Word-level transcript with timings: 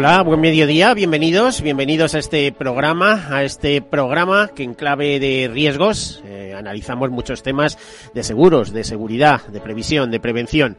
Hola, 0.00 0.22
buen 0.22 0.40
mediodía, 0.40 0.94
bienvenidos, 0.94 1.60
bienvenidos 1.60 2.14
a 2.14 2.20
este 2.20 2.50
programa, 2.52 3.26
a 3.28 3.44
este 3.44 3.82
programa 3.82 4.48
que 4.48 4.62
en 4.62 4.72
clave 4.72 5.20
de 5.20 5.50
riesgos 5.52 6.22
eh, 6.24 6.39
analizamos 6.60 7.10
muchos 7.10 7.42
temas 7.42 7.76
de 8.14 8.22
seguros, 8.22 8.72
de 8.72 8.84
seguridad, 8.84 9.46
de 9.48 9.60
previsión, 9.60 10.10
de 10.10 10.20
prevención. 10.20 10.76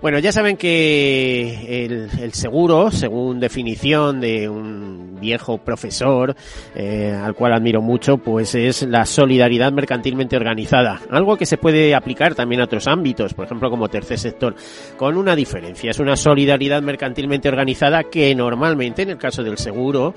Bueno, 0.00 0.18
ya 0.18 0.32
saben 0.32 0.56
que 0.56 1.84
el, 1.84 2.32
seguro, 2.32 2.90
según 2.90 3.40
definición 3.40 4.20
de 4.20 4.48
un 4.48 5.18
viejo 5.20 5.58
profesor 5.58 6.36
eh, 6.74 7.12
al 7.12 7.34
cual 7.34 7.52
admiro 7.52 7.80
mucho, 7.80 8.18
pues 8.18 8.54
es 8.54 8.82
la 8.82 9.06
solidaridad 9.06 9.72
mercantilmente 9.72 10.36
organizada, 10.36 11.00
algo 11.10 11.36
que 11.36 11.46
se 11.46 11.58
puede 11.58 11.94
aplicar 11.94 12.34
también 12.34 12.60
a 12.60 12.64
otros 12.64 12.86
ámbitos, 12.86 13.34
por 13.34 13.46
ejemplo 13.46 13.70
como 13.70 13.88
tercer 13.88 14.18
sector, 14.18 14.54
con 14.96 15.16
una 15.16 15.36
diferencia, 15.36 15.90
es 15.90 15.98
una 15.98 16.16
solidaridad 16.16 16.82
mercantilmente 16.82 17.48
organizada 17.48 18.04
que 18.04 18.34
no 18.34 18.52
normalmente, 18.52 19.02
en 19.02 19.10
el 19.10 19.18
caso 19.18 19.42
del 19.42 19.56
seguro, 19.56 20.14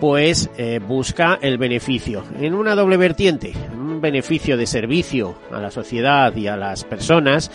pues 0.00 0.48
eh, 0.56 0.80
busca 0.84 1.38
el 1.42 1.58
beneficio. 1.58 2.24
En 2.40 2.54
una 2.54 2.74
doble 2.74 2.96
vertiente, 2.96 3.52
un 3.72 4.00
beneficio 4.00 4.56
de 4.56 4.66
servicio 4.66 5.36
a 5.52 5.60
la 5.60 5.70
sociedad 5.70 6.34
y 6.34 6.46
a 6.46 6.56
las 6.56 6.84
personas 6.84 7.50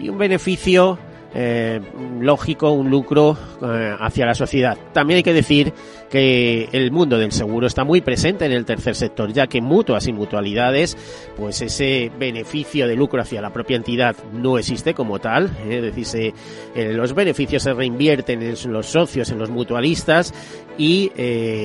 y 0.00 0.08
un 0.08 0.18
beneficio 0.18 0.98
eh, 1.34 1.80
lógico, 2.20 2.70
un 2.70 2.90
lucro 2.90 3.36
eh, 3.62 3.96
hacia 3.98 4.26
la 4.26 4.34
sociedad. 4.34 4.78
También 4.92 5.18
hay 5.18 5.22
que 5.22 5.32
decir 5.32 5.72
que 6.08 6.68
el 6.72 6.92
mundo 6.92 7.18
del 7.18 7.32
seguro 7.32 7.66
está 7.66 7.82
muy 7.82 8.00
presente 8.00 8.44
en 8.46 8.52
el 8.52 8.64
tercer 8.64 8.94
sector, 8.94 9.32
ya 9.32 9.48
que 9.48 9.60
mutuas 9.60 10.06
y 10.06 10.12
mutualidades, 10.12 10.96
pues 11.36 11.60
ese 11.60 12.12
beneficio 12.18 12.86
de 12.86 12.94
lucro 12.94 13.20
hacia 13.20 13.42
la 13.42 13.52
propia 13.52 13.76
entidad 13.76 14.14
no 14.32 14.58
existe 14.58 14.94
como 14.94 15.18
tal, 15.18 15.46
¿eh? 15.66 15.78
es 15.78 15.94
decir, 15.94 16.32
eh, 16.74 16.92
los 16.92 17.14
beneficios 17.14 17.64
se 17.64 17.74
reinvierten 17.74 18.40
en 18.42 18.72
los 18.72 18.86
socios, 18.86 19.30
en 19.30 19.38
los 19.38 19.50
mutualistas 19.50 20.32
y, 20.78 21.10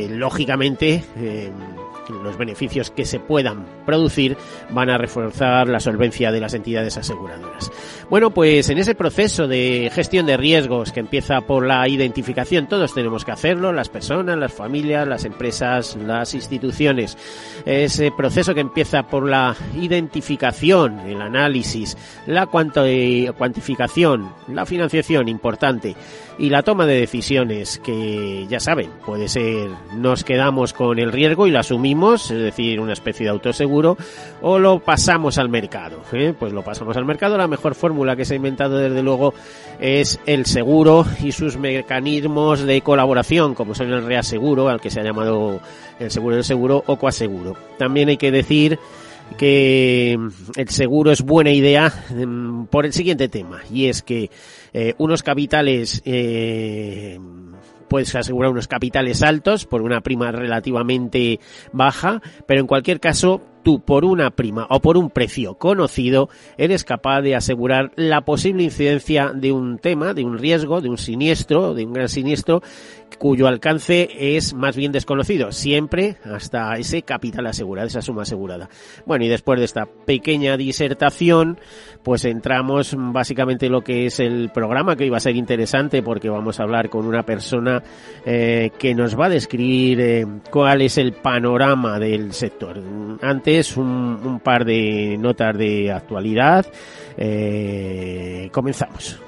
lógicamente, 0.10 1.04
los 2.10 2.38
beneficios 2.38 2.92
que 2.92 3.06
se 3.06 3.20
puedan 3.20 3.66
producir 3.86 4.38
van 4.72 4.90
a 4.90 4.98
reforzar 4.98 5.68
la 5.68 5.80
solvencia 5.80 6.32
de 6.32 6.40
las 6.40 6.54
entidades 6.54 6.98
aseguradoras. 6.98 7.72
Bueno, 8.10 8.32
pues 8.32 8.70
en 8.70 8.78
ese 8.80 8.96
proceso 8.96 9.48
de 9.48 9.92
gestión 9.94 10.26
de 10.26 10.38
riesgos 10.38 10.92
que 10.92 11.00
empieza 11.00 11.42
por 11.42 11.66
la 11.66 11.88
identificación, 11.88 12.68
todos 12.68 12.94
tenemos 12.94 13.26
que 13.26 13.32
hacerlo, 13.32 13.72
las 13.72 13.90
personas, 13.90 14.38
las 14.38 14.54
familias, 14.54 15.08
las 15.08 15.26
empresas, 15.26 15.96
las 15.96 16.34
instituciones. 16.34 17.18
Ese 17.66 18.12
proceso 18.12 18.54
que 18.54 18.62
empieza 18.62 19.04
por 19.04 19.28
la 19.28 19.56
identificación, 19.76 21.00
el 21.02 21.22
análisis, 21.22 21.98
la 22.26 22.48
cuantificación, 22.48 24.32
la 24.48 24.66
financiación 24.66 25.28
importante 25.28 25.96
y 26.38 26.50
la 26.50 26.64
toma 26.64 26.86
de 26.86 27.00
decisiones 27.00 27.80
que 27.80 28.48
ya 28.50 28.60
saben, 28.60 28.90
puede 29.06 29.28
ser 29.28 29.70
nos 29.96 30.24
quedamos 30.24 30.74
con 30.74 31.00
el 31.00 31.12
riesgo 31.12 31.48
y 31.48 31.52
lo 31.52 31.60
asumimos, 31.60 31.99
es 32.08 32.30
decir, 32.30 32.80
una 32.80 32.94
especie 32.94 33.26
de 33.26 33.32
autoseguro, 33.32 33.98
o 34.42 34.60
lo 34.60 34.80
pasamos 34.80 35.38
al 35.38 35.50
mercado. 35.50 36.02
¿eh? 36.14 36.34
Pues 36.38 36.54
lo 36.54 36.64
pasamos 36.64 36.96
al 36.98 37.06
mercado. 37.06 37.38
La 37.38 37.48
mejor 37.48 37.76
fórmula 37.76 38.16
que 38.16 38.26
se 38.26 38.34
ha 38.34 38.38
inventado 38.38 38.78
desde 38.78 39.04
luego 39.04 39.34
es 39.80 40.20
el 40.26 40.46
seguro 40.46 41.06
y 41.22 41.32
sus 41.32 41.58
mecanismos 41.58 42.62
de 42.62 42.82
colaboración, 42.82 43.54
como 43.54 43.76
son 43.76 43.92
el 43.92 44.06
reaseguro, 44.06 44.70
al 44.70 44.82
que 44.82 44.90
se 44.90 45.00
ha 45.00 45.04
llamado 45.04 45.60
el 46.00 46.12
seguro 46.12 46.36
del 46.36 46.44
seguro 46.44 46.84
o 46.86 46.98
coaseguro. 46.98 47.56
También 47.78 48.10
hay 48.10 48.18
que 48.18 48.32
decir 48.32 48.80
que 49.38 50.18
el 50.56 50.70
seguro 50.70 51.12
es 51.12 51.22
buena 51.22 51.52
idea 51.52 51.94
mm, 52.10 52.66
por 52.66 52.86
el 52.86 52.94
siguiente 52.94 53.30
tema, 53.30 53.62
y 53.72 53.86
es 53.86 54.02
que 54.02 54.30
eh, 54.74 54.94
unos 54.98 55.24
capitales 55.24 56.02
eh, 56.06 57.20
puedes 57.90 58.16
asegurar 58.16 58.52
unos 58.52 58.68
capitales 58.68 59.22
altos 59.22 59.66
por 59.66 59.82
una 59.82 60.02
prima 60.02 60.32
relativamente 60.32 61.40
baja, 61.74 62.22
pero 62.46 62.62
en 62.62 62.68
cualquier 62.68 63.00
caso 63.00 63.42
tú 63.70 63.80
por 63.82 64.04
una 64.04 64.32
prima 64.32 64.66
o 64.72 64.80
por 64.80 64.98
un 64.98 65.12
precio 65.12 65.54
conocido 65.54 66.28
eres 66.58 66.84
capaz 66.84 67.22
de 67.22 67.36
asegurar 67.36 67.92
la 67.96 68.22
posible 68.22 68.64
incidencia 68.64 69.32
de 69.32 69.52
un 69.52 69.78
tema, 69.78 70.16
de 70.16 70.24
un 70.24 70.40
riesgo, 70.40 70.82
de 70.82 70.90
un 70.90 70.98
siniestro, 70.98 71.76
de 71.76 71.86
un 71.86 71.94
gran 71.94 72.10
siniestro 72.10 72.64
cuyo 73.20 73.48
alcance 73.48 74.10
es 74.36 74.54
más 74.54 74.76
bien 74.76 74.92
desconocido, 74.92 75.52
siempre 75.52 76.18
hasta 76.24 76.74
ese 76.78 77.02
capital 77.02 77.48
asegurado, 77.48 77.88
esa 77.88 78.02
suma 78.02 78.22
asegurada. 78.24 78.70
Bueno, 79.06 79.26
y 79.26 79.28
después 79.28 79.60
de 79.60 79.66
esta 79.66 79.86
pequeña 79.86 80.58
disertación, 80.58 81.60
pues 82.04 82.26
entramos 82.26 82.96
básicamente 82.98 83.66
en 83.66 83.74
lo 83.74 83.82
que 83.82 84.06
es 84.06 84.20
el 84.20 84.50
programa, 84.50 84.96
que 84.96 85.04
hoy 85.04 85.10
va 85.10 85.18
a 85.18 85.22
ser 85.22 85.36
interesante 85.36 86.02
porque 86.02 86.30
vamos 86.30 86.60
a 86.60 86.64
hablar 86.64 86.90
con 86.90 87.06
una 87.06 87.24
persona 87.24 87.84
eh, 88.26 88.72
que 88.78 88.96
nos 88.96 89.20
va 89.20 89.26
a 89.26 89.30
describir 89.30 90.00
eh, 90.02 90.26
cuál 90.50 90.82
es 90.82 90.98
el 90.98 91.14
panorama 91.14 92.00
del 92.00 92.34
sector. 92.34 92.82
Antes, 93.22 93.59
un, 93.78 94.40
par 94.44 94.66
de 94.66 95.18
notas 95.20 95.58
de 95.58 95.92
actualidad. 95.92 96.66
Eh, 97.18 98.50
comenzamos. 98.52 99.20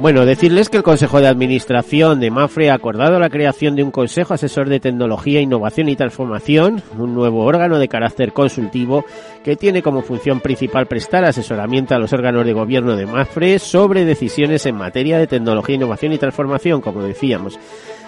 Bueno, 0.00 0.24
decirles 0.24 0.70
que 0.70 0.78
el 0.78 0.82
Consejo 0.82 1.20
de 1.20 1.28
Administración 1.28 2.20
de 2.20 2.30
Mafre 2.30 2.70
ha 2.70 2.74
acordado 2.74 3.18
la 3.18 3.28
creación 3.28 3.76
de 3.76 3.82
un 3.82 3.90
Consejo 3.90 4.32
Asesor 4.32 4.70
de 4.70 4.80
Tecnología, 4.80 5.42
Innovación 5.42 5.90
y 5.90 5.96
Transformación, 5.96 6.82
un 6.96 7.14
nuevo 7.14 7.44
órgano 7.44 7.78
de 7.78 7.86
carácter 7.86 8.32
consultivo 8.32 9.04
que 9.44 9.56
tiene 9.56 9.82
como 9.82 10.00
función 10.00 10.40
principal 10.40 10.86
prestar 10.86 11.26
asesoramiento 11.26 11.94
a 11.94 11.98
los 11.98 12.14
órganos 12.14 12.46
de 12.46 12.54
gobierno 12.54 12.96
de 12.96 13.04
Mafre 13.04 13.58
sobre 13.58 14.06
decisiones 14.06 14.64
en 14.64 14.76
materia 14.76 15.18
de 15.18 15.26
tecnología, 15.26 15.76
innovación 15.76 16.14
y 16.14 16.18
transformación, 16.18 16.80
como 16.80 17.02
decíamos. 17.02 17.58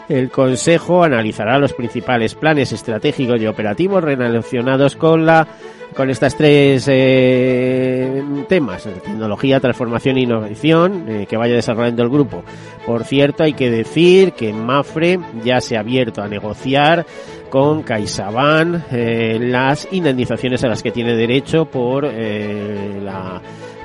El 0.08 0.30
Consejo 0.30 1.04
analizará 1.04 1.58
los 1.58 1.72
principales 1.72 2.34
planes 2.34 2.72
estratégicos 2.72 3.40
y 3.40 3.46
operativos 3.46 4.02
relacionados 4.02 4.96
con 4.96 5.26
la 5.26 5.46
con 5.94 6.08
estas 6.08 6.36
tres 6.36 6.86
eh, 6.88 8.22
temas, 8.48 8.84
tecnología, 9.04 9.60
transformación 9.60 10.16
e 10.16 10.22
innovación, 10.22 11.04
eh, 11.06 11.26
que 11.28 11.36
vaya 11.36 11.54
desarrollando 11.54 12.02
el 12.02 12.08
grupo. 12.08 12.42
Por 12.86 13.04
cierto, 13.04 13.42
hay 13.42 13.52
que 13.52 13.70
decir 13.70 14.32
que 14.32 14.52
Mafre 14.52 15.20
ya 15.44 15.60
se 15.60 15.76
ha 15.76 15.80
abierto 15.80 16.22
a 16.22 16.28
negociar 16.28 17.06
con 17.50 17.82
CaixaBank 17.82 18.84
eh, 18.92 19.38
las 19.41 19.86
indemnizaciones 19.92 20.64
a 20.64 20.68
las 20.68 20.82
que 20.82 20.91
tiene 20.91 21.14
derecho 21.14 21.66
por 21.66 22.06
eh, 22.06 22.98
la 23.02 23.42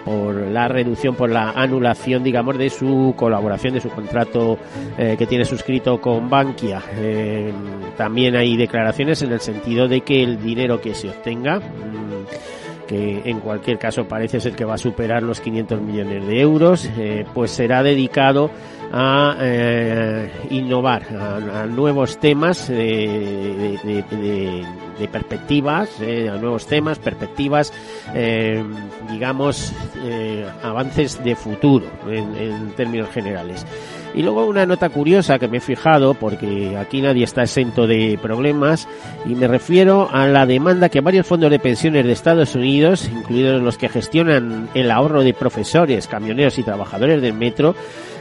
por 0.07 0.35
la 0.35 0.69
reducción, 0.69 1.16
por 1.16 1.29
la 1.29 1.51
anulación, 1.51 2.23
digamos, 2.23 2.57
de 2.57 2.69
su 2.69 3.13
colaboración, 3.18 3.73
de 3.73 3.81
su 3.81 3.90
contrato 3.90 4.57
eh, 4.97 5.16
que 5.18 5.25
tiene 5.25 5.44
suscrito 5.44 6.00
con 6.00 6.29
Bankia. 6.29 6.81
Eh, 6.95 7.51
también 7.97 8.38
hay 8.38 8.56
declaraciones 8.56 9.22
en 9.23 9.34
el 9.34 9.41
sentido 9.41 9.90
de 9.90 10.00
que 10.01 10.23
el 10.23 10.41
dinero 10.41 10.79
que 10.79 10.95
se 10.95 11.09
obtenga, 11.09 11.59
mm, 11.59 12.88
que 12.88 13.22
en 13.25 13.41
cualquier 13.41 13.78
caso 13.78 14.07
parece 14.07 14.40
ser 14.40 14.56
que 14.56 14.63
va 14.63 14.75
a 14.75 14.78
superar 14.78 15.23
los 15.23 15.41
500 15.41 15.81
millones 15.81 16.25
de 16.25 16.39
euros, 16.39 16.89
eh, 16.97 17.25
pues 17.34 17.51
será 17.51 17.84
dedicado 17.84 18.50
a 18.94 19.35
innovar, 20.50 21.03
a, 21.13 21.65
nuevos 21.65 22.18
temas 22.18 22.69
de, 22.69 23.77
de 24.99 25.07
perspectivas, 25.07 25.89
eh, 26.01 26.31
nuevos 26.39 26.65
temas, 26.67 26.99
perspectivas, 26.99 27.73
eh, 28.13 28.63
digamos, 29.11 29.73
eh, 30.03 30.45
avances 30.63 31.23
de 31.23 31.35
futuro 31.35 31.85
en 32.09 32.71
términos 32.75 33.09
generales. 33.09 33.65
Y 34.13 34.23
luego 34.23 34.45
una 34.45 34.65
nota 34.65 34.89
curiosa 34.89 35.38
que 35.38 35.47
me 35.47 35.57
he 35.57 35.61
fijado, 35.61 36.15
porque 36.15 36.75
aquí 36.75 37.01
nadie 37.01 37.23
está 37.23 37.44
exento 37.44 37.85
de 37.85 38.17
problemas, 38.19 38.88
y 39.25 39.35
me 39.35 39.47
refiero 39.47 40.09
a 40.11 40.25
la 40.27 40.45
demanda 40.45 40.89
que 40.89 41.01
varios 41.01 41.27
fondos 41.27 41.51
de 41.51 41.59
pensiones 41.59 42.03
de 42.03 42.13
Estados 42.13 42.55
Unidos, 42.55 43.07
incluidos 43.13 43.61
los 43.61 43.77
que 43.77 43.89
gestionan 43.89 44.69
el 44.73 44.89
ahorro 44.89 45.21
de 45.21 45.33
profesores, 45.33 46.07
camioneros 46.07 46.57
y 46.57 46.63
trabajadores 46.63 47.21
del 47.21 47.33
metro, 47.33 47.75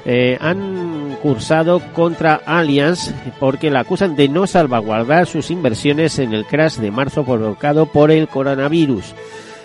eh, 0.08 0.38
han 0.40 1.16
cursado 1.20 1.80
contra 1.92 2.40
Allianz 2.46 3.12
porque 3.40 3.70
la 3.70 3.80
acusan 3.80 4.14
de 4.14 4.28
no 4.28 4.46
salvaguardar 4.46 5.26
sus 5.26 5.50
inversiones 5.50 6.20
en 6.20 6.32
el 6.32 6.46
crash 6.46 6.76
de 6.76 6.92
marzo 6.92 7.24
provocado 7.24 7.86
por 7.86 8.12
el 8.12 8.28
coronavirus. 8.28 9.14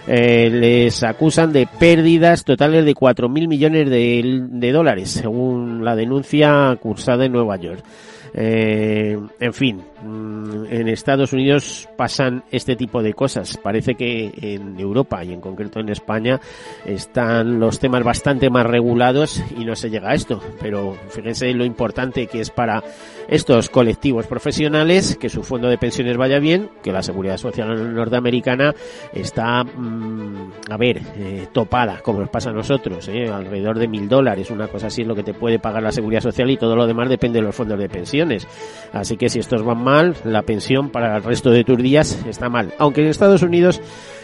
Eh, 0.07 0.49
les 0.51 1.03
acusan 1.03 1.53
de 1.53 1.67
pérdidas 1.67 2.43
totales 2.43 2.85
de 2.85 2.95
4.000 2.95 3.47
millones 3.47 3.87
de, 3.87 4.47
de, 4.49 4.71
dólares, 4.71 5.11
según 5.11 5.85
la 5.85 5.95
denuncia 5.95 6.75
cursada 6.81 7.25
en 7.25 7.33
Nueva 7.33 7.57
York. 7.57 7.83
Eh, 8.33 9.17
en 9.39 9.53
fin, 9.53 9.83
mm, 10.01 10.65
en 10.69 10.87
Estados 10.87 11.33
Unidos 11.33 11.89
pasan 11.97 12.43
este 12.51 12.75
tipo 12.75 13.03
de 13.03 13.13
cosas. 13.13 13.57
Parece 13.57 13.95
que 13.95 14.31
en 14.41 14.79
Europa 14.79 15.23
y 15.23 15.33
en 15.33 15.41
concreto 15.41 15.79
en 15.79 15.89
España 15.89 16.39
están 16.85 17.59
los 17.59 17.79
temas 17.79 18.03
bastante 18.03 18.49
más 18.49 18.65
regulados 18.65 19.43
y 19.57 19.65
no 19.65 19.75
se 19.75 19.89
llega 19.89 20.11
a 20.11 20.13
esto. 20.13 20.41
Pero 20.61 20.95
fíjense 21.09 21.53
lo 21.53 21.65
importante 21.65 22.27
que 22.27 22.41
es 22.41 22.49
para 22.49 22.83
estos 23.27 23.69
colectivos 23.69 24.27
profesionales 24.27 25.17
que 25.19 25.29
su 25.29 25.43
fondo 25.43 25.67
de 25.69 25.77
pensiones 25.77 26.17
vaya 26.17 26.39
bien, 26.39 26.69
que 26.83 26.91
la 26.91 27.03
seguridad 27.03 27.37
social 27.37 27.93
norteamericana 27.93 28.73
está, 29.13 29.63
mm, 29.63 30.51
a 30.69 30.77
ver, 30.77 31.01
eh, 31.17 31.47
topada, 31.51 32.01
como 32.01 32.21
nos 32.21 32.29
pasa 32.29 32.49
a 32.49 32.53
nosotros, 32.53 33.07
eh, 33.07 33.29
alrededor 33.29 33.77
de 33.77 33.87
mil 33.87 34.07
dólares, 34.07 34.51
una 34.51 34.67
cosa 34.67 34.87
así 34.87 35.01
es 35.01 35.07
lo 35.07 35.15
que 35.15 35.23
te 35.23 35.33
puede 35.33 35.59
pagar 35.59 35.83
la 35.83 35.91
seguridad 35.91 36.21
social 36.21 36.49
y 36.49 36.57
todo 36.57 36.75
lo 36.75 36.87
demás 36.87 37.09
depende 37.09 37.39
de 37.39 37.45
los 37.45 37.55
fondos 37.55 37.77
de 37.77 37.89
pensiones. 37.89 38.20
Así 38.93 39.17
que 39.17 39.29
si 39.29 39.39
estos 39.39 39.63
van 39.63 39.83
mal, 39.83 40.15
la 40.23 40.41
pensión 40.41 40.89
para 40.89 41.15
el 41.17 41.23
resto 41.23 41.49
de 41.51 41.63
tus 41.63 41.77
días 41.77 42.19
está 42.27 42.49
mal. 42.49 42.73
Aunque 42.77 43.01
en 43.01 43.07
Estados 43.07 43.41
Unidos 43.41 43.81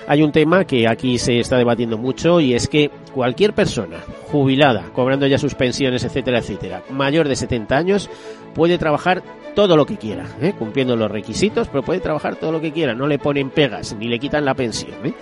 hay 0.08 0.24
un 0.24 0.32
tema 0.32 0.66
que 0.66 0.88
aquí 0.88 1.18
se 1.18 1.40
está 1.40 1.58
debatiendo 1.58 1.98
mucho 1.98 2.40
y 2.40 2.54
es 2.54 2.68
que 2.68 2.92
cualquier 3.14 3.54
persona 3.54 3.98
jubilada, 4.32 4.86
cobrando 4.94 5.28
ya 5.28 5.38
sus 5.38 5.56
pensiones, 5.56 6.04
etcétera, 6.04 6.40
etcétera, 6.40 6.84
mayor 6.90 7.28
de 7.28 7.36
70 7.36 7.78
años, 7.78 8.10
puede 8.54 8.78
trabajar 8.78 9.24
todo 9.56 9.76
lo 9.76 9.86
que 9.86 9.98
quiera, 9.98 10.26
¿eh? 10.40 10.54
cumpliendo 10.58 10.96
los 10.96 11.10
requisitos, 11.10 11.68
pero 11.68 11.82
puede 11.82 12.00
trabajar 12.00 12.36
todo 12.36 12.52
lo 12.52 12.62
que 12.62 12.72
quiera, 12.72 12.94
no 12.94 13.08
le 13.08 13.18
ponen 13.18 13.50
pegas 13.50 13.96
ni 13.96 14.08
le 14.08 14.20
quitan 14.20 14.46
la 14.46 14.54
pensión. 14.54 14.94
¿eh? 15.04 15.14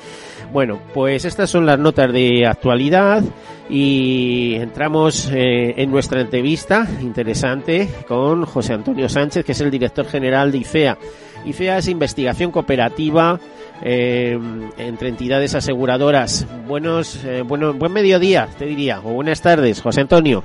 Bueno, 0.51 0.79
pues 0.93 1.25
estas 1.25 1.49
son 1.49 1.65
las 1.65 1.79
notas 1.79 2.11
de 2.13 2.45
actualidad 2.45 3.23
y 3.69 4.55
entramos 4.55 5.29
eh, 5.31 5.73
en 5.77 5.91
nuestra 5.91 6.21
entrevista 6.21 6.87
interesante 7.01 7.89
con 8.07 8.45
José 8.45 8.73
Antonio 8.73 9.09
Sánchez, 9.09 9.43
que 9.45 9.51
es 9.51 9.61
el 9.61 9.71
director 9.71 10.05
general 10.05 10.51
de 10.51 10.59
IFEA. 10.59 10.97
IFEA 11.45 11.77
es 11.79 11.87
investigación 11.87 12.51
cooperativa 12.51 13.39
eh, 13.81 14.39
entre 14.77 15.09
entidades 15.09 15.55
aseguradoras. 15.55 16.47
Buenos, 16.67 17.23
eh, 17.25 17.41
bueno, 17.41 17.73
buen 17.73 17.91
mediodía, 17.91 18.47
te 18.57 18.65
diría, 18.65 18.99
o 18.99 19.13
buenas 19.13 19.41
tardes, 19.41 19.81
José 19.81 20.01
Antonio. 20.01 20.43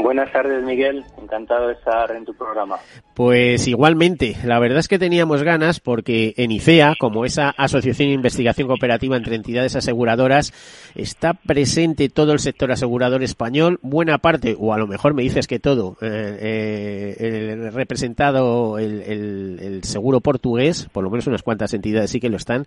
Buenas 0.00 0.30
tardes, 0.32 0.64
Miguel. 0.64 1.04
Encantado 1.20 1.66
de 1.66 1.72
estar 1.74 2.12
en 2.12 2.24
tu 2.24 2.32
programa. 2.32 2.76
Pues 3.14 3.66
igualmente, 3.66 4.36
la 4.44 4.60
verdad 4.60 4.78
es 4.78 4.86
que 4.86 4.96
teníamos 4.96 5.42
ganas 5.42 5.80
porque 5.80 6.34
en 6.36 6.52
IFEA, 6.52 6.94
como 7.00 7.24
esa 7.24 7.50
Asociación 7.50 8.10
de 8.10 8.14
Investigación 8.14 8.68
Cooperativa 8.68 9.16
entre 9.16 9.34
entidades 9.34 9.74
aseguradoras, 9.74 10.52
está 10.94 11.34
presente 11.34 12.08
todo 12.10 12.32
el 12.32 12.38
sector 12.38 12.70
asegurador 12.70 13.24
español, 13.24 13.80
buena 13.82 14.18
parte, 14.18 14.54
o 14.56 14.72
a 14.72 14.78
lo 14.78 14.86
mejor 14.86 15.14
me 15.14 15.24
dices 15.24 15.48
que 15.48 15.58
todo, 15.58 15.96
eh, 16.00 17.16
eh, 17.18 17.70
representado 17.72 18.78
el, 18.78 19.80
seguro 19.82 20.20
portugués, 20.20 20.88
por 20.92 21.02
lo 21.02 21.10
menos 21.10 21.26
unas 21.26 21.42
cuantas 21.42 21.74
entidades 21.74 22.10
sí 22.10 22.20
que 22.20 22.30
lo 22.30 22.36
están. 22.36 22.66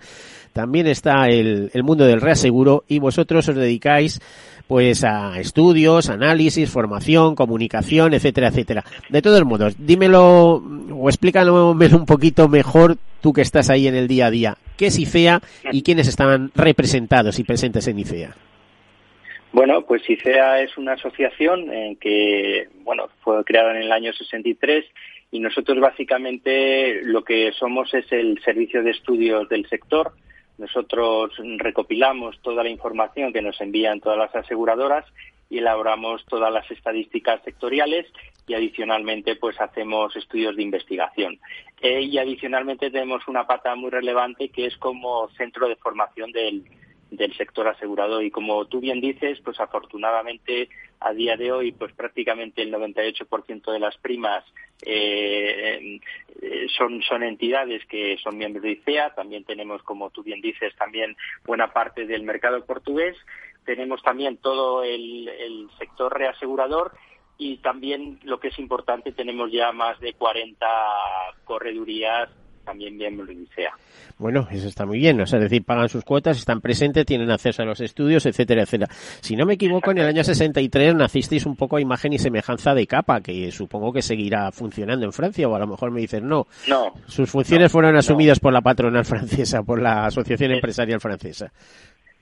También 0.52 0.86
está 0.86 1.28
el 1.28 1.72
mundo 1.84 2.06
del 2.06 2.20
reaseguro 2.20 2.84
y 2.90 3.00
vosotros 3.00 3.48
os 3.48 3.56
dedicáis 3.56 4.20
pues 4.68 5.04
a 5.04 5.40
estudios, 5.40 6.10
análisis, 6.10 6.70
formación, 6.70 7.36
comunicación, 7.36 8.14
etcétera, 8.14 8.50
etcétera. 8.50 8.84
De 9.10 9.22
todos 9.22 9.44
modos, 9.46 9.76
dímelo 9.78 10.56
o 10.56 11.10
explícalo 11.10 11.72
un 11.72 12.06
poquito 12.06 12.48
mejor 12.48 12.98
tú 13.22 13.34
que 13.34 13.42
estás 13.42 13.70
ahí 13.70 13.88
en 13.88 13.96
el 13.96 14.08
día 14.08 14.28
a 14.28 14.32
día. 14.32 14.58
¿Qué 14.78 14.88
es 14.88 15.00
IFEA 15.00 15.42
y 15.72 15.84
quiénes 15.84 16.08
estaban 16.08 16.52
representados 16.56 17.40
y 17.40 17.44
presentes 17.44 17.88
en 17.88 18.00
IFEA? 18.00 18.36
Bueno, 19.54 19.82
pues 19.82 20.10
IFEA 20.10 20.62
es 20.62 20.78
una 20.78 20.94
asociación 20.94 21.72
en 21.74 21.98
que, 21.98 22.70
bueno, 22.84 23.10
fue 23.22 23.44
creada 23.44 23.72
en 23.72 23.84
el 23.84 23.92
año 23.92 24.14
63 24.14 24.86
y 25.32 25.40
nosotros 25.40 25.80
básicamente 25.80 27.02
lo 27.04 27.24
que 27.24 27.52
somos 27.52 27.94
es 27.94 28.10
el 28.12 28.42
servicio 28.44 28.82
de 28.82 28.92
estudios 28.92 29.48
del 29.50 29.68
sector 29.68 30.14
nosotros 30.62 31.34
recopilamos 31.58 32.40
toda 32.42 32.64
la 32.64 32.70
información 32.70 33.34
que 33.34 33.42
nos 33.42 33.60
envían 33.60 34.00
todas 34.00 34.20
las 34.20 34.36
aseguradoras 34.36 35.06
y 35.50 35.58
elaboramos 35.58 36.24
todas 36.26 36.54
las 36.54 36.70
estadísticas 36.70 37.42
sectoriales 37.44 38.06
y 38.48 38.54
adicionalmente 38.54 39.36
pues 39.36 39.60
hacemos 39.60 40.16
estudios 40.16 40.56
de 40.56 40.62
investigación. 40.62 41.40
Eh, 41.82 42.02
y 42.02 42.20
adicionalmente 42.20 42.92
tenemos 42.92 43.28
una 43.28 43.48
pata 43.48 43.74
muy 43.76 43.90
relevante 43.90 44.50
que 44.50 44.68
es 44.68 44.78
como 44.78 45.28
centro 45.30 45.68
de 45.68 45.78
formación 45.78 46.32
del, 46.32 46.64
del 47.12 47.36
sector 47.36 47.68
asegurador 47.68 48.24
y 48.24 48.32
como 48.32 48.66
tú 48.66 48.80
bien 48.80 49.02
dices, 49.02 49.40
pues 49.44 49.60
afortunadamente 49.60 50.70
a 51.02 51.14
día 51.14 51.36
de 51.36 51.52
hoy 51.52 51.72
pues 51.74 51.94
prácticamente 51.94 52.62
el 52.62 52.74
98% 52.74 53.72
de 53.72 53.80
las 53.80 53.98
primas 53.98 54.44
eh, 54.84 56.00
eh, 56.42 56.68
son, 56.76 57.04
son 57.04 57.24
entidades 57.24 57.86
que 57.86 58.18
son 58.24 58.38
miembros 58.38 58.64
de 58.64 58.72
ICEA, 58.72 59.14
también 59.14 59.44
tenemos 59.44 59.84
como 59.84 60.10
tú 60.10 60.24
bien 60.24 60.42
dices 60.42 60.74
también 60.78 61.16
buena 61.46 61.74
parte 61.74 62.06
del 62.06 62.24
mercado 62.24 62.66
portugués, 62.66 63.18
tenemos 63.66 64.02
también 64.02 64.38
todo 64.38 64.84
el, 64.84 65.28
el 65.28 65.70
sector 65.78 66.18
reasegurador. 66.18 66.94
Y 67.38 67.58
también 67.58 68.20
lo 68.24 68.40
que 68.40 68.50
es 68.50 68.60
importante 68.60 69.14
tenemos 69.14 69.52
ya 69.52 69.72
más 69.72 70.00
de 70.00 70.14
40 70.14 70.68
corredurías 71.44 72.30
también 72.64 72.98
miembros 72.98 73.28
de 73.28 73.36
ICEA. 73.36 73.72
Bueno, 74.18 74.48
eso 74.52 74.68
está 74.68 74.86
muy 74.86 75.00
bien, 75.00 75.20
o 75.20 75.26
sea, 75.26 75.40
es 75.40 75.44
decir, 75.46 75.64
pagan 75.64 75.90
sus 75.90 76.04
cuotas, 76.04 76.38
están 76.38 76.62
presentes, 76.62 77.06
tienen 77.06 77.32
acceso 77.32 77.64
a 77.64 77.66
los 77.66 77.82
estudios, 77.82 78.26
etcétera, 78.26 78.64
etcétera. 78.64 78.92
Si 78.92 79.36
no 79.36 79.46
me 79.46 79.56
equivoco, 79.56 79.92
en 79.92 79.98
el 79.98 80.08
año 80.08 80.24
63 80.24 80.94
nacisteis 80.96 81.46
un 81.46 81.56
poco 81.56 81.78
a 81.78 81.82
imagen 81.82 82.14
y 82.14 82.20
semejanza 82.20 82.74
de 82.74 82.86
capa, 82.86 83.22
que 83.22 83.52
supongo 83.52 83.92
que 83.92 84.02
seguirá 84.02 84.52
funcionando 84.52 85.06
en 85.06 85.12
Francia, 85.12 85.48
o 85.48 85.56
a 85.56 85.60
lo 85.60 85.68
mejor 85.68 85.92
me 85.92 86.02
dicen 86.02 86.28
no. 86.28 86.48
No. 86.68 86.94
Sus 87.08 87.32
funciones 87.32 87.72
fueron 87.72 87.96
asumidas 87.96 88.40
por 88.40 88.54
la 88.54 88.62
patronal 88.62 89.06
francesa, 89.06 89.64
por 89.64 89.82
la 89.82 90.06
Asociación 90.06 90.52
Empresarial 90.52 91.00
Francesa. 91.00 91.52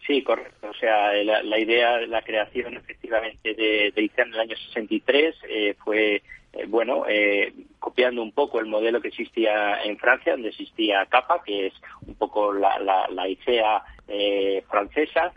Sí, 0.06 0.24
correcto. 0.24 0.70
O 0.70 0.74
sea, 0.74 1.14
la, 1.24 1.60
idea, 1.60 2.00
la 2.08 2.22
creación 2.24 2.78
efectivamente 2.78 3.54
de, 3.54 3.92
de 3.96 4.02
ICEA 4.02 4.26
en 4.26 4.34
el 4.34 4.40
año 4.40 4.56
63 4.56 5.36
eh, 5.48 5.76
fue 5.84 6.24
eh, 6.54 6.66
bueno, 6.68 7.06
eh, 7.08 7.54
copiando 7.78 8.24
un 8.24 8.32
poco 8.32 8.60
el 8.60 8.66
modelo 8.66 9.02
que 9.02 9.10
existía 9.10 9.84
en 9.84 9.98
Francia, 9.98 10.34
donde 10.34 10.50
existía 10.50 11.06
CAPA, 11.06 11.44
que 11.44 11.68
es 11.68 11.74
un 12.06 12.16
poco 12.16 12.52
la, 12.54 12.80
la, 12.80 13.30
ICEA 13.30 13.84
eh, 14.08 14.64
francesa, 14.70 15.32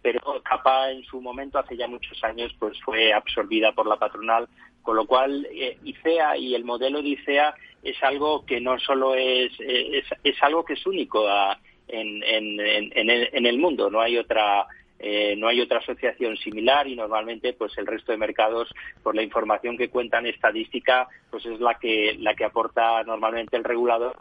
pero 0.00 0.42
CAPA 0.42 0.92
en 0.92 1.02
su 1.04 1.20
momento, 1.20 1.58
hace 1.58 1.76
ya 1.76 1.86
muchos 1.86 2.22
años, 2.24 2.54
pues 2.58 2.80
fue 2.82 3.12
absorbida 3.12 3.72
por 3.72 3.86
la 3.86 3.96
patronal, 3.96 4.48
con 4.82 4.96
lo 4.96 5.06
cual 5.06 5.46
ICEA 5.84 6.38
y 6.38 6.54
el 6.54 6.64
modelo 6.64 7.02
de 7.02 7.10
ICEA 7.10 7.54
es 7.82 8.02
algo 8.02 8.46
que 8.46 8.60
no 8.62 8.78
solo 8.78 9.14
es, 9.14 9.52
es, 9.60 10.42
algo 10.42 10.64
que 10.64 10.72
es 10.72 10.86
único 10.86 11.28
en, 11.86 12.22
en, 12.24 12.60
en, 12.60 13.10
el, 13.10 13.28
en 13.30 13.44
el 13.44 13.58
mundo, 13.58 13.90
no 13.90 14.00
hay 14.00 14.16
otra 14.16 14.66
eh, 14.98 15.36
no 15.36 15.48
hay 15.48 15.60
otra 15.60 15.78
asociación 15.78 16.36
similar 16.36 16.88
y 16.88 16.96
normalmente 16.96 17.52
pues 17.52 17.76
el 17.78 17.86
resto 17.86 18.12
de 18.12 18.18
mercados 18.18 18.68
por 19.02 19.14
la 19.14 19.22
información 19.22 19.76
que 19.76 19.88
cuentan 19.88 20.26
estadística 20.26 21.06
pues 21.30 21.46
es 21.46 21.60
la 21.60 21.74
que 21.74 22.16
la 22.18 22.34
que 22.34 22.44
aporta 22.44 23.02
normalmente 23.04 23.56
el 23.56 23.64
regulador 23.64 24.16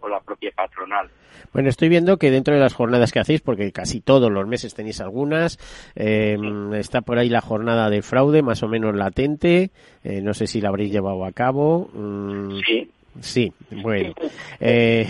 o 0.00 0.08
la, 0.08 0.20
propia 0.20 0.50
patronal. 0.54 1.10
Bueno, 1.52 1.68
estoy 1.68 1.88
viendo 1.88 2.16
que 2.16 2.30
dentro 2.30 2.54
de 2.54 2.60
las 2.60 2.74
jornadas 2.74 3.12
que 3.12 3.18
hacéis, 3.18 3.40
porque 3.40 3.72
casi 3.72 4.00
todos 4.00 4.30
los 4.30 4.46
meses 4.46 4.74
tenéis 4.74 5.00
algunas, 5.00 5.58
eh, 5.96 6.38
está 6.74 7.02
por 7.02 7.18
ahí 7.18 7.28
la 7.28 7.40
jornada 7.40 7.90
de 7.90 8.02
fraude 8.02 8.42
más 8.42 8.62
o 8.62 8.68
menos 8.68 8.94
latente, 8.94 9.70
eh, 10.04 10.20
no 10.22 10.32
sé 10.34 10.46
si 10.46 10.60
la 10.60 10.68
habréis 10.68 10.92
llevado 10.92 11.24
a 11.24 11.32
cabo. 11.32 11.90
Mm, 11.92 12.60
sí. 12.66 12.90
Sí, 13.20 13.52
bueno. 13.70 14.14
Eh, 14.60 15.06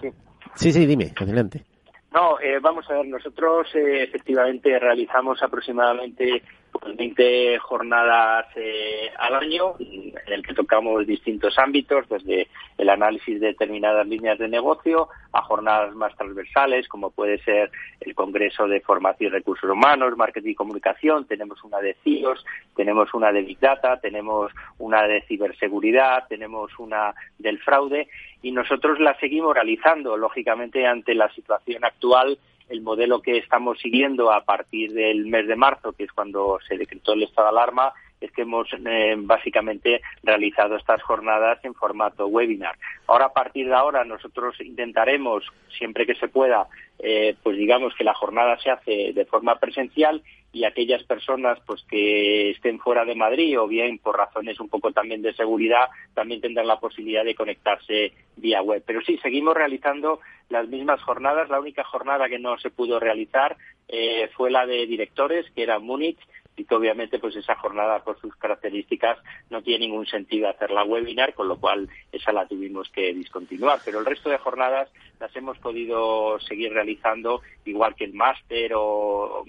sí. 0.00 0.08
sí, 0.54 0.72
sí, 0.72 0.86
dime, 0.86 1.12
adelante. 1.16 1.64
No, 2.12 2.38
eh, 2.40 2.58
vamos 2.60 2.88
a 2.90 2.94
ver, 2.94 3.06
nosotros 3.06 3.68
eh, 3.74 4.02
efectivamente 4.02 4.78
realizamos 4.78 5.42
aproximadamente 5.42 6.42
20 6.80 7.14
pues, 7.14 7.60
jornadas 7.60 8.46
eh, 8.56 9.10
al 9.18 9.34
año 9.34 9.74
en 9.78 10.14
el 10.26 10.42
que 10.42 10.54
tocamos 10.54 11.06
distintos 11.06 11.58
ámbitos, 11.58 12.08
desde 12.08 12.48
el 12.78 12.88
análisis 12.88 13.40
de 13.40 13.48
determinadas 13.48 14.06
líneas 14.06 14.38
de 14.38 14.48
negocio 14.48 15.08
a 15.32 15.42
jornadas 15.42 15.94
más 15.94 16.14
transversales, 16.16 16.88
como 16.88 17.10
puede 17.10 17.38
ser 17.38 17.70
el 18.00 18.14
Congreso 18.14 18.66
de 18.66 18.80
Formación 18.80 19.30
y 19.30 19.32
Recursos 19.32 19.70
Humanos, 19.70 20.16
Marketing 20.16 20.50
y 20.50 20.54
Comunicación, 20.54 21.26
tenemos 21.26 21.62
una 21.64 21.78
de 21.78 21.96
CIOS, 22.02 22.44
tenemos 22.74 23.12
una 23.14 23.32
de 23.32 23.42
Big 23.42 23.58
Data, 23.58 24.00
tenemos 24.00 24.52
una 24.78 25.02
de 25.06 25.22
ciberseguridad, 25.22 26.26
tenemos 26.28 26.70
una 26.78 27.14
del 27.38 27.58
fraude 27.60 28.08
y 28.42 28.50
nosotros 28.52 28.98
la 28.98 29.18
seguimos 29.18 29.54
realizando, 29.54 30.16
lógicamente, 30.16 30.86
ante 30.86 31.14
la 31.14 31.30
situación 31.32 31.84
actual 31.84 32.38
el 32.68 32.80
modelo 32.82 33.20
que 33.20 33.38
estamos 33.38 33.78
siguiendo 33.78 34.32
a 34.32 34.44
partir 34.44 34.92
del 34.92 35.26
mes 35.26 35.46
de 35.46 35.56
marzo, 35.56 35.92
que 35.92 36.04
es 36.04 36.12
cuando 36.12 36.58
se 36.68 36.76
decretó 36.76 37.12
el 37.12 37.24
estado 37.24 37.48
de 37.48 37.58
alarma, 37.58 37.92
es 38.20 38.32
que 38.32 38.42
hemos 38.42 38.68
eh, 38.72 39.14
básicamente 39.18 40.00
realizado 40.22 40.76
estas 40.76 41.02
jornadas 41.02 41.58
en 41.64 41.74
formato 41.74 42.26
webinar. 42.26 42.76
Ahora, 43.06 43.26
a 43.26 43.32
partir 43.32 43.66
de 43.66 43.74
ahora, 43.74 44.04
nosotros 44.04 44.60
intentaremos, 44.60 45.44
siempre 45.76 46.06
que 46.06 46.14
se 46.14 46.28
pueda, 46.28 46.68
eh, 46.98 47.34
pues 47.42 47.56
digamos 47.56 47.94
que 47.94 48.04
la 48.04 48.14
jornada 48.14 48.56
se 48.58 48.70
hace 48.70 49.12
de 49.12 49.24
forma 49.24 49.56
presencial 49.58 50.22
y 50.52 50.64
aquellas 50.64 51.02
personas 51.04 51.58
pues 51.66 51.82
que 51.88 52.50
estén 52.50 52.78
fuera 52.78 53.04
de 53.04 53.14
Madrid 53.14 53.58
o 53.58 53.66
bien 53.66 53.98
por 53.98 54.16
razones 54.16 54.60
un 54.60 54.68
poco 54.68 54.92
también 54.92 55.22
de 55.22 55.32
seguridad 55.32 55.88
también 56.14 56.42
tendrán 56.42 56.66
la 56.66 56.78
posibilidad 56.78 57.24
de 57.24 57.34
conectarse 57.34 58.12
vía 58.36 58.60
web. 58.60 58.82
Pero 58.86 59.00
sí, 59.00 59.18
seguimos 59.22 59.54
realizando 59.54 60.20
las 60.50 60.68
mismas 60.68 61.00
jornadas. 61.02 61.48
La 61.48 61.60
única 61.60 61.84
jornada 61.84 62.28
que 62.28 62.38
no 62.38 62.58
se 62.58 62.70
pudo 62.70 63.00
realizar 63.00 63.56
eh, 63.88 64.28
fue 64.36 64.50
la 64.50 64.66
de 64.66 64.86
directores, 64.86 65.50
que 65.54 65.62
era 65.62 65.78
Múnich, 65.78 66.18
y 66.56 66.64
que 66.64 66.74
obviamente 66.74 67.18
pues 67.18 67.34
esa 67.36 67.54
jornada 67.56 68.02
por 68.04 68.20
sus 68.20 68.34
características 68.36 69.18
no 69.50 69.62
tiene 69.62 69.86
ningún 69.86 70.06
sentido 70.06 70.48
hacerla 70.48 70.84
webinar, 70.84 71.34
con 71.34 71.48
lo 71.48 71.56
cual 71.58 71.88
esa 72.10 72.32
la 72.32 72.46
tuvimos 72.46 72.88
que 72.90 73.12
discontinuar. 73.14 73.80
Pero 73.84 74.00
el 74.00 74.06
resto 74.06 74.28
de 74.28 74.38
jornadas 74.38 74.90
las 75.18 75.34
hemos 75.36 75.58
podido 75.58 76.38
seguir 76.40 76.72
realizando, 76.72 77.40
igual 77.64 77.94
que 77.94 78.04
el 78.04 78.12
máster 78.12 78.72
o, 78.74 79.44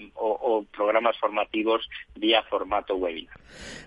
programas 0.74 1.16
formativos 1.18 1.88
vía 2.14 2.42
formato 2.44 2.96
webinar. 2.96 3.36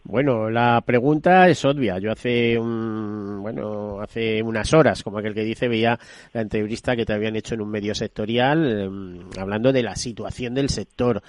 Bueno, 0.03 0.50
la 0.50 0.81
pregunta 0.86 1.47
es 1.50 1.63
obvia. 1.65 1.97
Yo 2.00 2.12
hace 2.12 2.57
un, 2.57 3.41
bueno, 3.41 4.00
hace 4.01 4.43
unas 4.43 4.74
horas, 4.74 5.03
como 5.03 5.17
aquel 5.17 5.33
que 5.33 5.43
dice, 5.43 5.67
veía 5.67 5.97
la 6.33 6.41
entrevista 6.41 6.95
que 6.95 7.05
te 7.05 7.13
habían 7.13 7.36
hecho 7.36 7.55
en 7.55 7.62
un 7.62 7.69
medio 7.69 7.95
sectorial 7.95 8.81
em, 8.81 9.29
hablando 9.39 9.71
de 9.71 9.83
la 9.83 9.95
situación 9.95 10.53
del 10.53 10.69
sector. 10.69 11.21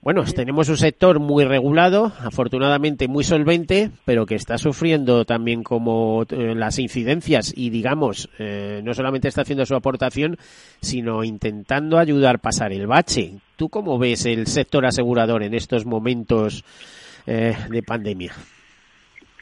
Bueno, 0.00 0.24
tenemos 0.24 0.68
un 0.68 0.76
sector 0.76 1.18
muy 1.18 1.44
regulado, 1.44 2.12
afortunadamente 2.20 3.08
muy 3.08 3.24
solvente, 3.24 3.90
pero 4.04 4.26
que 4.26 4.36
está 4.36 4.56
sufriendo 4.56 5.24
también 5.24 5.64
como 5.64 6.22
eh, 6.22 6.54
las 6.54 6.78
incidencias 6.78 7.52
y 7.56 7.70
digamos, 7.70 8.30
eh, 8.38 8.80
no 8.84 8.94
solamente 8.94 9.26
está 9.26 9.42
haciendo 9.42 9.66
su 9.66 9.74
aportación, 9.74 10.38
sino 10.80 11.24
intentando 11.24 11.98
ayudar 11.98 12.36
a 12.36 12.38
pasar 12.38 12.72
el 12.72 12.86
bache. 12.86 13.32
¿Tú 13.56 13.68
cómo 13.68 13.98
ves 13.98 14.24
el 14.24 14.46
sector 14.46 14.86
asegurador 14.86 15.42
en 15.42 15.54
estos 15.54 15.84
momentos 15.84 16.64
eh, 17.26 17.56
de 17.68 17.82
pandemia? 17.82 18.32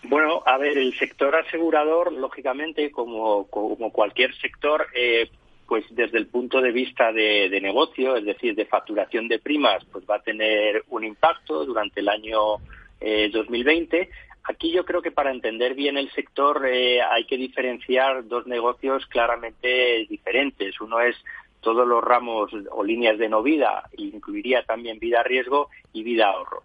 Bueno, 0.09 0.43
a 0.47 0.57
ver, 0.57 0.79
el 0.79 0.95
sector 0.95 1.35
asegurador, 1.35 2.13
lógicamente, 2.13 2.91
como, 2.91 3.47
como 3.49 3.91
cualquier 3.91 4.35
sector, 4.37 4.87
eh, 4.95 5.29
pues 5.67 5.85
desde 5.91 6.19
el 6.19 6.27
punto 6.29 6.61
de 6.61 6.73
vista 6.73 7.13
de, 7.13 7.59
negocio, 7.61 8.17
es 8.17 8.25
decir, 8.25 8.55
de 8.55 8.67
facturación 8.67 9.29
de 9.29 9.39
primas, 9.39 9.85
pues 9.93 10.05
va 10.09 10.17
a 10.17 10.23
tener 10.23 10.85
un 10.91 11.05
impacto 11.05 11.65
durante 11.65 12.01
el 12.01 12.09
año 12.09 12.59
2020. 13.01 14.01
Eh, 14.01 14.11
Aquí 14.49 14.71
yo 14.71 14.85
creo 14.85 15.03
que 15.03 15.11
para 15.11 15.33
entender 15.33 15.75
bien 15.75 15.97
el 15.99 16.11
sector 16.13 16.65
eh, 16.67 17.03
hay 17.03 17.25
que 17.25 17.37
diferenciar 17.37 18.29
dos 18.29 18.47
negocios 18.47 19.05
claramente 19.07 20.07
diferentes. 20.09 20.81
Uno 20.81 21.01
es 21.01 21.17
todos 21.61 21.87
los 21.87 22.03
ramos 22.03 22.53
o 22.71 22.85
líneas 22.85 23.19
de 23.19 23.29
no 23.29 23.43
vida, 23.43 23.91
incluiría 23.97 24.63
también 24.63 25.01
vida 25.01 25.25
riesgo 25.25 25.69
y 25.93 26.05
vida 26.05 26.29
ahorro. 26.29 26.63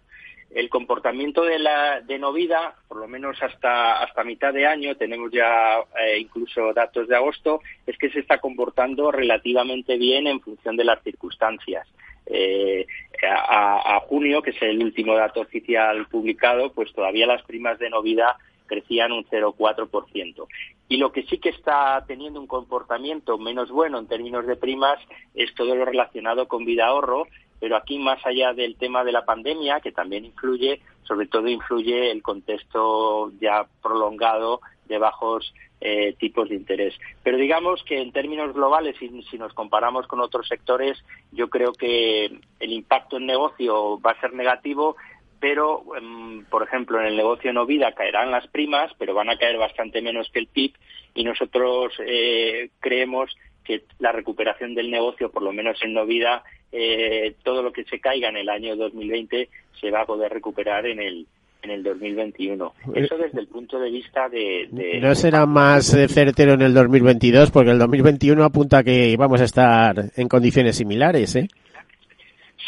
El 0.54 0.68
comportamiento 0.68 1.44
de 1.44 1.58
la 1.58 2.00
de 2.02 2.18
Novida, 2.18 2.74
por 2.86 2.98
lo 2.98 3.08
menos 3.08 3.42
hasta 3.42 4.02
hasta 4.02 4.22
mitad 4.22 4.52
de 4.52 4.66
año, 4.66 4.96
tenemos 4.96 5.32
ya 5.32 5.78
eh, 5.98 6.18
incluso 6.18 6.72
datos 6.74 7.08
de 7.08 7.16
agosto, 7.16 7.62
es 7.86 7.96
que 7.96 8.10
se 8.10 8.20
está 8.20 8.38
comportando 8.38 9.10
relativamente 9.10 9.96
bien 9.96 10.26
en 10.26 10.40
función 10.40 10.76
de 10.76 10.84
las 10.84 11.02
circunstancias. 11.02 11.88
Eh, 12.26 12.86
a, 13.28 14.00
junio, 14.06 14.42
que 14.42 14.50
es 14.50 14.62
el 14.62 14.82
último 14.82 15.14
dato 15.14 15.40
oficial 15.40 16.06
publicado, 16.06 16.72
pues 16.72 16.92
todavía 16.92 17.26
las 17.26 17.42
primas 17.42 17.78
de 17.78 17.90
Novida 17.90 18.36
crecían 18.66 19.12
un 19.12 19.24
0,4%. 19.24 20.46
Y 20.88 20.96
lo 20.96 21.12
que 21.12 21.22
sí 21.24 21.38
que 21.38 21.50
está 21.50 22.04
teniendo 22.06 22.40
un 22.40 22.46
comportamiento 22.46 23.38
menos 23.38 23.70
bueno 23.70 23.98
en 23.98 24.06
términos 24.06 24.46
de 24.46 24.56
primas 24.56 24.98
es 25.34 25.54
todo 25.54 25.74
lo 25.74 25.84
relacionado 25.84 26.48
con 26.48 26.64
vida 26.64 26.86
ahorro, 26.86 27.26
pero 27.62 27.76
aquí 27.76 27.96
más 27.96 28.18
allá 28.26 28.52
del 28.52 28.74
tema 28.74 29.04
de 29.04 29.12
la 29.12 29.24
pandemia, 29.24 29.78
que 29.78 29.92
también 29.92 30.24
influye, 30.24 30.80
sobre 31.04 31.28
todo 31.28 31.46
influye 31.46 32.10
el 32.10 32.20
contexto 32.20 33.30
ya 33.40 33.68
prolongado 33.80 34.60
de 34.86 34.98
bajos 34.98 35.54
eh, 35.80 36.16
tipos 36.18 36.48
de 36.48 36.56
interés. 36.56 36.92
Pero 37.22 37.36
digamos 37.36 37.84
que 37.84 38.02
en 38.02 38.10
términos 38.10 38.52
globales, 38.52 38.96
si, 38.98 39.38
nos 39.38 39.54
comparamos 39.54 40.08
con 40.08 40.20
otros 40.20 40.48
sectores, 40.48 40.98
yo 41.30 41.50
creo 41.50 41.72
que 41.72 42.36
el 42.58 42.72
impacto 42.72 43.18
en 43.18 43.26
negocio 43.26 44.00
va 44.00 44.10
a 44.10 44.20
ser 44.20 44.32
negativo, 44.32 44.96
pero, 45.38 45.84
em, 45.96 46.44
por 46.46 46.64
ejemplo, 46.64 46.98
en 46.98 47.06
el 47.06 47.16
negocio 47.16 47.52
no 47.52 47.64
vida 47.64 47.92
caerán 47.92 48.32
las 48.32 48.48
primas, 48.48 48.90
pero 48.98 49.14
van 49.14 49.30
a 49.30 49.38
caer 49.38 49.56
bastante 49.56 50.02
menos 50.02 50.28
que 50.32 50.40
el 50.40 50.48
PIB 50.48 50.72
y 51.14 51.22
nosotros 51.22 51.92
eh, 52.04 52.70
creemos 52.80 53.30
que 53.62 53.84
la 54.00 54.10
recuperación 54.10 54.74
del 54.74 54.90
negocio, 54.90 55.30
por 55.30 55.44
lo 55.44 55.52
menos 55.52 55.80
en 55.84 55.94
no 55.94 56.06
vida, 56.06 56.42
eh, 56.72 57.34
todo 57.42 57.62
lo 57.62 57.72
que 57.72 57.84
se 57.84 58.00
caiga 58.00 58.30
en 58.30 58.38
el 58.38 58.48
año 58.48 58.74
2020 58.76 59.48
se 59.80 59.90
va 59.90 60.02
a 60.02 60.06
poder 60.06 60.32
recuperar 60.32 60.86
en 60.86 61.00
el 61.00 61.26
en 61.62 61.70
el 61.70 61.82
2021. 61.82 62.74
Eso 62.94 63.16
desde 63.16 63.40
el 63.40 63.46
punto 63.46 63.78
de 63.78 63.90
vista 63.90 64.28
de... 64.28 64.68
¿No 65.00 65.14
será 65.14 65.46
más 65.46 65.94
eh, 65.94 66.08
certero 66.08 66.54
en 66.54 66.62
el 66.62 66.74
2022? 66.74 67.50
Porque 67.50 67.70
el 67.70 67.78
2021 67.78 68.42
apunta 68.42 68.82
que 68.82 69.16
vamos 69.16 69.40
a 69.40 69.44
estar 69.44 69.94
en 70.16 70.28
condiciones 70.28 70.76
similares, 70.76 71.36
¿eh? 71.36 71.48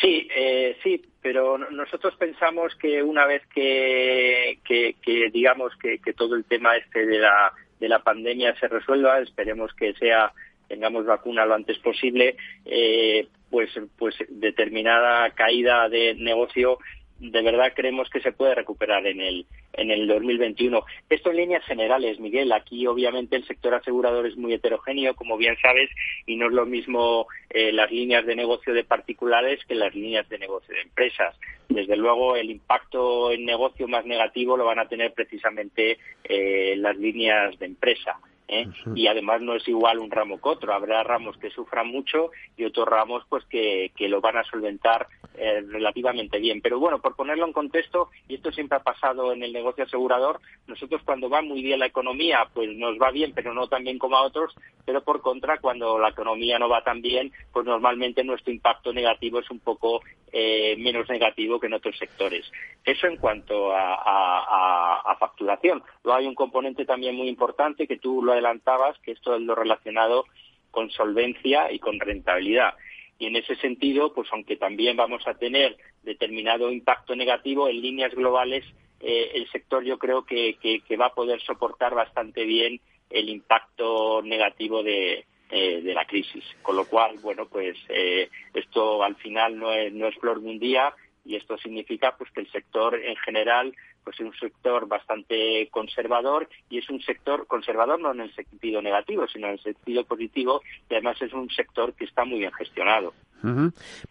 Sí, 0.01 0.29
eh, 0.37 0.77
sí, 0.83 1.03
pero 1.21 1.59
nosotros 1.59 2.15
pensamos 2.17 2.75
que 2.77 3.03
una 3.03 3.27
vez 3.27 3.43
que, 3.53 4.59
que, 4.65 4.95
digamos 5.33 5.73
que, 5.77 5.99
que, 5.99 6.13
todo 6.13 6.37
el 6.37 6.45
tema 6.45 6.77
este 6.77 7.07
de 7.07 7.19
la, 7.19 7.53
de 7.81 7.89
la 7.89 8.01
pandemia 8.01 8.55
se 8.61 8.69
resuelva, 8.69 9.19
esperemos 9.21 9.73
que 9.75 9.95
sea 9.95 10.33
tengamos 10.69 11.05
vacuna 11.07 11.45
lo 11.45 11.55
antes 11.55 11.79
posible, 11.79 12.37
eh, 12.65 13.27
pues, 13.55 13.71
pues 13.97 14.17
determinada 14.31 15.31
caída 15.31 15.89
de 15.89 16.17
negocio 16.17 16.79
de 17.21 17.41
verdad 17.41 17.73
creemos 17.73 18.11
que 18.11 18.21
se 18.21 18.33
puede 18.33 18.57
recuperar 18.57 19.07
en 19.07 19.21
el 19.21 19.47
en 19.75 19.93
el 19.93 20.09
2021. 20.09 20.85
Esto 21.09 21.31
en 21.31 21.37
líneas 21.37 21.65
generales, 21.65 22.19
Miguel. 22.19 22.51
Aquí 22.51 22.85
obviamente 22.89 23.37
el 23.37 23.47
sector 23.47 23.75
asegurador 23.75 24.27
es 24.27 24.37
muy 24.37 24.53
heterogéneo, 24.55 25.15
como 25.15 25.37
bien 25.37 25.57
sabes, 25.63 25.89
y 26.27 26.35
no 26.35 26.47
es 26.47 26.53
lo 26.53 26.67
mismo 26.67 27.29
eh, 27.51 27.73
las 27.73 27.93
líneas 27.93 28.27
de 28.27 28.35
negocio 28.35 28.75
de 28.75 28.83
particulares 28.83 29.61
que 29.69 29.77
las 29.77 29.95
líneas 29.95 30.29
de 30.29 30.39
negocio 30.39 30.75
de 30.75 30.83
empresas. 30.83 31.37
Desde 31.69 31.97
luego 31.97 32.35
el 32.35 32.51
impacto 32.51 33.31
en 33.31 33.45
negocio 33.45 33.87
más 33.87 34.05
negativo 34.05 34.57
lo 34.57 34.65
van 34.65 34.81
a 34.81 34.89
tener 34.89 35.13
precisamente 35.13 35.99
eh, 36.25 36.75
las 36.77 36.97
líneas 36.97 37.57
de 37.61 37.67
empresa. 37.67 38.19
¿Eh? 38.49 38.67
y 38.95 39.07
además 39.07 39.41
no 39.41 39.55
es 39.55 39.67
igual 39.69 39.99
un 39.99 40.11
ramo 40.11 40.41
que 40.41 40.49
otro. 40.49 40.73
Habrá 40.73 41.03
ramos 41.03 41.37
que 41.39 41.51
sufran 41.51 41.89
mucho 41.89 42.31
y 42.57 42.65
otros 42.65 42.89
ramos 42.89 43.25
pues 43.29 43.45
que, 43.47 43.93
que 43.97 44.09
lo 44.09 44.21
van 44.21 44.37
a 44.37 44.45
solventar 44.45 45.07
eh, 45.37 45.63
relativamente 45.69 46.39
bien. 46.39 46.61
Pero 46.61 46.79
bueno, 46.79 47.01
por 47.01 47.17
ponerlo 47.17 47.47
en 47.47 47.53
contexto, 47.53 48.11
y 48.29 48.37
esto 48.37 48.53
siempre 48.53 48.79
ha 48.79 48.83
pasado 48.83 49.33
en 49.33 49.43
el 49.43 49.53
negocio 49.53 49.85
asegurador, 49.85 50.41
nosotros 50.67 51.03
cuando 51.05 51.29
va 51.29 51.43
muy 51.43 51.63
bien 51.63 51.81
la 51.81 51.87
economía, 51.87 52.49
pues 52.55 52.71
nos 52.77 52.97
va 53.01 53.11
bien, 53.11 53.33
pero 53.35 53.53
no 53.53 53.67
tan 53.67 53.83
bien 53.83 53.99
como 53.99 54.17
a 54.17 54.23
otros, 54.23 54.55
pero 54.85 55.03
por 55.03 55.23
contra, 55.23 55.59
cuando 55.59 55.99
la 55.99 56.11
economía 56.11 56.59
no 56.59 56.69
va 56.69 56.85
tan 56.85 57.03
bien, 57.03 57.33
pues 57.53 57.67
normalmente 57.67 58.23
nuestro 58.23 58.53
impacto 58.53 58.93
negativo 58.93 59.41
es 59.41 59.51
un 59.51 59.59
poco 59.59 60.03
eh, 60.33 60.77
menos 60.79 61.09
negativo 61.09 61.59
que 61.59 61.67
en 61.67 61.75
otros 61.75 61.97
sectores. 61.99 62.45
Eso 62.85 63.07
en 63.07 63.17
cuanto 63.17 63.73
a, 63.73 63.95
a, 63.95 64.84
facturación. 65.17 65.83
Luego 66.03 66.19
hay 66.19 66.27
un 66.27 66.35
componente 66.35 66.85
también 66.85 67.15
muy 67.15 67.29
importante 67.29 67.87
que 67.87 67.99
tú 67.99 68.23
lo 68.23 68.33
adelantabas, 68.33 68.99
que 69.01 69.13
esto 69.13 69.35
es 69.35 69.43
lo 69.43 69.55
relacionado 69.55 70.25
con 70.71 70.91
solvencia 70.91 71.73
y 71.73 71.79
con 71.79 72.01
rentabilidad. 72.01 72.75
Y 73.19 73.27
en 73.27 73.37
ese 73.37 73.57
sentido, 73.57 74.13
pues 74.13 74.29
aunque 74.33 74.57
también 74.57 74.97
vamos 74.97 75.27
a 75.27 75.35
tener 75.35 75.77
determinado 76.03 76.71
impacto 76.71 77.15
negativo, 77.15 77.69
en 77.69 77.81
líneas 77.81 78.13
globales 78.15 78.65
eh, 79.01 79.33
el 79.35 79.51
sector 79.51 79.85
yo 79.85 79.99
creo 79.99 80.25
que, 80.25 80.57
va 80.99 81.07
a 81.07 81.15
poder 81.15 81.41
soportar 81.43 81.95
bastante 81.95 82.45
bien 82.45 82.81
el 83.11 83.29
impacto 83.29 84.23
negativo 84.23 84.83
de, 84.83 85.27
de 85.51 85.95
la 85.95 86.07
crisis. 86.07 86.45
Con 86.63 86.77
lo 86.77 86.87
cual, 86.87 87.19
bueno, 87.23 87.47
pues 87.47 87.77
eh, 87.89 88.29
esto 88.55 89.03
al 89.03 89.17
final 89.17 89.59
no 89.59 89.73
es, 89.73 89.93
no 89.93 90.09
es 90.09 90.17
flor 90.17 90.41
de 90.41 90.49
un 90.49 90.59
día 90.59 90.95
y 91.25 91.37
esto 91.37 91.57
significa 91.59 92.17
pues 92.17 92.31
que 92.33 92.41
el 92.41 92.51
sector 92.51 92.95
en 92.95 93.17
general 93.17 93.75
pues 94.05 94.21
es 94.21 94.27
un 94.27 94.35
sector 94.35 94.87
bastante 94.87 95.69
conservador 95.71 96.49
y 96.69 96.79
es 96.79 96.89
un 96.91 97.01
sector 97.01 97.47
conservador 97.47 98.01
no 98.01 98.13
en 98.13 98.21
el 98.21 98.35
sentido 98.35 98.83
negativo, 98.83 99.27
sino 99.27 99.47
en 99.47 99.55
el 99.55 99.61
sentido 99.61 100.05
positivo 100.05 100.63
y 100.91 100.95
además 100.95 101.21
es 101.23 101.33
un 101.33 101.51
sector 101.51 101.95
que 101.95 102.05
está 102.05 102.25
muy 102.25 102.41
bien 102.41 102.53
gestionado. 102.53 103.13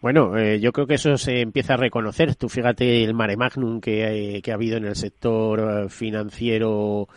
Bueno, 0.00 0.36
eh, 0.36 0.60
yo 0.60 0.72
creo 0.72 0.86
que 0.86 0.94
eso 0.94 1.16
se 1.18 1.40
empieza 1.40 1.74
a 1.74 1.76
reconocer. 1.76 2.36
Tú 2.36 2.48
fíjate 2.48 3.02
el 3.02 3.14
mare 3.14 3.36
magnum 3.36 3.80
que, 3.80 4.40
que 4.42 4.52
ha 4.52 4.54
habido 4.54 4.76
en 4.76 4.84
el 4.84 4.94
sector 4.94 5.60
eh, 5.60 5.88
financiero 5.88 7.08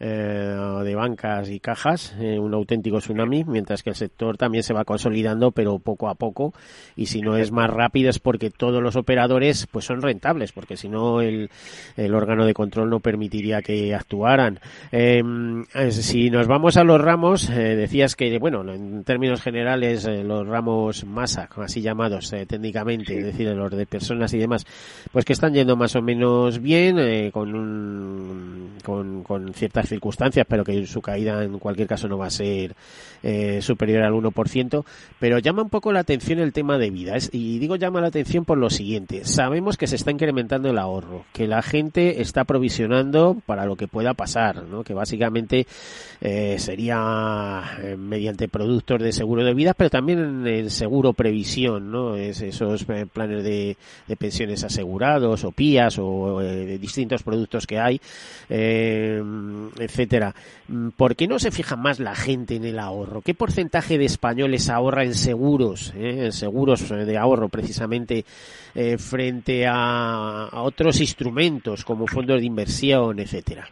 eh, 0.00 0.56
de 0.84 0.94
bancas 0.94 1.50
y 1.50 1.60
cajas, 1.60 2.14
un 2.18 2.54
auténtico 2.54 2.98
tsunami, 2.98 3.44
mientras 3.44 3.82
que 3.82 3.90
el 3.90 3.96
sector 3.96 4.36
también 4.36 4.62
se 4.62 4.72
va 4.72 4.84
consolidando, 4.84 5.50
pero 5.50 5.78
poco 5.78 6.08
a 6.08 6.14
poco. 6.14 6.54
Y 6.96 7.06
si 7.06 7.20
no 7.20 7.36
es 7.36 7.52
más 7.52 7.68
rápido 7.68 8.08
es 8.08 8.18
porque 8.18 8.50
todos 8.50 8.82
los 8.82 8.96
operadores 8.96 9.66
pues 9.70 9.84
son 9.84 10.00
rentables, 10.00 10.52
porque 10.52 10.76
si 10.76 10.88
no 10.88 11.20
el, 11.20 11.50
el 11.96 12.14
órgano 12.14 12.46
de 12.46 12.54
control 12.54 12.88
no 12.88 13.00
permitiría 13.00 13.60
que 13.60 13.94
actuaran. 13.94 14.60
Em, 14.92 15.64
si 15.90 16.30
nos 16.30 16.46
vamos 16.46 16.76
a 16.76 16.84
los 16.84 17.00
ramos, 17.00 17.48
decías 17.48 18.16
que, 18.16 18.38
bueno, 18.38 18.72
en 18.72 19.04
términos 19.04 19.42
generales 19.42 20.06
los 20.06 20.46
ramos 20.46 21.04
masa 21.04 21.48
así 21.62 21.80
llamados 21.80 22.32
eh, 22.32 22.46
técnicamente, 22.46 23.18
es 23.18 23.24
decir, 23.24 23.48
los 23.48 23.70
de 23.70 23.86
personas 23.86 24.32
y 24.34 24.38
demás, 24.38 24.64
pues 25.12 25.24
que 25.24 25.32
están 25.32 25.54
yendo 25.54 25.76
más 25.76 25.96
o 25.96 26.02
menos 26.02 26.60
bien, 26.60 26.98
eh, 26.98 27.30
con, 27.32 28.72
con, 28.84 29.22
con, 29.22 29.54
ciertas 29.54 29.88
circunstancias, 29.88 30.46
pero 30.48 30.64
que 30.64 30.86
su 30.86 31.00
caída 31.00 31.42
en 31.42 31.58
cualquier 31.58 31.88
caso 31.88 32.08
no 32.08 32.18
va 32.18 32.26
a 32.26 32.30
ser 32.30 32.74
eh, 33.22 33.60
superior 33.62 34.02
al 34.02 34.12
1%, 34.12 34.84
pero 35.18 35.38
llama 35.38 35.62
un 35.62 35.70
poco 35.70 35.92
la 35.92 36.00
atención 36.00 36.38
el 36.38 36.52
tema 36.52 36.78
de 36.78 36.90
vidas, 36.90 37.30
y 37.32 37.58
digo 37.58 37.76
llama 37.76 38.00
la 38.00 38.08
atención 38.08 38.44
por 38.44 38.58
lo 38.58 38.70
siguiente, 38.70 39.24
sabemos 39.24 39.76
que 39.76 39.86
se 39.86 39.96
está 39.96 40.10
incrementando 40.10 40.70
el 40.70 40.78
ahorro, 40.78 41.24
que 41.32 41.46
la 41.46 41.62
gente 41.62 42.20
está 42.20 42.44
provisionando 42.44 43.36
para 43.46 43.66
lo 43.66 43.76
que 43.76 43.88
pueda 43.88 44.14
pasar, 44.14 44.64
¿no? 44.64 44.84
que 44.84 44.94
básicamente 44.94 45.66
eh, 46.20 46.56
sería 46.58 47.62
eh, 47.82 47.96
mediante 47.96 48.48
productos 48.48 49.02
de 49.02 49.12
seguro 49.12 49.44
de 49.44 49.54
vida, 49.54 49.74
pero 49.74 49.90
también 49.90 50.46
el 50.46 50.70
seguro 50.70 51.12
previsión, 51.12 51.45
¿no? 51.90 52.16
Es 52.16 52.40
esos 52.40 52.84
eh, 52.88 53.06
planes 53.12 53.44
de, 53.44 53.76
pensiones 54.18 54.64
asegurados 54.64 55.44
o 55.44 55.52
PIAs 55.52 55.98
o 55.98 56.40
de 56.40 56.78
distintos 56.78 57.22
productos 57.22 57.66
que 57.66 57.78
hay, 57.78 58.00
etcétera. 58.48 60.34
¿Por 60.96 61.16
qué 61.16 61.26
no 61.26 61.38
se 61.38 61.50
fija 61.50 61.76
más 61.76 62.00
la 62.00 62.14
gente 62.14 62.56
en 62.56 62.64
el 62.64 62.78
ahorro? 62.78 63.22
¿Qué 63.22 63.34
porcentaje 63.34 63.98
de 63.98 64.04
españoles 64.04 64.68
ahorra 64.68 65.04
en 65.04 65.14
seguros, 65.14 65.92
en 65.96 66.32
seguros 66.32 66.88
de 66.88 67.18
ahorro 67.18 67.48
precisamente 67.48 68.24
frente 68.98 69.66
a, 69.66 70.48
a 70.50 70.62
otros 70.62 71.00
instrumentos 71.00 71.84
como 71.84 72.06
fondos 72.06 72.40
de 72.40 72.46
inversión, 72.46 73.18
etcétera? 73.20 73.68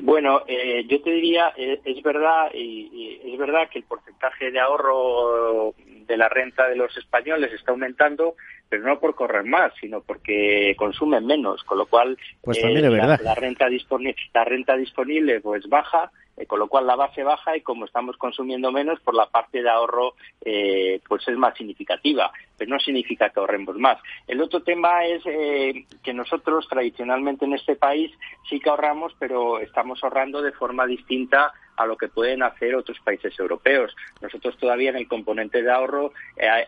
Bueno, 0.00 0.42
eh, 0.46 0.84
yo 0.88 1.00
te 1.02 1.10
diría, 1.10 1.52
eh, 1.56 1.80
es 1.84 2.02
verdad, 2.02 2.50
y, 2.54 3.20
es 3.24 3.38
verdad 3.38 3.68
que 3.70 3.78
el 3.78 3.84
porcentaje 3.84 4.50
de 4.50 4.60
ahorro 4.60 5.74
de 6.06 6.16
la 6.16 6.28
renta 6.28 6.68
de 6.68 6.76
los 6.76 6.96
españoles 6.96 7.52
está 7.52 7.72
aumentando, 7.72 8.34
pero 8.68 8.84
no 8.84 8.98
por 8.98 9.14
correr 9.14 9.44
más, 9.44 9.72
sino 9.80 10.00
porque 10.00 10.74
consumen 10.76 11.26
menos, 11.26 11.62
con 11.64 11.78
lo 11.78 11.86
cual 11.86 12.18
pues 12.40 12.58
eh, 12.58 12.80
la, 12.80 13.34
renta 13.34 13.68
disponible, 13.68 14.16
la 14.32 14.44
renta 14.44 14.76
disponible 14.76 15.40
pues 15.40 15.68
baja 15.68 16.10
eh, 16.36 16.46
con 16.46 16.58
lo 16.58 16.68
cual 16.68 16.86
la 16.86 16.96
base 16.96 17.22
baja 17.22 17.56
y 17.56 17.60
como 17.60 17.84
estamos 17.84 18.16
consumiendo 18.16 18.72
menos, 18.72 19.00
por 19.00 19.14
la 19.14 19.26
parte 19.26 19.62
de 19.62 19.68
ahorro 19.68 20.14
eh, 20.44 21.00
pues 21.08 21.26
es 21.28 21.36
más 21.36 21.56
significativa, 21.56 22.32
pero 22.56 22.70
no 22.70 22.80
significa 22.80 23.30
que 23.30 23.40
ahorremos 23.40 23.76
más. 23.76 23.98
El 24.26 24.40
otro 24.40 24.62
tema 24.62 25.04
es 25.04 25.22
eh, 25.26 25.84
que 26.02 26.14
nosotros 26.14 26.66
tradicionalmente 26.68 27.44
en 27.44 27.54
este 27.54 27.76
país 27.76 28.10
sí 28.48 28.60
que 28.60 28.70
ahorramos, 28.70 29.14
pero 29.18 29.60
estamos 29.60 30.02
ahorrando 30.02 30.40
de 30.42 30.52
forma 30.52 30.86
distinta 30.86 31.52
a 31.82 31.86
lo 31.86 31.96
que 31.96 32.08
pueden 32.08 32.42
hacer 32.42 32.74
otros 32.74 32.98
países 33.00 33.38
europeos. 33.38 33.94
Nosotros 34.20 34.56
todavía 34.58 34.90
en 34.90 34.96
el 34.96 35.08
componente 35.08 35.62
de 35.62 35.70
ahorro 35.70 36.12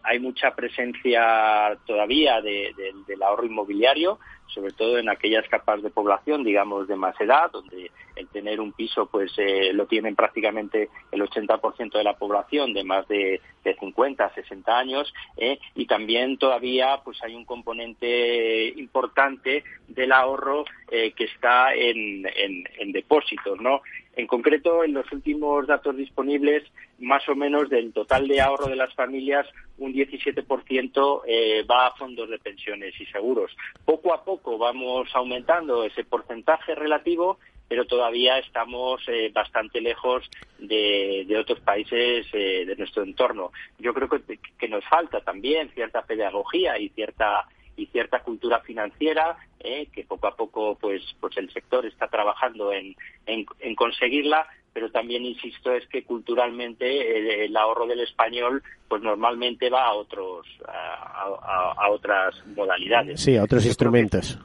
hay, 0.03 0.19
mucha 0.19 0.55
presencia 0.55 1.77
todavía 1.87 2.41
del 2.41 3.23
ahorro 3.23 3.47
inmobiliario, 3.47 4.19
sobre 4.47 4.73
todo 4.73 4.99
en 4.99 5.09
aquellas 5.09 5.47
capas 5.49 5.83
de 5.83 5.91
población, 5.91 6.45
digamos, 6.45 6.87
de 6.87 6.97
más 6.97 7.19
edad, 7.21 7.51
donde 7.51 7.91
el 8.15 8.29
tener 8.29 8.61
un 8.61 8.73
piso, 8.73 9.07
pues 9.07 9.33
eh, 9.39 9.73
lo 9.73 9.87
tienen 9.87 10.15
prácticamente 10.15 10.89
el 11.11 11.23
80% 11.23 11.93
de 11.93 12.05
la 12.05 12.17
población 12.17 12.73
de 12.73 12.85
más 12.85 13.07
de, 13.09 13.41
de 13.65 13.75
50, 13.75 14.33
60 14.35 14.79
años, 14.79 15.13
eh, 15.37 15.59
y 15.75 15.87
también 15.87 16.39
todavía, 16.39 17.01
pues 17.05 17.21
hay 17.23 17.35
un 17.35 17.45
componente 17.45 18.69
importante 18.77 19.65
del 19.89 20.13
ahorro 20.13 20.65
eh, 20.91 21.13
que 21.13 21.25
está 21.25 21.75
en, 21.75 22.27
en, 22.27 22.93
depósitos, 22.93 23.61
¿no? 23.61 23.83
En 24.17 24.27
concreto, 24.27 24.85
en 24.85 24.95
los 24.95 25.11
últimos 25.13 25.67
datos 25.67 25.97
disponibles, 25.97 26.63
más 26.99 27.29
o 27.29 27.35
menos 27.35 27.69
del 27.69 27.93
total 27.93 28.29
de 28.29 28.41
ahorro 28.41 28.67
de 28.67 28.77
las 28.77 28.95
familias, 28.95 29.47
un 29.79 29.93
17% 29.93 31.23
eh, 31.27 31.65
va 31.65 31.89
a 31.89 31.95
fondos 31.97 32.29
de 32.29 32.39
pensiones 32.39 32.95
y 33.01 33.07
seguros. 33.07 33.57
Poco 33.85 34.15
a 34.15 34.25
poco 34.25 34.59
vamos 34.59 35.09
aumentando 35.15 35.85
ese 35.85 36.05
porcentaje 36.05 36.75
relativo, 36.75 37.39
pero 37.69 37.87
todavía 37.87 38.39
estamos 38.39 39.03
eh, 39.09 39.31
bastante 39.33 39.81
lejos 39.81 40.31
de, 40.59 41.27
otros 41.39 41.61
países 41.61 42.27
eh, 42.33 42.65
de 42.67 42.77
nuestro 42.77 43.03
entorno. 43.03 43.51
Yo 43.79 43.93
creo 43.95 44.09
que, 44.09 44.39
que 44.59 44.69
nos 44.69 44.85
falta 44.85 45.21
también 45.21 45.71
cierta 45.71 46.03
pedagogía 46.03 46.79
y 46.79 46.91
cierta 46.91 47.47
y 47.77 47.87
cierta 47.87 48.21
cultura 48.21 48.61
financiera 48.61 49.37
eh, 49.65 49.89
que 49.93 50.05
poco 50.05 50.27
a 50.29 50.37
poco 50.37 50.77
pues 50.81 51.03
pues 51.21 51.37
el 51.37 51.51
sector 51.51 51.85
está 51.87 52.07
trabajando 52.09 52.73
en, 52.73 52.95
en, 53.27 53.75
conseguirla 53.75 54.47
pero 54.73 54.91
también 54.91 55.25
insisto 55.25 55.73
es 55.73 55.87
que 55.89 56.05
culturalmente 56.05 57.45
el, 57.45 57.57
ahorro 57.57 57.87
del 57.87 58.01
español 58.01 58.63
pues 58.89 59.03
normalmente 59.03 59.71
va 59.71 59.87
a 59.87 59.95
otros 59.95 60.47
a, 60.67 61.75
a, 61.79 61.91
otras 61.91 62.35
modalidades. 62.55 63.21
Sí 63.21 63.37
a 63.37 63.45
otros 63.45 63.65
instrumentos 63.65 64.39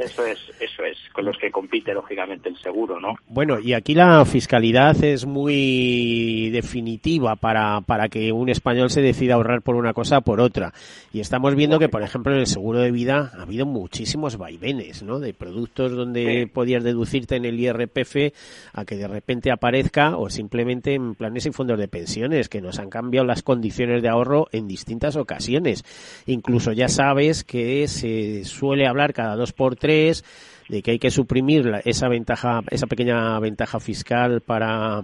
eso 0.00 0.26
es, 0.26 0.38
eso 0.60 0.82
es, 0.82 0.98
con 1.12 1.24
los 1.24 1.38
que 1.38 1.50
compite 1.50 1.94
lógicamente 1.94 2.48
el 2.48 2.56
seguro, 2.58 2.98
¿no? 3.00 3.14
Bueno, 3.28 3.60
y 3.60 3.72
aquí 3.72 3.94
la 3.94 4.24
fiscalidad 4.24 5.02
es 5.04 5.26
muy 5.26 6.50
definitiva 6.50 7.36
para, 7.36 7.80
para 7.82 8.08
que 8.08 8.32
un 8.32 8.48
español 8.48 8.90
se 8.90 9.00
decida 9.00 9.34
ahorrar 9.34 9.62
por 9.62 9.76
una 9.76 9.92
cosa 9.92 10.18
o 10.18 10.22
por 10.22 10.40
otra. 10.40 10.72
Y 11.12 11.20
estamos 11.20 11.54
viendo 11.54 11.78
que, 11.78 11.88
por 11.88 12.02
ejemplo, 12.02 12.32
en 12.32 12.40
el 12.40 12.46
seguro 12.46 12.80
de 12.80 12.90
vida 12.90 13.30
ha 13.38 13.42
habido 13.42 13.64
muchísimos 13.64 14.36
vaivenes, 14.36 15.02
¿no? 15.02 15.20
De 15.20 15.34
productos 15.34 15.92
donde 15.92 16.50
podías 16.52 16.82
deducirte 16.82 17.36
en 17.36 17.44
el 17.44 17.60
IRPF 17.60 18.32
a 18.72 18.84
que 18.84 18.96
de 18.96 19.06
repente 19.06 19.50
aparezca 19.50 20.16
o 20.16 20.30
simplemente 20.30 20.94
en 20.94 21.14
planes 21.14 21.46
y 21.46 21.52
fondos 21.52 21.78
de 21.78 21.88
pensiones 21.88 22.48
que 22.48 22.60
nos 22.60 22.78
han 22.78 22.90
cambiado 22.90 23.26
las 23.26 23.42
condiciones 23.42 24.02
de 24.02 24.08
ahorro 24.08 24.48
en 24.52 24.66
distintas 24.66 25.16
ocasiones. 25.16 25.84
Incluso 26.26 26.72
ya 26.72 26.88
sabes 26.88 27.44
que 27.44 27.86
se 27.88 28.44
suele 28.44 28.86
hablar 28.86 29.12
cada 29.12 29.36
dos 29.36 29.52
por 29.52 29.75
tres, 29.76 30.24
de 30.68 30.82
que 30.82 30.92
hay 30.92 30.98
que 30.98 31.10
suprimir 31.10 31.70
esa 31.84 32.08
ventaja, 32.08 32.62
esa 32.70 32.86
pequeña 32.86 33.38
ventaja 33.38 33.80
fiscal 33.80 34.40
para 34.40 35.02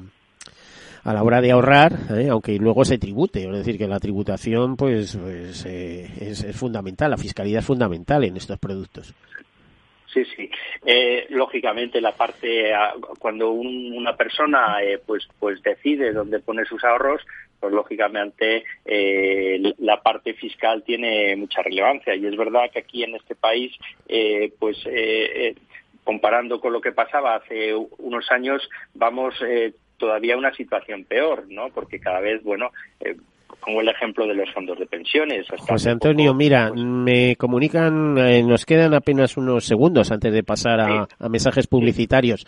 a 1.04 1.12
la 1.12 1.22
hora 1.22 1.40
de 1.40 1.50
ahorrar, 1.50 1.92
¿eh? 2.16 2.28
aunque 2.30 2.56
luego 2.58 2.84
se 2.84 2.98
tribute, 2.98 3.42
es 3.42 3.52
decir, 3.52 3.76
que 3.76 3.88
la 3.88 3.98
tributación 3.98 4.76
pues, 4.76 5.16
pues 5.16 5.66
eh, 5.66 6.08
es, 6.20 6.56
fundamental, 6.56 7.10
la 7.10 7.16
fiscalidad 7.16 7.58
es 7.58 7.66
fundamental 7.66 8.22
en 8.24 8.36
estos 8.36 8.58
productos. 8.58 9.12
Sí, 10.12 10.24
sí. 10.36 10.50
Eh, 10.84 11.26
lógicamente, 11.30 12.00
la 12.00 12.12
parte 12.12 12.70
cuando 13.18 13.50
una 13.50 14.14
persona 14.14 14.76
pues 15.06 15.26
pues 15.40 15.62
decide 15.62 16.12
dónde 16.12 16.38
pone 16.38 16.64
sus 16.66 16.84
ahorros, 16.84 17.22
pues 17.62 17.72
lógicamente 17.72 18.64
eh, 18.84 19.72
la 19.78 20.02
parte 20.02 20.34
fiscal 20.34 20.82
tiene 20.82 21.36
mucha 21.36 21.62
relevancia 21.62 22.12
y 22.16 22.26
es 22.26 22.36
verdad 22.36 22.68
que 22.72 22.80
aquí 22.80 23.04
en 23.04 23.14
este 23.14 23.36
país 23.36 23.72
eh, 24.08 24.52
pues 24.58 24.78
eh, 24.86 25.54
comparando 26.02 26.58
con 26.58 26.72
lo 26.72 26.80
que 26.80 26.90
pasaba 26.90 27.36
hace 27.36 27.72
unos 27.98 28.28
años 28.32 28.68
vamos 28.94 29.36
todavía 29.96 30.34
a 30.34 30.38
una 30.38 30.52
situación 30.54 31.04
peor 31.04 31.44
no 31.48 31.68
porque 31.68 32.00
cada 32.00 32.18
vez 32.18 32.42
bueno 32.42 32.72
pongo 33.64 33.80
el 33.80 33.88
ejemplo 33.88 34.26
de 34.26 34.34
los 34.34 34.52
fondos 34.52 34.76
de 34.76 34.86
pensiones. 34.86 35.46
José 35.56 35.90
Antonio, 35.90 36.34
mira, 36.34 36.70
pues 36.70 36.82
me 36.82 37.36
comunican, 37.36 38.14
nos 38.48 38.66
quedan 38.66 38.92
apenas 38.92 39.36
unos 39.36 39.64
segundos 39.66 40.10
antes 40.10 40.32
de 40.32 40.42
pasar 40.42 40.80
a, 40.80 41.28
mensajes 41.28 41.68
publicitarios. 41.68 42.44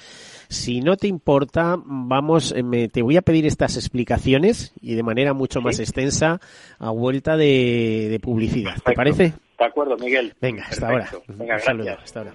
Si 0.48 0.80
no 0.80 0.96
te 0.96 1.06
importa, 1.06 1.76
vamos, 1.84 2.52
eh, 2.56 2.62
me, 2.62 2.88
te 2.88 3.02
voy 3.02 3.16
a 3.16 3.22
pedir 3.22 3.46
estas 3.46 3.76
explicaciones 3.76 4.72
y 4.80 4.94
de 4.94 5.02
manera 5.02 5.32
mucho 5.32 5.60
más 5.60 5.78
extensa 5.78 6.40
a 6.78 6.90
vuelta 6.90 7.36
de, 7.36 8.18
publicidad. 8.22 8.76
¿Te 8.84 8.92
parece? 8.92 9.34
De 9.58 9.64
acuerdo, 9.64 9.96
Miguel. 9.96 10.34
Venga, 10.40 10.64
hasta 10.64 10.88
ahora. 10.88 11.10
Venga, 11.28 11.58
gracias. 11.58 11.98
Hasta 12.02 12.20
ahora. 12.20 12.34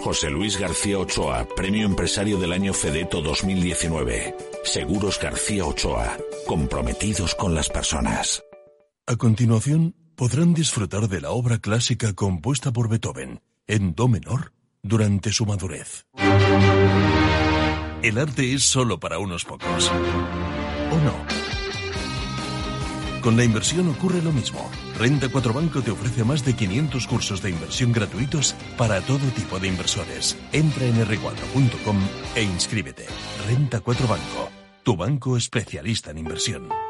José 0.00 0.30
Luis 0.30 0.58
García 0.58 0.98
Ochoa, 0.98 1.46
Premio 1.54 1.84
Empresario 1.84 2.38
del 2.38 2.52
Año 2.52 2.72
Fedeto 2.72 3.20
2019. 3.20 4.34
Seguros 4.64 5.20
García 5.20 5.66
Ochoa, 5.66 6.16
comprometidos 6.46 7.34
con 7.34 7.54
las 7.54 7.68
personas. 7.68 8.42
A 9.06 9.16
continuación, 9.16 9.94
podrán 10.16 10.54
disfrutar 10.54 11.08
de 11.08 11.20
la 11.20 11.32
obra 11.32 11.58
clásica 11.58 12.14
compuesta 12.14 12.72
por 12.72 12.88
Beethoven, 12.88 13.42
en 13.66 13.94
Do 13.94 14.08
menor, 14.08 14.52
durante 14.82 15.32
su 15.32 15.44
madurez. 15.44 16.06
El 18.02 18.16
arte 18.16 18.54
es 18.54 18.64
solo 18.64 18.98
para 18.98 19.18
unos 19.18 19.44
pocos. 19.44 19.90
¿O 19.90 20.98
no? 21.04 21.49
Con 23.20 23.36
la 23.36 23.44
inversión 23.44 23.88
ocurre 23.88 24.22
lo 24.22 24.32
mismo. 24.32 24.70
Renta 24.98 25.28
4 25.28 25.52
Banco 25.52 25.82
te 25.82 25.90
ofrece 25.90 26.24
más 26.24 26.44
de 26.44 26.54
500 26.54 27.06
cursos 27.06 27.42
de 27.42 27.50
inversión 27.50 27.92
gratuitos 27.92 28.54
para 28.78 29.00
todo 29.02 29.26
tipo 29.36 29.58
de 29.58 29.68
inversores. 29.68 30.38
Entra 30.52 30.86
en 30.86 30.96
r4.com 30.96 31.96
e 32.34 32.42
inscríbete. 32.42 33.06
Renta 33.46 33.80
4 33.80 34.06
Banco, 34.08 34.50
tu 34.82 34.96
banco 34.96 35.36
especialista 35.36 36.10
en 36.10 36.18
inversión. 36.18 36.89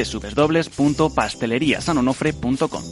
www.pasteleriasanonofre.com. 0.03 2.83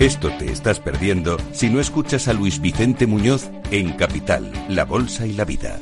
Esto 0.00 0.30
te 0.36 0.50
estás 0.50 0.80
perdiendo 0.80 1.36
si 1.52 1.70
no 1.70 1.78
escuchas 1.78 2.26
a 2.26 2.32
Luis 2.32 2.60
Vicente 2.60 3.06
Muñoz 3.06 3.50
en 3.70 3.92
Capital, 3.92 4.50
La 4.68 4.84
Bolsa 4.84 5.26
y 5.26 5.32
la 5.32 5.44
Vida. 5.44 5.78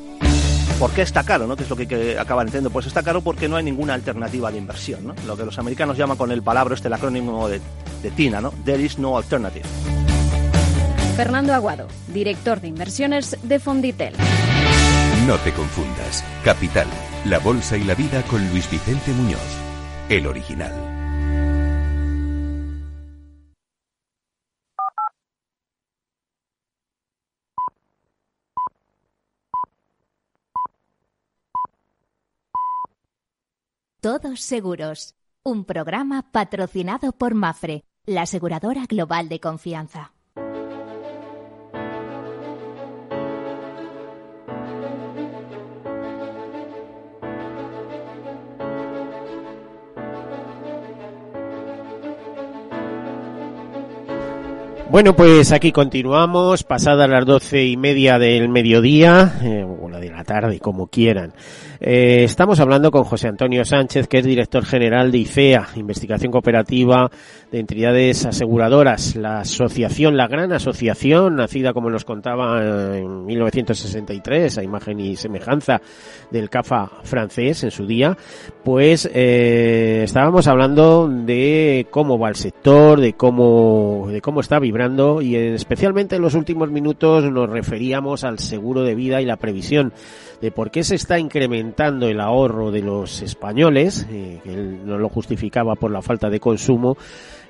¿Por 0.78 0.90
qué 0.92 1.02
está 1.02 1.24
caro? 1.24 1.46
¿no? 1.46 1.56
¿Qué 1.56 1.62
es 1.62 1.70
lo 1.70 1.76
que, 1.76 1.86
que 1.86 2.18
acaba 2.18 2.42
entendiendo? 2.42 2.70
Pues 2.70 2.86
está 2.86 3.02
caro 3.02 3.20
porque 3.20 3.48
no 3.48 3.56
hay 3.56 3.64
ninguna 3.64 3.94
alternativa 3.94 4.50
de 4.50 4.58
inversión. 4.58 5.06
¿no? 5.06 5.14
Lo 5.26 5.36
que 5.36 5.44
los 5.44 5.58
americanos 5.58 5.96
llaman 5.96 6.16
con 6.16 6.32
el 6.32 6.42
palabra, 6.42 6.74
este 6.74 6.88
el 6.88 6.94
acrónimo 6.94 7.48
de, 7.48 7.60
de 8.02 8.10
TINA, 8.10 8.40
¿no? 8.40 8.52
There 8.64 8.82
is 8.82 8.98
no 8.98 9.16
alternative. 9.16 9.64
Fernando 11.16 11.52
Aguado, 11.52 11.86
director 12.08 12.62
de 12.62 12.68
inversiones 12.68 13.36
de 13.42 13.58
Fonditel. 13.58 14.14
No 15.26 15.37
te 15.38 15.52
confundas. 15.52 16.24
Capital, 16.42 16.87
la 17.26 17.38
bolsa 17.38 17.76
y 17.76 17.85
la 17.85 17.94
vida 17.94 18.22
con 18.22 18.48
Luis 18.50 18.70
Vicente 18.70 19.12
Muñoz, 19.12 19.40
el 20.09 20.26
original. 20.26 20.72
Todos 34.00 34.40
Seguros, 34.40 35.16
un 35.42 35.66
programa 35.66 36.33
patrocinado 36.33 37.12
por 37.12 37.35
Mafre, 37.35 37.85
la 38.06 38.22
aseguradora 38.22 38.87
global 38.87 39.28
de 39.28 39.38
confianza. 39.40 40.14
Bueno, 54.90 55.14
pues 55.14 55.53
aquí 55.53 55.70
continuamos, 55.70 56.64
pasadas 56.64 57.09
las 57.09 57.24
doce 57.24 57.64
y 57.64 57.76
media 57.76 58.18
del 58.18 58.48
mediodía, 58.48 59.38
eh, 59.40 59.64
o 59.64 59.88
la 59.88 60.00
de 60.00 60.11
la 60.11 60.24
tarde, 60.24 60.59
como 60.59 60.88
quieran. 60.88 61.33
Eh, 61.82 62.24
estamos 62.24 62.60
hablando 62.60 62.90
con 62.90 63.04
José 63.04 63.28
Antonio 63.28 63.64
Sánchez, 63.64 64.06
que 64.06 64.18
es 64.18 64.26
director 64.26 64.66
general 64.66 65.10
de 65.10 65.16
ICEA, 65.16 65.68
Investigación 65.76 66.30
Cooperativa 66.30 67.10
de 67.50 67.58
Entidades 67.58 68.26
Aseguradoras, 68.26 69.16
la 69.16 69.40
asociación, 69.40 70.14
la 70.14 70.28
gran 70.28 70.52
asociación, 70.52 71.36
nacida, 71.36 71.72
como 71.72 71.88
nos 71.88 72.04
contaba, 72.04 72.98
en 72.98 73.24
1963, 73.24 74.58
a 74.58 74.62
imagen 74.62 75.00
y 75.00 75.16
semejanza 75.16 75.80
del 76.30 76.50
CAFA 76.50 76.90
francés 77.02 77.64
en 77.64 77.70
su 77.70 77.86
día, 77.86 78.14
pues 78.62 79.08
eh, 79.14 80.02
estábamos 80.04 80.48
hablando 80.48 81.08
de 81.08 81.86
cómo 81.90 82.18
va 82.18 82.28
el 82.28 82.36
sector, 82.36 83.00
de 83.00 83.14
cómo, 83.14 84.06
de 84.10 84.20
cómo 84.20 84.40
está 84.40 84.58
vibrando 84.58 85.22
y 85.22 85.34
especialmente 85.34 86.16
en 86.16 86.22
los 86.22 86.34
últimos 86.34 86.70
minutos 86.70 87.24
nos 87.32 87.48
referíamos 87.48 88.22
al 88.24 88.38
seguro 88.38 88.82
de 88.82 88.94
vida 88.94 89.22
y 89.22 89.24
la 89.24 89.38
previsión 89.38 89.94
de 90.42 90.50
por 90.50 90.70
qué 90.70 90.84
se 90.84 90.94
está 90.94 91.18
incrementando 91.18 91.69
el 91.78 92.20
ahorro 92.20 92.70
de 92.70 92.83
los 92.83 93.22
españoles, 93.22 94.06
eh, 94.11 94.40
que 94.42 94.52
él 94.52 94.80
no 94.85 94.98
lo 94.98 95.09
justificaba 95.09 95.74
por 95.76 95.90
la 95.90 96.02
falta 96.02 96.28
de 96.28 96.40
consumo, 96.40 96.96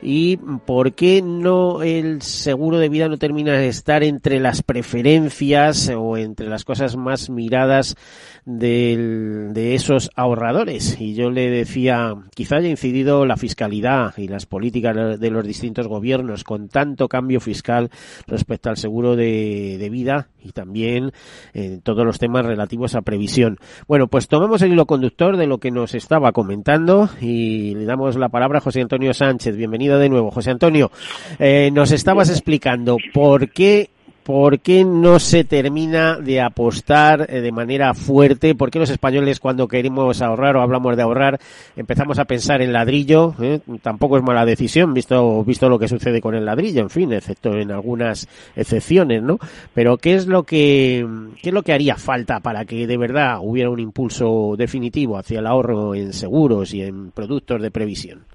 y 0.03 0.39
por 0.39 0.95
qué 0.95 1.23
no 1.23 1.83
el 1.83 2.23
seguro 2.23 2.79
de 2.79 2.89
vida 2.89 3.09
no 3.09 3.19
termina 3.19 3.53
de 3.53 3.69
estar 3.69 4.03
entre 4.03 4.41
las 4.41 4.63
preferencias 4.63 5.91
o 5.95 6.17
entre 6.17 6.49
las 6.49 6.65
cosas 6.65 6.97
más 6.97 7.29
miradas 7.29 7.97
del, 8.45 9.53
de 9.53 9.75
esos 9.75 10.11
ahorradores. 10.17 10.99
Y 11.01 11.15
yo 11.15 11.31
le 11.31 11.51
decía, 11.51 12.15
quizá 12.35 12.57
haya 12.57 12.69
incidido 12.69 13.27
la 13.27 13.37
fiscalidad 13.37 14.17
y 14.17 14.29
las 14.29 14.47
políticas 14.47 15.21
de 15.21 15.31
los 15.31 15.47
distintos 15.47 15.87
gobiernos 15.87 16.45
con 16.45 16.69
tanto 16.69 17.09
cambio 17.09 17.41
fiscal 17.41 17.91
respecto 18.27 18.71
al 18.71 18.77
seguro 18.77 19.17
de, 19.17 19.77
de 19.79 19.91
vida 19.91 20.29
y 20.43 20.53
también 20.53 21.13
en 21.53 21.75
eh, 21.75 21.81
todos 21.83 22.05
los 22.05 22.19
temas 22.19 22.45
relativos 22.45 22.95
a 22.95 23.03
previsión. 23.03 23.59
Bueno, 23.87 24.09
pues 24.09 24.29
tomemos 24.29 24.63
el 24.63 24.73
hilo 24.73 24.87
conductor 24.87 25.37
de 25.37 25.47
lo 25.47 25.59
que 25.59 25.71
nos 25.71 25.95
estaba 25.95 26.33
comentando 26.33 27.09
y 27.21 27.75
le 27.75 27.85
damos 27.85 28.17
la 28.17 28.29
palabra 28.29 28.59
a 28.59 28.63
José 28.63 28.81
Antonio 28.81 29.13
Sánchez. 29.15 29.57
Bienvenido 29.57 29.99
de 29.99 30.09
nuevo. 30.09 30.31
José 30.31 30.51
Antonio, 30.51 30.91
eh, 31.39 31.71
nos 31.73 31.93
estabas 31.93 32.31
explicando 32.31 32.97
por 33.13 33.51
qué 33.51 33.91
¿Por 34.31 34.61
qué 34.61 34.85
no 34.85 35.19
se 35.19 35.43
termina 35.43 36.17
de 36.17 36.41
apostar 36.41 37.27
eh, 37.29 37.41
de 37.41 37.51
manera 37.51 37.95
fuerte? 37.95 38.55
¿Por 38.55 38.71
qué 38.71 38.79
los 38.79 38.89
españoles 38.89 39.41
cuando 39.41 39.67
queremos 39.67 40.23
ahorrar 40.23 40.57
o 40.57 40.63
hablamos 40.63 40.97
de 40.97 41.03
ahorrar 41.03 41.41
empezamos 41.75 42.21
a 42.21 42.27
pensar 42.27 42.63
en 42.63 42.73
ladrillo? 42.73 43.35
Eh? 43.43 43.59
Tampoco 43.83 44.17
es 44.17 44.23
mala 44.23 44.47
decisión 44.47 44.95
visto, 44.95 45.43
visto 45.43 45.69
lo 45.69 45.81
que 45.81 45.89
sucede 45.89 46.21
con 46.21 46.37
el 46.37 46.45
ladrillo, 46.45 46.81
en 46.81 46.91
fin, 46.91 47.13
excepto 47.13 47.59
en 47.59 47.73
algunas 47.73 48.29
excepciones, 48.55 49.21
¿no? 49.21 49.41
Pero 49.75 49.99
¿qué 49.99 50.15
es 50.15 50.29
lo 50.29 50.45
que, 50.45 51.05
qué 51.43 51.49
es 51.49 51.53
lo 51.53 51.65
que 51.65 51.73
haría 51.73 51.97
falta 51.97 52.39
para 52.39 52.65
que 52.65 52.87
de 52.87 52.97
verdad 52.97 53.39
hubiera 53.43 53.69
un 53.69 53.81
impulso 53.81 54.55
definitivo 54.57 55.19
hacia 55.19 55.41
el 55.41 55.47
ahorro 55.49 55.97
en 55.97 56.13
seguros 56.13 56.73
y 56.73 56.83
en 56.83 57.11
productos 57.11 57.61
de 57.61 57.73
previsión? 57.73 58.27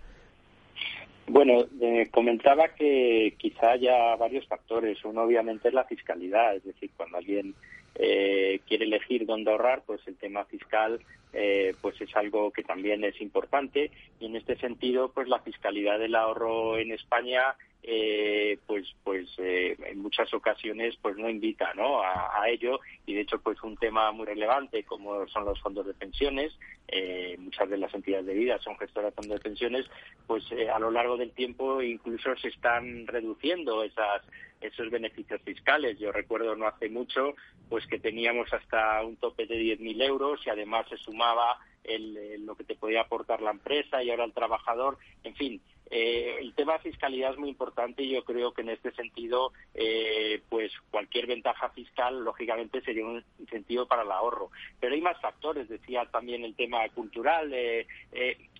Bueno, 1.27 1.65
eh, 1.81 2.07
comentaba 2.11 2.69
que 2.69 3.33
quizá 3.37 3.71
haya 3.71 4.15
varios 4.15 4.45
factores. 4.47 5.03
Uno, 5.05 5.23
obviamente, 5.23 5.69
es 5.69 5.73
la 5.73 5.85
fiscalidad. 5.85 6.55
Es 6.55 6.63
decir, 6.63 6.91
cuando 6.95 7.17
alguien 7.17 7.55
eh, 7.95 8.59
quiere 8.67 8.85
elegir 8.85 9.25
dónde 9.25 9.51
ahorrar, 9.51 9.83
pues 9.85 10.01
el 10.07 10.17
tema 10.17 10.45
fiscal 10.45 10.99
eh, 11.33 11.75
pues 11.81 11.99
es 11.99 12.15
algo 12.15 12.51
que 12.51 12.63
también 12.63 13.03
es 13.03 13.19
importante. 13.21 13.91
Y 14.19 14.27
en 14.27 14.35
este 14.35 14.55
sentido, 14.57 15.11
pues 15.11 15.27
la 15.27 15.39
fiscalidad 15.39 15.99
del 15.99 16.15
ahorro 16.15 16.77
en 16.77 16.91
España 16.91 17.55
eh, 17.87 18.57
pues 18.65 18.83
pues 19.03 19.29
eh, 19.37 19.77
en 19.85 19.99
muchas 19.99 20.33
ocasiones 20.33 20.95
pues 21.03 21.15
no 21.17 21.29
invita 21.29 21.71
¿no? 21.75 22.01
A, 22.01 22.49
ello. 22.49 22.79
Y 23.05 23.13
de 23.13 23.21
hecho 23.21 23.39
pues 23.39 23.61
un 23.63 23.77
tema 23.77 24.11
muy 24.11 24.25
relevante 24.25 24.83
como 24.83 25.27
son 25.27 25.45
los 25.45 25.59
fondos 25.61 25.85
de 25.85 25.93
pensiones 25.93 26.51
eh, 26.87 27.35
muchas 27.39 27.69
de 27.69 27.77
las 27.77 27.93
entidades 27.93 28.25
de 28.25 28.33
vida 28.33 28.59
son 28.59 28.77
gestoras 28.77 29.11
de 29.11 29.15
fondos 29.15 29.37
de 29.37 29.43
pensiones 29.43 29.85
pues 30.27 30.43
eh, 30.51 30.69
a 30.69 30.79
lo 30.79 30.91
largo 30.91 31.17
del 31.17 31.31
tiempo 31.31 31.81
incluso 31.81 32.35
se 32.37 32.49
están 32.49 33.05
reduciendo 33.07 33.83
esas 33.83 34.23
esos 34.61 34.89
beneficios 34.89 35.41
fiscales. 35.43 35.99
Yo 35.99 36.11
recuerdo 36.11 36.55
no 36.55 36.67
hace 36.67 36.89
mucho 36.89 37.35
pues 37.69 37.85
que 37.85 37.99
teníamos 37.99 38.51
hasta 38.51 39.03
un 39.03 39.17
tope 39.17 39.45
de 39.45 39.57
10.000 39.57 40.01
euros 40.03 40.41
y 40.45 40.49
además 40.49 40.87
se 40.89 40.97
sumaba 40.97 41.59
el, 41.83 42.43
lo 42.45 42.55
que 42.55 42.63
te 42.63 42.75
podía 42.75 43.01
aportar 43.01 43.41
la 43.41 43.51
empresa 43.51 44.01
y 44.01 44.09
ahora 44.09 44.25
el 44.25 44.33
trabajador. 44.33 44.97
En 45.23 45.35
fin 45.35 45.61
eh, 45.91 46.37
el 46.39 46.53
tema 46.53 46.79
fiscalidad 46.79 47.31
es 47.31 47.37
muy 47.37 47.49
importante 47.49 48.03
y 48.03 48.09
yo 48.09 48.23
creo 48.23 48.53
que 48.53 48.61
en 48.61 48.69
este 48.69 48.91
sentido, 48.91 49.53
eh, 49.73 50.41
pues 50.49 50.71
cualquier 50.91 51.27
ventaja 51.27 51.69
fiscal, 51.69 52.23
lógicamente, 52.23 52.81
sería 52.81 53.05
un 53.05 53.23
incentivo 53.39 53.85
para 53.85 54.03
el 54.03 54.11
ahorro. 54.11 54.49
Pero 54.79 54.95
hay 54.95 55.01
más 55.01 55.19
factores, 55.21 55.69
decía 55.69 56.05
también 56.11 56.43
el 56.43 56.55
tema 56.55 56.87
cultural. 56.89 57.51
Eh, 57.53 57.87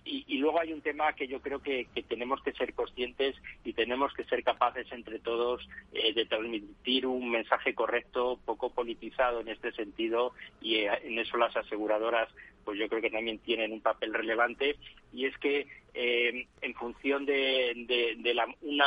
y, 0.06 0.38
luego 0.38 0.60
hay 0.60 0.72
un 0.72 0.80
tema 0.80 1.12
que 1.14 1.26
yo 1.26 1.40
creo 1.40 1.60
que, 1.60 1.88
tenemos 2.08 2.40
que 2.42 2.52
ser 2.52 2.72
conscientes 2.74 3.34
y 3.64 3.72
tenemos 3.72 4.14
que 4.14 4.24
ser 4.24 4.42
capaces 4.44 4.86
entre 4.92 5.18
todos 5.18 5.68
de 5.92 6.26
transmitir 6.26 7.06
un 7.06 7.30
mensaje 7.30 7.74
correcto, 7.74 8.38
poco 8.44 8.70
politizado 8.70 9.40
en 9.40 9.48
este 9.48 9.72
sentido, 9.72 10.32
y 10.60 10.76
en 10.76 11.18
eso 11.18 11.36
las 11.36 11.56
aseguradoras 11.56 12.28
pues 12.66 12.80
yo 12.80 12.88
creo 12.88 13.00
que 13.00 13.10
también 13.10 13.38
tienen 13.38 13.72
un 13.72 13.80
papel 13.80 14.12
relevante. 14.12 14.76
Y 15.12 15.24
es 15.24 15.38
que 15.38 15.68
eh, 15.94 16.46
en 16.60 16.74
función 16.74 17.24
de, 17.24 17.72
un 18.60 18.82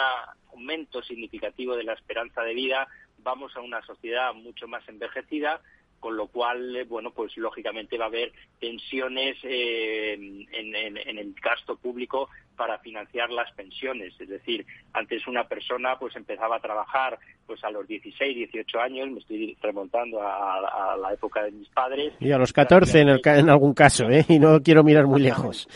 aumento 0.51 1.01
significativo 1.01 1.75
de 1.75 1.86
la 1.86 1.93
esperanza 1.93 2.43
de 2.43 2.53
vida 2.53 2.88
vamos 3.23 3.55
a 3.55 3.62
una 3.62 3.82
sociedad 3.84 4.34
mucho 4.34 4.67
más 4.67 4.88
envejecida 4.88 5.62
con 5.99 6.15
lo 6.17 6.27
cual, 6.27 6.75
eh, 6.75 6.83
bueno, 6.83 7.12
pues 7.12 7.35
lógicamente 7.38 7.97
va 7.97 8.05
a 8.05 8.07
haber 8.09 8.31
tensiones 8.59 9.38
eh, 9.43 10.13
en, 10.13 11.17
el 11.17 11.33
gasto 11.41 11.77
público 11.77 12.29
para 12.60 12.78
financiar 12.80 13.30
las 13.30 13.50
pensiones. 13.54 14.13
Es 14.19 14.28
decir, 14.28 14.65
antes 14.91 15.26
una 15.28 15.45
persona 15.45 15.98
pues 15.98 16.13
empezaba 16.17 16.58
a 16.58 16.60
trabajar 16.60 17.17
pues 17.48 17.63
a 17.63 17.72
los 17.72 17.88
16, 17.88 18.36
18 18.36 18.82
años, 18.82 19.10
me 19.10 19.19
estoy 19.19 19.58
remontando 19.62 20.22
a, 20.22 20.98
la 21.02 21.13
época 21.13 21.41
de 21.43 21.52
mis 21.52 21.69
padres. 21.69 22.12
Y 22.19 22.34
a 22.34 22.38
los 22.38 22.52
14 22.52 23.00
en, 23.00 23.10
en 23.24 23.50
algún 23.50 23.74
caso, 23.74 24.10
¿eh? 24.10 24.26
Y 24.28 24.39
no 24.39 24.62
quiero 24.62 24.84
mirar 24.84 25.08
muy 25.08 25.22
lejos. 25.22 25.69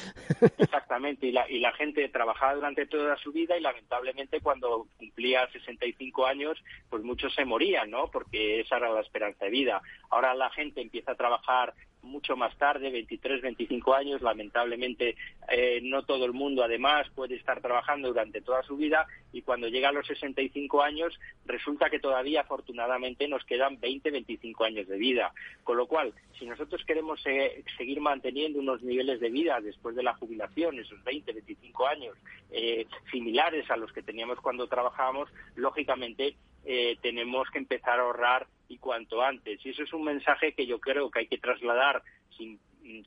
Exactamente, 0.58 1.28
y 1.28 1.32
la, 1.32 1.50
y 1.50 1.60
la 1.60 1.72
gente 1.72 2.10
trabajaba 2.10 2.56
durante 2.56 2.86
toda 2.86 3.15
su 3.15 3.32
vida 3.32 3.58
y 3.58 3.62
lamentablemente 3.62 4.41
cuando 4.41 4.86
cumplía 4.98 5.48
65 5.54 6.26
años, 6.26 6.62
pues 6.89 7.02
muchos 7.02 7.34
se 7.34 7.46
morían, 7.46 7.89
¿no? 7.89 8.08
Porque 8.12 8.60
esa 8.60 8.76
era 8.76 8.91
la 8.91 9.02
esperanza 9.02 9.46
de 9.46 9.52
vida. 9.52 9.82
Ahora 10.10 10.36
la 10.36 10.50
gente 10.50 10.82
empieza 10.82 11.13
a 11.13 11.15
trabajar 11.15 11.74
mucho 12.04 12.36
más 12.36 12.56
tarde, 12.58 12.92
23, 12.92 13.42
25 13.42 13.94
años. 13.94 14.22
Lamentablemente, 14.22 15.16
eh, 15.50 15.80
no 15.82 16.04
todo 16.04 16.26
el 16.26 16.34
mundo, 16.34 16.63
además, 16.63 17.08
puede 17.16 17.36
estar 17.36 17.62
trabajando 17.62 18.10
durante 18.10 18.42
toda 18.42 18.63
su 18.63 18.78
vida 18.78 19.08
y 19.32 19.42
cuando 19.42 19.68
llega 19.68 19.89
a 19.89 19.94
los 19.94 20.06
65 20.06 20.84
años, 20.84 21.20
resulta 21.46 21.89
que 21.89 22.00
todavía, 22.00 22.42
afortunadamente, 22.42 23.28
nos 23.28 23.44
quedan 23.46 23.80
20, 23.80 24.12
25 24.12 24.63
años 24.63 24.88
de 24.88 24.98
vida. 24.98 25.34
Con 25.63 25.78
lo 25.78 25.88
cual, 25.88 26.13
si 26.38 26.46
nosotros 26.46 26.84
queremos 26.86 27.22
seguir 27.22 28.00
manteniendo 28.00 28.60
unos 28.60 28.84
niveles 28.84 29.20
de 29.20 29.30
vida 29.30 29.60
después 29.62 29.96
de 29.96 30.04
la 30.04 30.13
jubilación, 30.13 30.80
esos 30.80 31.04
20, 31.04 31.34
25 31.34 31.88
años, 31.88 32.18
eh, 32.52 32.86
similares 33.12 33.70
a 33.72 33.78
los 33.78 33.92
que 33.92 34.04
teníamos 34.04 34.39
cuando 34.39 34.68
trabajábamos, 34.68 35.30
lógicamente 35.56 36.36
eh, 36.65 36.97
tenemos 37.02 37.49
que 37.49 37.60
empezar 37.60 37.99
a 37.99 38.04
ahorrar 38.04 38.47
y 38.67 38.78
cuanto 38.78 39.21
antes. 39.21 39.65
Y 39.65 39.69
eso 39.69 39.84
es 39.84 39.93
un 39.93 40.04
mensaje 40.04 40.54
que 40.54 40.65
yo 40.65 40.80
creo 40.80 41.12
que 41.12 41.19
hay 41.19 41.28
que 41.28 41.38
trasladar 41.38 42.04
sin, 42.38 42.60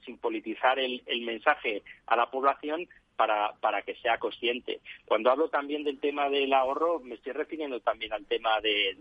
sin 0.04 0.18
politizar 0.18 0.78
el, 0.78 1.02
el 1.06 1.22
mensaje 1.22 1.82
a 2.06 2.16
la 2.16 2.30
población, 2.30 2.88
para, 3.16 3.54
para 3.60 3.82
que 3.82 3.94
sea 3.96 4.18
consciente. 4.18 4.80
Cuando 5.06 5.30
hablo 5.30 5.48
también 5.48 5.82
del 5.82 5.98
tema 5.98 6.28
del 6.28 6.52
ahorro, 6.52 7.00
me 7.00 7.16
estoy 7.16 7.32
refiriendo 7.32 7.80
también 7.80 8.12
al 8.12 8.26
tema 8.26 8.60
del 8.60 8.96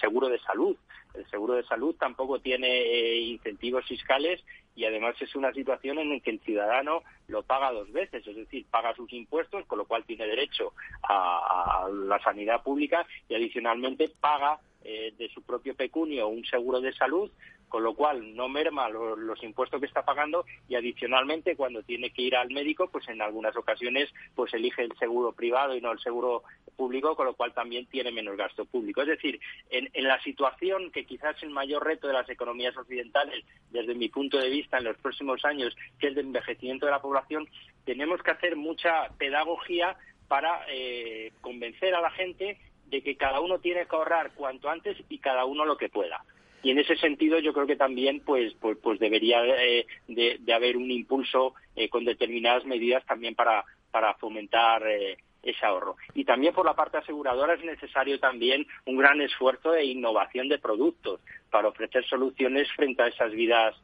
seguro 0.00 0.28
de 0.28 0.38
salud. 0.40 0.76
El 1.14 1.28
seguro 1.30 1.54
de 1.54 1.64
salud 1.64 1.96
tampoco 1.98 2.38
tiene 2.38 2.68
eh, 2.68 3.20
incentivos 3.20 3.86
fiscales 3.86 4.44
y 4.78 4.84
además 4.84 5.16
es 5.20 5.34
una 5.34 5.52
situación 5.52 5.98
en 5.98 6.08
la 6.08 6.20
que 6.20 6.30
el 6.30 6.38
ciudadano 6.38 7.02
lo 7.26 7.42
paga 7.42 7.72
dos 7.72 7.90
veces, 7.90 8.24
es 8.24 8.36
decir, 8.36 8.64
paga 8.70 8.94
sus 8.94 9.12
impuestos, 9.12 9.66
con 9.66 9.78
lo 9.78 9.86
cual 9.86 10.04
tiene 10.04 10.24
derecho 10.24 10.72
a 11.02 11.88
la 11.92 12.22
sanidad 12.22 12.62
pública 12.62 13.04
y 13.28 13.34
adicionalmente 13.34 14.08
paga 14.20 14.60
eh, 14.84 15.12
de 15.18 15.28
su 15.30 15.42
propio 15.42 15.74
pecunio 15.74 16.28
un 16.28 16.44
seguro 16.44 16.80
de 16.80 16.92
salud, 16.92 17.28
con 17.68 17.82
lo 17.82 17.94
cual 17.94 18.34
no 18.34 18.48
merma 18.48 18.88
los 18.88 19.42
impuestos 19.42 19.80
que 19.80 19.86
está 19.86 20.04
pagando 20.04 20.46
y 20.68 20.76
adicionalmente 20.76 21.56
cuando 21.56 21.82
tiene 21.82 22.10
que 22.10 22.22
ir 22.22 22.36
al 22.36 22.50
médico, 22.50 22.88
pues 22.88 23.08
en 23.08 23.20
algunas 23.20 23.56
ocasiones 23.56 24.08
pues 24.34 24.54
elige 24.54 24.84
el 24.84 24.96
seguro 24.98 25.32
privado 25.32 25.76
y 25.76 25.80
no 25.80 25.92
el 25.92 25.98
seguro 25.98 26.44
público, 26.76 27.16
con 27.16 27.26
lo 27.26 27.34
cual 27.34 27.52
también 27.52 27.86
tiene 27.86 28.12
menos 28.12 28.36
gasto 28.36 28.64
público. 28.64 29.02
Es 29.02 29.08
decir, 29.08 29.40
en, 29.70 29.90
en 29.92 30.04
la 30.04 30.22
situación 30.22 30.90
que 30.92 31.04
quizás 31.04 31.36
es 31.36 31.42
el 31.42 31.50
mayor 31.50 31.84
reto 31.84 32.06
de 32.06 32.14
las 32.14 32.30
economías 32.30 32.76
occidentales, 32.76 33.44
desde 33.70 33.94
mi 33.94 34.08
punto 34.08 34.38
de 34.38 34.48
vista 34.48 34.67
en 34.76 34.84
los 34.84 34.98
próximos 34.98 35.44
años, 35.44 35.74
que 35.98 36.08
es 36.08 36.12
el 36.12 36.26
envejecimiento 36.26 36.84
de 36.84 36.92
la 36.92 37.00
población, 37.00 37.48
tenemos 37.86 38.22
que 38.22 38.32
hacer 38.32 38.56
mucha 38.56 39.08
pedagogía 39.16 39.96
para 40.28 40.66
eh, 40.68 41.32
convencer 41.40 41.94
a 41.94 42.02
la 42.02 42.10
gente 42.10 42.58
de 42.90 43.02
que 43.02 43.16
cada 43.16 43.40
uno 43.40 43.58
tiene 43.58 43.86
que 43.86 43.96
ahorrar 43.96 44.32
cuanto 44.34 44.68
antes 44.68 44.96
y 45.08 45.18
cada 45.18 45.44
uno 45.46 45.64
lo 45.64 45.76
que 45.76 45.88
pueda. 45.88 46.22
Y 46.62 46.70
en 46.70 46.78
ese 46.78 46.96
sentido 46.96 47.38
yo 47.38 47.52
creo 47.52 47.66
que 47.66 47.76
también 47.76 48.20
pues 48.20 48.54
pues, 48.60 48.76
pues 48.82 48.98
debería 48.98 49.44
eh, 49.44 49.86
de, 50.08 50.52
haber 50.52 50.76
un 50.76 50.90
impulso 50.90 51.54
eh, 51.76 51.88
con 51.88 52.04
determinadas 52.04 52.64
medidas 52.64 53.04
también 53.06 53.34
para, 53.34 53.64
para 53.90 54.14
fomentar 54.14 54.86
eh, 54.86 55.18
ese 55.42 55.64
ahorro. 55.64 55.96
Y 56.14 56.24
también 56.24 56.52
por 56.52 56.66
la 56.66 56.74
parte 56.74 56.98
aseguradora 56.98 57.54
es 57.54 57.64
necesario 57.64 58.18
también 58.18 58.66
un 58.86 58.96
gran 58.96 59.20
esfuerzo 59.20 59.70
de 59.70 59.84
innovación 59.84 60.48
de 60.48 60.58
productos 60.58 61.20
para 61.50 61.68
ofrecer 61.68 62.04
soluciones 62.06 62.68
frente 62.72 63.02
a 63.02 63.08
esas 63.08 63.32
vidas 63.32 63.76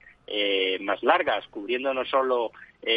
más 0.80 1.02
largas, 1.02 1.46
cubriendo 1.48 1.92
no 1.94 2.04
solo 2.04 2.50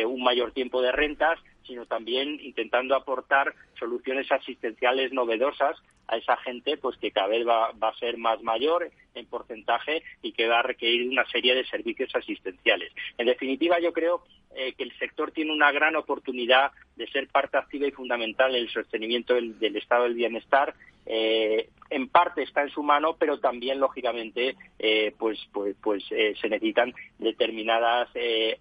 un 0.06 0.24
mayor 0.24 0.52
tiempo 0.52 0.82
de 0.82 0.92
rentas, 0.92 1.40
sino 1.68 1.86
también 1.86 2.40
intentando 2.42 2.96
aportar 2.96 3.54
soluciones 3.78 4.32
asistenciales 4.32 5.12
novedosas 5.12 5.78
a 6.08 6.18
esa 6.18 6.38
gente 6.38 6.78
pues 6.78 6.98
que 6.98 7.12
cada 7.12 7.28
vez 7.28 7.46
va, 7.46 7.68
a 7.70 8.00
ser 8.00 8.18
más 8.18 8.42
mayor 8.42 8.90
en 9.14 9.26
porcentaje 9.26 10.04
y 10.22 10.32
que 10.32 10.48
va 10.48 10.60
a 10.60 10.64
requerir 10.64 11.10
una 11.10 11.26
serie 11.28 11.54
de 11.54 11.66
servicios 11.66 12.16
asistenciales. 12.16 12.92
En 13.18 13.26
definitiva, 13.26 13.80
yo 13.80 13.92
creo 13.92 14.24
eh, 14.56 14.74
que 14.74 14.84
el 14.84 14.98
sector 14.98 15.32
tiene 15.32 15.52
una 15.52 15.72
gran 15.72 15.96
oportunidad 15.96 16.72
de 16.96 17.08
ser 17.08 17.28
parte 17.28 17.58
activa 17.58 17.88
y 17.88 17.92
fundamental 17.92 18.56
en 18.56 18.62
el 18.62 18.70
sostenimiento 18.70 19.34
del, 19.36 19.76
estado 19.76 20.04
del 20.04 20.14
bienestar. 20.14 20.74
Eh, 21.06 21.70
en 21.90 22.08
parte 22.10 22.44
está 22.44 22.64
en 22.64 22.70
su 22.70 22.84
mano, 22.84 23.16
pero 23.18 23.40
también, 23.40 23.80
lógicamente, 23.80 24.56
eh, 24.80 25.14
pues, 25.18 25.40
pues, 25.52 25.76
pues 25.82 26.04
se 26.08 26.50
necesitan 26.50 26.94
determinadas 27.20 28.10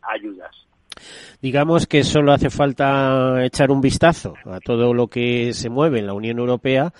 ayudas. 0.03 0.67
Digamos 1.43 1.87
que 1.87 2.05
solo 2.05 2.33
hace 2.33 2.51
falta 2.51 3.45
echar 3.45 3.71
un 3.71 3.81
vistazo 3.81 4.35
a 4.47 4.61
todo 4.61 4.95
lo 4.95 5.09
que 5.09 5.53
se 5.53 5.69
mueve 5.69 5.99
en 5.99 6.07
la 6.07 6.15
Unión 6.15 6.39
Europea 6.39 6.93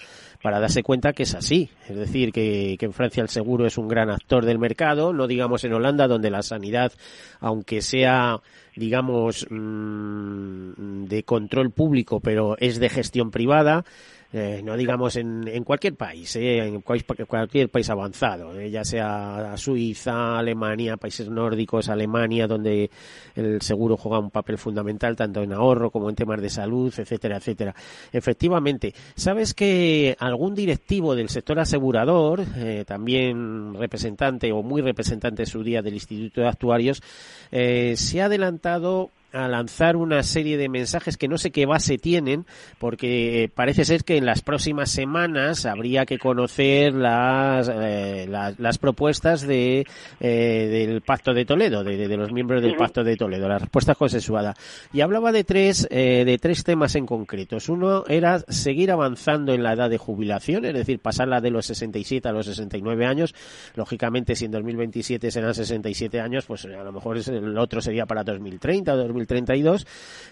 para 0.43 0.61
darse 0.61 0.83
cuenta 0.83 1.13
que 1.13 1.25
es 1.25 1.35
así. 1.35 1.71
Es 1.89 1.97
decir, 1.97 2.31
que, 2.33 2.77
en 2.79 2.93
Francia 2.93 3.23
el 3.23 3.29
seguro 3.29 3.67
es 3.67 3.79
un 3.79 3.89
gran 3.89 4.11
actor 4.11 4.45
del 4.45 4.59
mercado, 4.59 5.13
no 5.13 5.27
digamos 5.27 5.65
en 5.65 5.73
Holanda, 5.73 6.07
donde 6.07 6.31
la 6.31 6.43
sanidad, 6.43 6.93
aunque 7.41 7.81
sea, 7.83 8.41
digamos, 8.77 9.47
mm, 9.51 11.07
de 11.07 11.23
control 11.25 11.71
público, 11.71 12.21
pero 12.21 12.57
es 12.59 12.79
de 12.79 12.89
gestión 12.91 13.31
privada, 13.31 13.85
eh, 14.33 14.61
no 14.65 14.77
digamos 14.77 15.17
en, 15.17 15.47
en 15.47 15.63
cualquier 15.63 15.95
país, 15.95 16.35
eh, 16.37 16.59
en 16.59 16.81
cualquier 16.81 17.71
país 17.71 17.89
avanzado, 17.91 18.59
eh, 18.59 18.71
ya 18.71 18.85
sea 18.85 19.55
Suiza, 19.57 20.39
Alemania, 20.39 20.97
países 20.97 21.29
nórdicos, 21.31 21.89
Alemania, 21.89 22.47
donde 22.47 22.91
el 23.37 23.63
seguro 23.63 23.97
juega 23.97 24.19
un 24.19 24.31
papel 24.31 24.59
fundamental 24.59 25.15
tanto 25.15 25.43
en 25.43 25.53
ahorro 25.53 25.91
como 25.91 26.11
en 26.11 26.17
temas 26.17 26.43
de 26.43 26.51
salud, 26.51 26.93
etcétera, 26.97 27.37
etcétera. 27.37 27.75
Efectivamente, 28.13 28.93
sabes 29.15 29.55
que 29.55 30.17
algún 30.19 30.55
directivo 30.55 31.15
del 31.15 31.29
sector 31.29 31.59
asegurador, 31.61 32.45
también 32.85 33.75
representante 33.75 34.51
o 34.53 34.63
muy 34.63 34.83
representante 34.83 35.43
en 35.43 35.47
su 35.47 35.63
día 35.63 35.83
del 35.83 35.95
Instituto 35.95 36.41
de 36.41 36.49
Actuarios, 36.49 37.03
se 37.51 38.21
ha 38.21 38.25
adelantado 38.25 39.11
a 39.33 39.49
lanzar 39.49 39.97
una 39.97 40.23
serie 40.23 40.57
de 40.57 40.69
mensajes 40.69 41.17
que 41.17 41.29
no 41.29 41.39
sé 41.39 41.51
qué 41.51 41.67
base 41.67 41.99
tienen, 41.99 42.47
porque 42.79 43.51
parece 43.55 43.85
ser 43.85 44.05
que 44.05 44.17
en 44.17 44.27
las 44.27 44.43
próximas 44.43 44.91
semanas 44.91 45.67
habría 45.67 46.07
que 46.07 46.19
conocer 46.19 46.95
las, 46.95 47.71
eh, 47.73 48.27
las, 48.29 48.79
propuestas 48.79 49.47
de, 49.47 49.87
eh, 50.21 50.87
del 50.89 51.01
Pacto 51.03 51.35
de 51.35 51.45
Toledo, 51.45 51.85
de, 51.85 51.97
de, 52.09 52.17
los 52.17 52.33
miembros 52.33 52.63
del 52.63 52.77
Pacto 52.77 53.05
de 53.05 53.17
Toledo, 53.17 53.49
la 53.49 53.59
respuesta 53.59 53.95
consensuada. 53.95 54.55
Y 54.93 55.01
hablaba 55.01 55.33
de 55.33 55.45
tres, 55.45 55.87
eh, 55.91 56.25
de 56.25 56.39
tres 56.39 56.65
temas 56.65 56.95
en 56.95 57.07
concretos. 57.07 57.69
Uno 57.69 58.05
era 58.07 58.41
seguir 58.49 58.91
avanzando 58.91 59.53
en 59.53 59.63
la 59.63 59.73
edad 59.73 59.91
de 59.91 59.99
jubilación, 59.99 60.65
es 60.65 60.75
decir, 60.75 61.01
pasarla 61.01 61.41
de 61.41 61.51
los 61.51 61.67
67 61.67 62.29
a 62.29 62.33
los 62.33 62.47
69 62.47 63.07
años. 63.07 63.35
Lógicamente, 63.75 64.35
si 64.35 64.47
en 64.47 64.53
2027 64.53 65.31
serán 65.31 65.55
67 65.55 66.21
años, 66.21 66.47
pues 66.47 66.65
a 66.65 66.83
lo 66.83 66.93
mejor 66.93 67.19
el 67.19 67.59
otro 67.59 67.81
sería 67.81 68.07
para 68.07 68.25
2030 68.25 68.95
o 68.95 68.97
2030 69.19 69.47
32. 69.47 69.87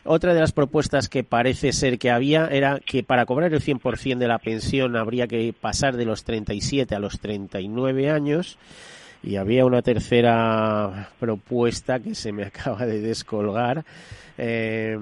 Otra 0.04 0.34
de 0.34 0.40
las 0.40 0.52
propuestas 0.52 1.08
que 1.08 1.24
parece 1.24 1.72
ser 1.72 1.98
que 1.98 2.10
había 2.10 2.46
era 2.46 2.80
que 2.80 3.02
para 3.02 3.26
cobrar 3.26 3.52
el 3.52 3.60
100% 3.60 4.18
de 4.18 4.28
la 4.28 4.38
pensión 4.38 4.96
habría 4.96 5.26
que 5.26 5.54
pasar 5.58 5.96
de 5.96 6.04
los 6.04 6.24
37 6.24 6.94
a 6.94 6.98
los 6.98 7.20
39 7.20 8.10
años. 8.10 8.58
Y 9.22 9.36
había 9.36 9.64
una 9.64 9.82
tercera 9.82 11.10
propuesta 11.18 12.00
que 12.00 12.14
se 12.14 12.32
me 12.32 12.42
acaba 12.46 12.86
de 12.86 13.00
descolgar. 13.00 13.84
Eh, 14.36 14.98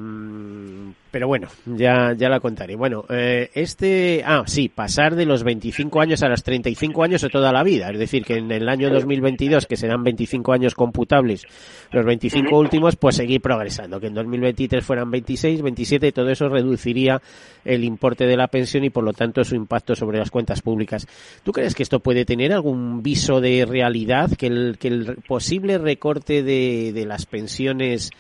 pero 1.12 1.29
bueno, 1.29 1.48
ya, 1.66 2.14
ya 2.16 2.31
la 2.31 2.40
contaré. 2.40 2.75
Bueno, 2.75 3.05
eh, 3.11 3.51
este, 3.53 4.25
ah, 4.25 4.44
sí, 4.46 4.70
pasar 4.70 5.14
de 5.14 5.27
los 5.27 5.44
25 5.44 6.01
años 6.01 6.22
a 6.22 6.29
los 6.29 6.42
35 6.42 7.05
años 7.05 7.20
de 7.20 7.29
toda 7.29 7.53
la 7.53 7.62
vida. 7.62 7.90
Es 7.90 7.98
decir, 7.98 8.25
que 8.25 8.38
en 8.38 8.51
el 8.51 8.66
año 8.66 8.88
2022, 8.88 9.66
que 9.66 9.77
serán 9.77 10.03
25 10.03 10.55
años 10.55 10.75
computables, 10.75 11.44
los 11.90 12.07
25 12.07 12.59
últimos, 12.59 12.96
pues 12.96 13.16
seguir 13.16 13.42
progresando. 13.42 14.01
Que 14.01 14.07
en 14.07 14.14
2023 14.14 14.83
fueran 14.83 15.11
26, 15.11 15.61
27, 15.61 16.12
todo 16.12 16.31
eso 16.31 16.48
reduciría 16.48 17.20
el 17.66 17.85
importe 17.85 18.25
de 18.25 18.38
la 18.38 18.48
pensión 18.48 18.85
y 18.85 18.88
por 18.90 19.05
lo 19.05 19.12
tanto 19.12 19.44
su 19.44 19.55
impacto 19.55 19.94
sobre 19.94 20.18
las 20.18 20.31
cuentas 20.31 20.62
públicas. 20.62 21.07
¿Tú 21.44 21.53
crees 21.53 21.75
que 21.75 21.83
esto 21.83 22.01
puede 22.01 22.25
tener 22.25 22.55
algún 22.55 23.03
viso 23.03 23.42
de 23.42 23.66
realidad? 23.66 24.31
Que 24.31 24.46
el, 24.46 24.79
que 24.81 24.88
el 24.88 25.18
posible 25.29 25.77
recorte 25.77 26.42
de, 26.42 26.92
de 26.94 27.05
las 27.05 27.27
pensiones 27.27 28.12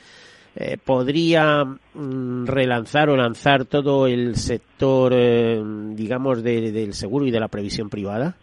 eh, 0.54 0.76
podría 0.76 1.64
mm, 1.64 2.46
relanzar 2.46 3.08
o 3.08 3.16
lanzar 3.16 3.64
todo 3.64 4.06
el 4.06 4.36
sector, 4.36 5.12
eh, 5.14 5.62
digamos, 5.94 6.42
del 6.42 6.92
seguro 6.92 7.26
y 7.26 7.30
de 7.30 7.40
la 7.40 7.48
previsión 7.48 7.88
privada? 7.88 8.36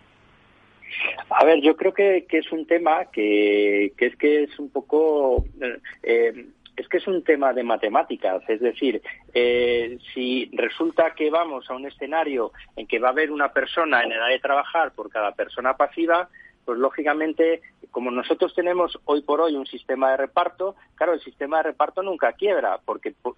A 1.29 1.45
ver, 1.45 1.61
yo 1.61 1.75
creo 1.75 1.93
que, 1.93 2.25
es 2.27 2.51
un 2.51 2.65
tema 2.65 3.05
que, 3.11 3.93
es 3.95 4.15
que 4.15 4.43
es 4.43 4.59
un 4.59 4.69
poco 4.69 5.45
eh, 6.01 6.45
es 6.75 6.87
que 6.87 6.97
es 6.97 7.07
un 7.07 7.23
tema 7.23 7.53
de 7.53 7.61
matemáticas, 7.61 8.41
es 8.47 8.61
decir, 8.61 9.01
si 10.13 10.49
resulta 10.53 11.11
que 11.11 11.29
vamos 11.29 11.69
a 11.69 11.75
un 11.75 11.85
escenario 11.85 12.53
en 12.77 12.87
que 12.87 12.99
va 12.99 13.09
a 13.09 13.11
haber 13.11 13.31
una 13.31 13.51
persona 13.51 14.01
en 14.01 14.13
edad 14.13 14.29
de 14.29 14.39
trabajar 14.39 14.93
por 14.93 15.09
cada 15.09 15.33
persona 15.33 15.75
pasiva, 15.75 16.29
pues 16.69 16.77
lógicamente, 16.77 17.63
como 17.89 18.11
nosotros 18.11 18.53
tenemos 18.53 18.95
hoy 19.05 19.23
por 19.23 19.41
hoy 19.41 19.55
un 19.55 19.65
sistema 19.65 20.11
de 20.11 20.17
reparto, 20.17 20.75
claro, 20.93 21.13
el 21.13 21.21
sistema 21.21 21.57
de 21.57 21.63
reparto 21.63 22.03
nunca 22.03 22.33
quiebra, 22.33 22.77
porque 22.85 23.11
por, 23.11 23.35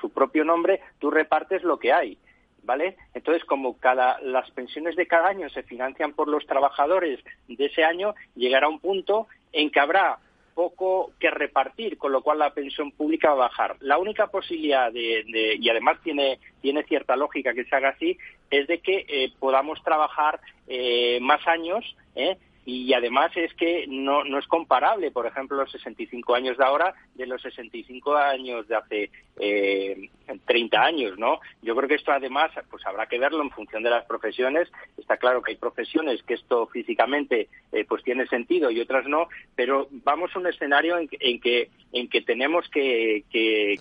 su 0.00 0.08
propio 0.08 0.46
nombre 0.46 0.80
tú 0.98 1.10
repartes 1.10 1.62
lo 1.62 1.78
que 1.78 1.92
hay. 1.92 2.16
¿Vale? 2.62 2.96
Entonces, 3.12 3.44
como 3.44 3.76
cada, 3.76 4.18
las 4.22 4.50
pensiones 4.52 4.96
de 4.96 5.06
cada 5.06 5.28
año 5.28 5.50
se 5.50 5.62
financian 5.62 6.14
por 6.14 6.26
los 6.26 6.46
trabajadores 6.46 7.20
de 7.46 7.66
ese 7.66 7.84
año, 7.84 8.14
llegará 8.34 8.66
un 8.66 8.80
punto 8.80 9.26
en 9.52 9.70
que 9.70 9.80
habrá 9.80 10.18
poco 10.54 11.12
que 11.20 11.30
repartir, 11.30 11.98
con 11.98 12.12
lo 12.12 12.22
cual 12.22 12.38
la 12.38 12.54
pensión 12.54 12.92
pública 12.92 13.34
va 13.34 13.34
a 13.34 13.48
bajar. 13.48 13.76
La 13.80 13.98
única 13.98 14.28
posibilidad 14.28 14.90
de, 14.90 15.58
y 15.60 15.68
además 15.68 15.98
tiene, 16.02 16.38
tiene 16.62 16.82
cierta 16.84 17.14
lógica 17.14 17.52
que 17.52 17.66
se 17.66 17.76
haga 17.76 17.90
así, 17.90 18.16
es 18.50 18.66
de 18.68 18.78
que 18.78 19.04
eh, 19.06 19.32
podamos 19.38 19.82
trabajar 19.82 20.40
eh, 20.66 21.18
más 21.20 21.46
años 21.46 21.84
¿eh? 22.14 22.38
Y 22.66 22.92
además 22.94 23.30
es 23.36 23.52
que 23.54 23.86
no, 23.88 24.24
no 24.24 24.38
es 24.38 24.46
comparable, 24.46 25.10
por 25.10 25.26
ejemplo, 25.26 25.56
los 25.56 25.70
65 25.70 26.34
años 26.34 26.56
de 26.56 26.64
ahora 26.64 26.94
de 27.14 27.26
los 27.26 27.42
65 27.42 28.16
años 28.16 28.66
de 28.68 28.76
hace 28.76 29.10
eh, 29.38 30.08
30 30.46 30.82
años, 30.82 31.18
¿no? 31.18 31.40
Yo 31.62 31.76
creo 31.76 31.88
que 31.88 31.96
esto 31.96 32.12
además, 32.12 32.50
pues 32.70 32.86
habrá 32.86 33.06
que 33.06 33.18
verlo 33.18 33.42
en 33.42 33.50
función 33.50 33.82
de 33.82 33.90
las 33.90 34.06
profesiones. 34.06 34.70
Está 34.96 35.18
claro 35.18 35.42
que 35.42 35.52
hay 35.52 35.56
profesiones 35.56 36.22
que 36.22 36.34
esto 36.34 36.66
físicamente 36.66 37.48
eh, 37.72 37.84
pues 37.86 38.02
tiene 38.02 38.26
sentido 38.26 38.70
y 38.70 38.80
otras 38.80 39.06
no, 39.06 39.28
pero 39.54 39.88
vamos 39.90 40.30
a 40.34 40.38
un 40.38 40.46
escenario 40.46 40.96
en, 40.98 41.08
que 41.08 41.68
en 41.92 42.08
que 42.08 42.22
tenemos 42.22 42.68
que, 42.70 43.24
que, 43.30 43.78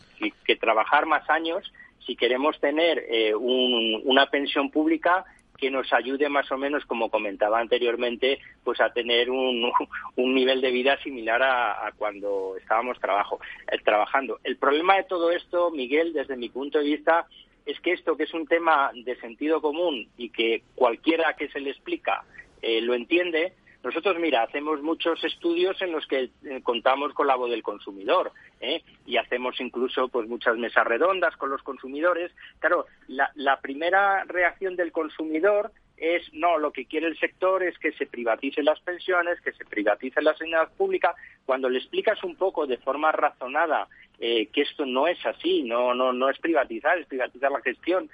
trabajar 0.60 1.06
más 1.06 1.30
años 1.30 1.74
si 2.06 2.16
queremos 2.16 2.60
tener 2.60 3.04
eh, 3.10 3.34
una 3.36 4.28
pensión 4.28 4.70
pública 4.70 5.26
que 5.64 5.72
nos 5.72 5.94
ayude 5.94 6.28
más 6.28 6.52
o 6.52 6.58
menos, 6.58 6.84
como 6.84 7.10
comentaba 7.10 7.58
anteriormente, 7.58 8.38
pues 8.66 8.82
a 8.82 8.92
tener 8.92 9.30
un, 9.30 9.72
nivel 10.18 10.60
de 10.60 10.72
vida 10.72 11.02
similar 11.02 11.42
a, 11.42 11.90
cuando 11.98 12.58
estábamos 12.58 13.00
trabajo, 13.00 13.40
eh, 13.72 13.78
trabajando. 13.82 14.42
El 14.44 14.58
problema 14.58 14.98
de 14.98 15.06
todo 15.06 15.32
esto, 15.32 15.72
Miguel, 15.72 16.12
desde 16.12 16.36
mi 16.36 16.50
punto 16.50 16.80
de 16.80 16.84
vista, 16.84 17.28
es 17.66 17.80
que 17.80 17.94
esto 17.94 18.18
que 18.18 18.24
es 18.24 18.34
un 18.34 18.46
tema 18.46 18.92
de 18.94 19.16
sentido 19.22 19.62
común 19.62 20.06
y 20.18 20.32
que 20.32 20.64
cualquiera 20.76 21.34
que 21.38 21.48
se 21.48 21.62
le 21.62 21.70
explica 21.70 22.26
eh, 22.62 22.82
lo 22.82 22.94
entiende, 22.94 23.54
nosotros, 23.84 24.18
mira, 24.18 24.44
hacemos 24.44 24.82
muchos 24.82 25.22
estudios 25.26 25.82
en 25.82 25.92
los 25.92 26.08
que 26.08 26.30
eh, 26.46 26.62
contamos 26.64 27.14
con 27.14 27.28
la 27.28 27.36
voz 27.36 27.50
del 27.50 27.62
consumidor 27.62 28.32
¿eh? 28.62 28.82
y 29.06 29.18
hacemos 29.18 29.60
incluso 29.60 30.08
pues 30.08 30.28
muchas 30.30 30.58
mesas 30.58 30.88
redondas 30.88 31.36
con 31.36 31.50
los 31.50 31.62
consumidores. 31.64 32.32
Claro, 32.60 32.86
la, 33.08 33.60
primera 33.62 34.24
reacción 34.24 34.78
del 34.78 34.94
consumidor 34.94 35.72
es 35.98 36.24
no, 36.34 36.58
lo 36.58 36.72
que 36.72 36.86
quiere 36.86 37.08
el 37.08 37.20
sector 37.20 37.62
es 37.62 37.78
que 37.78 37.92
se 37.92 38.06
privaticen 38.06 38.66
las 38.66 38.80
pensiones, 38.80 39.42
que 39.42 39.52
se 39.52 39.66
privatice 39.66 40.22
la 40.22 40.36
sanidad 40.36 40.72
pública. 40.78 41.14
Cuando 41.46 41.70
le 41.70 41.80
explicas 41.80 42.24
un 42.24 42.38
poco 42.38 42.66
de 42.66 42.78
forma 42.78 43.12
razonada 43.12 43.88
que 44.18 44.62
esto 44.62 44.86
no 44.86 45.08
es 45.08 45.18
así, 45.26 45.64
no, 45.64 45.94
no, 45.94 46.14
no 46.14 46.30
es 46.30 46.40
privatizar, 46.40 46.98
es 46.98 47.08
privatizar 47.08 47.52
la 47.52 47.60
gestión. 47.60 48.10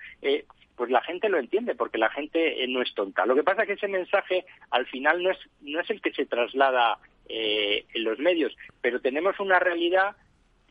Pues 0.80 0.90
la 0.90 1.02
gente 1.02 1.28
lo 1.28 1.38
entiende 1.38 1.76
porque 1.76 1.98
la 1.98 2.10
gente 2.10 2.66
no 2.70 2.82
es 2.82 2.94
tonta. 2.94 3.26
Lo 3.26 3.36
que 3.36 3.44
pasa 3.44 3.64
es 3.64 3.68
que 3.68 3.74
ese 3.74 3.90
mensaje 3.90 4.46
al 4.72 4.86
final 4.86 5.22
no 5.22 5.32
es, 5.32 5.38
no 5.60 5.82
es 5.82 5.90
el 5.90 6.02
que 6.02 6.14
se 6.14 6.26
traslada 6.26 6.98
en 7.28 8.04
los 8.06 8.18
medios, 8.18 8.56
pero 8.80 9.02
tenemos 9.02 9.38
una 9.42 9.60
realidad 9.60 10.16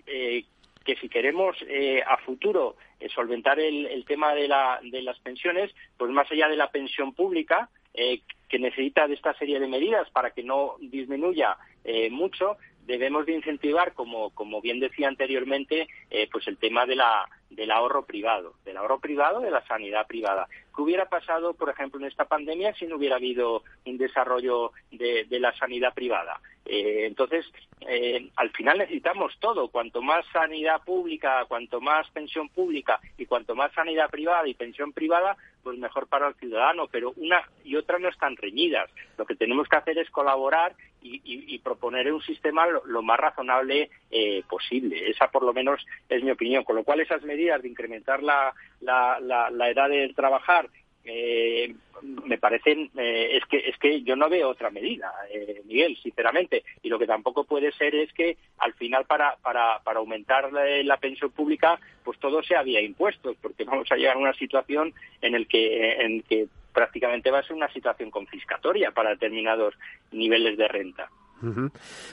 que 0.07 0.97
si 0.99 1.11
queremos 1.11 1.59
a 2.07 2.17
futuro 2.17 2.77
solventar 3.15 3.61
el, 3.61 4.03
tema 4.07 4.35
de, 4.35 4.49
la, 4.49 4.81
de, 4.83 5.03
las 5.03 5.19
pensiones, 5.21 5.71
pues 5.99 6.11
más 6.11 6.33
allá 6.33 6.49
de 6.49 6.57
la 6.57 6.71
pensión 6.71 7.13
pública, 7.13 7.69
eh, 8.01 8.23
que 8.49 8.59
necesita 8.59 9.07
de 9.07 9.15
esta 9.15 9.35
serie 9.35 9.61
de 9.61 9.67
medidas 9.67 10.09
para 10.11 10.31
que 10.31 10.43
no 10.43 10.77
disminuya 10.81 11.57
eh, 11.85 12.09
mucho, 12.11 12.57
debemos 12.87 13.27
de 13.27 13.35
incentivar, 13.35 13.93
como, 13.93 14.31
como 14.31 14.61
bien 14.61 14.81
decía 14.81 15.09
anteriormente, 15.09 15.89
eh, 16.11 16.29
pues 16.31 16.47
el 16.49 16.57
tema 16.57 16.87
de 16.87 16.97
la, 16.97 17.29
del 17.51 17.71
ahorro 17.71 18.05
privado, 18.05 18.55
del 18.65 18.77
ahorro 18.77 18.99
privado 19.01 19.41
de 19.41 19.51
la 19.51 19.67
sanidad 19.67 20.07
privada. 20.07 20.49
¿Qué 20.79 20.83
hubiera 20.83 21.07
pasado, 21.07 21.55
por 21.55 21.71
ejemplo, 21.71 21.99
en 21.99 22.07
esta 22.07 22.27
pandemia 22.27 22.73
si 22.75 22.87
no 22.87 22.95
hubiera 22.95 23.17
habido 23.17 23.65
un 23.85 23.99
desarrollo 23.99 24.71
de, 24.93 25.27
la 25.29 25.53
sanidad 25.55 25.93
privada? 25.93 26.41
Eh, 26.65 27.05
entonces, 27.05 27.45
eh, 27.81 28.31
al 28.37 28.51
final 28.51 28.79
necesitamos 28.79 29.37
todo. 29.41 29.71
Cuanto 29.71 30.03
más 30.03 30.25
sanidad 30.33 30.81
pública, 30.85 31.45
cuanto 31.49 31.81
más 31.81 32.09
pensión 32.13 32.49
pública 32.49 33.01
y 33.17 33.27
cuanto 33.27 33.57
más 33.57 33.73
sanidad 33.73 34.09
privada 34.09 34.47
y 34.47 34.55
pensión 34.55 34.93
privada, 34.93 35.37
pues 35.65 35.77
mejor 35.79 36.07
para 36.07 36.29
el 36.29 36.35
ciudadano. 36.35 36.87
Pero 36.87 37.13
una 37.17 37.43
y 37.65 37.75
otra 37.75 37.99
no 37.99 38.09
están 38.09 38.37
reñidas. 38.37 38.89
Lo 39.17 39.27
que 39.27 39.35
tenemos 39.35 39.67
que 39.67 39.79
hacer 39.79 39.99
es 39.99 40.09
colaborar 40.11 40.77
y, 41.03 41.59
proponer 41.59 42.13
un 42.13 42.23
sistema 42.23 42.67
lo, 42.67 43.03
más 43.03 43.19
razonable 43.19 43.91
eh, 44.11 44.43
posible. 44.49 45.11
Esa, 45.11 45.29
por 45.29 45.43
lo 45.43 45.53
menos, 45.53 45.85
es 46.09 46.23
mi 46.23 46.31
opinión. 46.31 46.63
Con 46.63 46.77
lo 46.77 46.85
cual, 46.85 47.01
esas 47.01 47.23
medidas 47.23 47.63
de 47.63 47.69
incrementar 47.69 48.23
la, 48.23 48.55
la, 48.81 49.19
la 49.21 49.71
edad 49.71 49.89
de 49.89 50.13
trabajar 50.15 50.69
eh, 51.11 51.75
me 52.03 52.37
parecen 52.37 52.91
eh, 52.97 53.39
es 53.39 53.45
que 53.47 53.57
es 53.57 53.79
que 53.79 54.03
yo 54.03 54.15
no 54.15 54.29
veo 54.29 54.51
otra 54.51 54.71
medida 54.71 55.11
eh, 55.31 55.63
Miguel 55.65 55.97
sinceramente. 56.03 56.65
Y 56.83 56.91
lo 56.91 56.99
que 56.99 57.07
tampoco 57.07 57.45
puede 57.45 57.73
ser 57.73 57.95
es 57.95 58.13
que 58.13 58.37
al 58.59 58.75
final 58.75 59.07
para 59.07 59.37
para, 59.37 59.79
para 59.81 60.01
aumentar 60.01 60.53
la, 60.53 60.97
pensión 60.99 61.31
pública 61.31 61.81
pues 62.05 62.19
todo 62.19 62.43
sea 62.43 62.63
vía 62.63 62.83
impuestos 62.83 63.37
porque 63.41 63.65
vamos 63.65 63.91
a 63.91 63.97
llegar 63.97 64.17
a 64.17 64.21
una 64.21 64.35
situación 64.35 64.93
en 65.23 65.35
el 65.35 65.49
que 65.49 65.93
en 65.95 66.23
que 66.23 66.47
prácticamente 66.75 67.31
va 67.31 67.39
a 67.39 67.45
ser 67.45 67.57
una 67.57 67.73
situación 67.73 68.11
confiscatoria 68.11 68.91
para 68.91 69.11
determinados 69.11 69.75
niveles 70.13 70.59
de 70.59 70.69
renta 70.69 71.09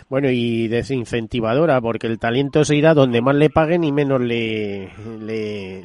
bueno, 0.09 0.29
y 0.29 0.67
desincentivadora, 0.67 1.81
porque 1.81 2.07
el 2.07 2.19
talento 2.19 2.63
se 2.63 2.75
irá 2.75 2.93
donde 2.93 3.21
más 3.21 3.35
le 3.35 3.49
paguen 3.49 3.83
y 3.83 3.91
menos 3.91 4.21
le... 4.21 4.89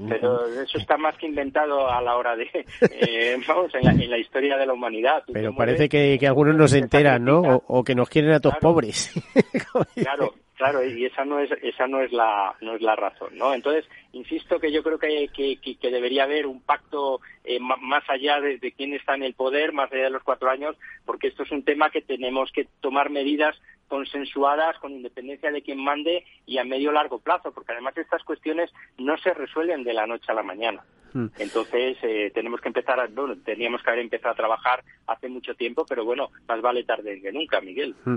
Pero 0.09 0.47
eso 0.47 0.79
está 0.79 0.97
más 0.97 1.17
que 1.17 1.27
inventado 1.27 1.91
a 1.91 2.01
la 2.03 2.17
hora 2.17 2.37
de... 2.37 2.49
Eh, 3.03 3.37
vamos, 3.47 3.71
en 3.75 4.11
la, 4.11 4.19
historia 4.19 4.57
de 4.57 4.67
la 4.67 4.73
humanidad. 4.73 5.23
Pero 5.33 5.55
parece 5.55 5.89
que, 5.89 6.19
algunos 6.27 6.55
no 6.55 6.69
se 6.69 6.79
enteran, 6.79 7.25
¿no? 7.25 7.63
O, 7.67 7.83
que 7.83 7.95
nos 7.95 8.09
quieren 8.09 8.33
a 8.33 8.41
todos 8.41 8.57
pobres. 8.61 9.13
claro, 9.95 10.35
Claro, 10.61 10.85
y 10.85 11.07
esa 11.07 11.25
no 11.25 11.39
es 11.39 11.51
esa 11.63 11.87
no 11.87 12.03
es 12.03 12.13
la 12.13 12.55
no 12.61 12.75
es 12.75 12.83
la 12.83 12.95
razón, 12.95 13.31
¿no? 13.39 13.55
Entonces 13.55 13.87
insisto 14.13 14.61
que 14.61 14.71
yo 14.71 14.83
creo 14.83 14.99
que, 14.99 15.31
que, 15.33 15.91
debería 15.91 16.25
haber 16.25 16.47
un 16.47 16.61
pacto 16.61 17.23
eh, 17.45 17.59
más 17.59 18.05
allá 18.11 18.43
de, 18.43 18.59
quién 18.77 18.93
está 18.93 19.15
en 19.15 19.23
el 19.23 19.33
poder, 19.33 19.73
más 19.73 19.91
allá 19.91 20.05
de 20.05 20.11
los 20.11 20.23
cuatro 20.23 20.51
años, 20.51 20.77
porque 21.07 21.29
esto 21.29 21.45
es 21.45 21.51
un 21.51 21.65
tema 21.65 21.89
que 21.89 22.03
tenemos 22.03 22.53
que 22.53 22.69
tomar 22.83 23.09
medidas 23.09 23.57
consensuadas 23.91 24.79
con 24.79 24.93
independencia 24.93 25.51
de 25.51 25.61
quién 25.61 25.83
mande 25.83 26.25
y 26.47 26.57
a 26.57 26.65
medio 26.65 26.93
largo 26.93 27.19
plazo, 27.19 27.53
porque 27.53 27.73
además 27.73 27.99
estas 27.99 28.25
cuestiones 28.25 28.71
no 28.97 29.19
se 29.19 29.35
resuelven 29.35 29.85
de 29.85 29.93
la 29.93 30.07
noche 30.07 30.27
a 30.29 30.35
la 30.35 30.43
mañana. 30.43 30.83
Hmm. 31.13 31.27
Entonces 31.39 31.97
eh, 32.03 32.31
tenemos 32.33 32.61
que 32.61 32.69
empezar, 32.69 33.01
a, 33.01 33.09
bueno, 33.09 33.37
teníamos 33.45 33.83
que 33.83 33.91
haber 33.91 34.03
empezado 34.03 34.33
a 34.33 34.37
trabajar 34.37 34.85
hace 35.07 35.29
mucho 35.29 35.55
tiempo, 35.55 35.85
pero 35.89 36.05
bueno, 36.05 36.31
más 36.49 36.61
vale 36.63 36.85
tarde 36.85 37.21
que 37.21 37.33
nunca, 37.33 37.61
Miguel. 37.61 37.95
Hmm. 38.05 38.17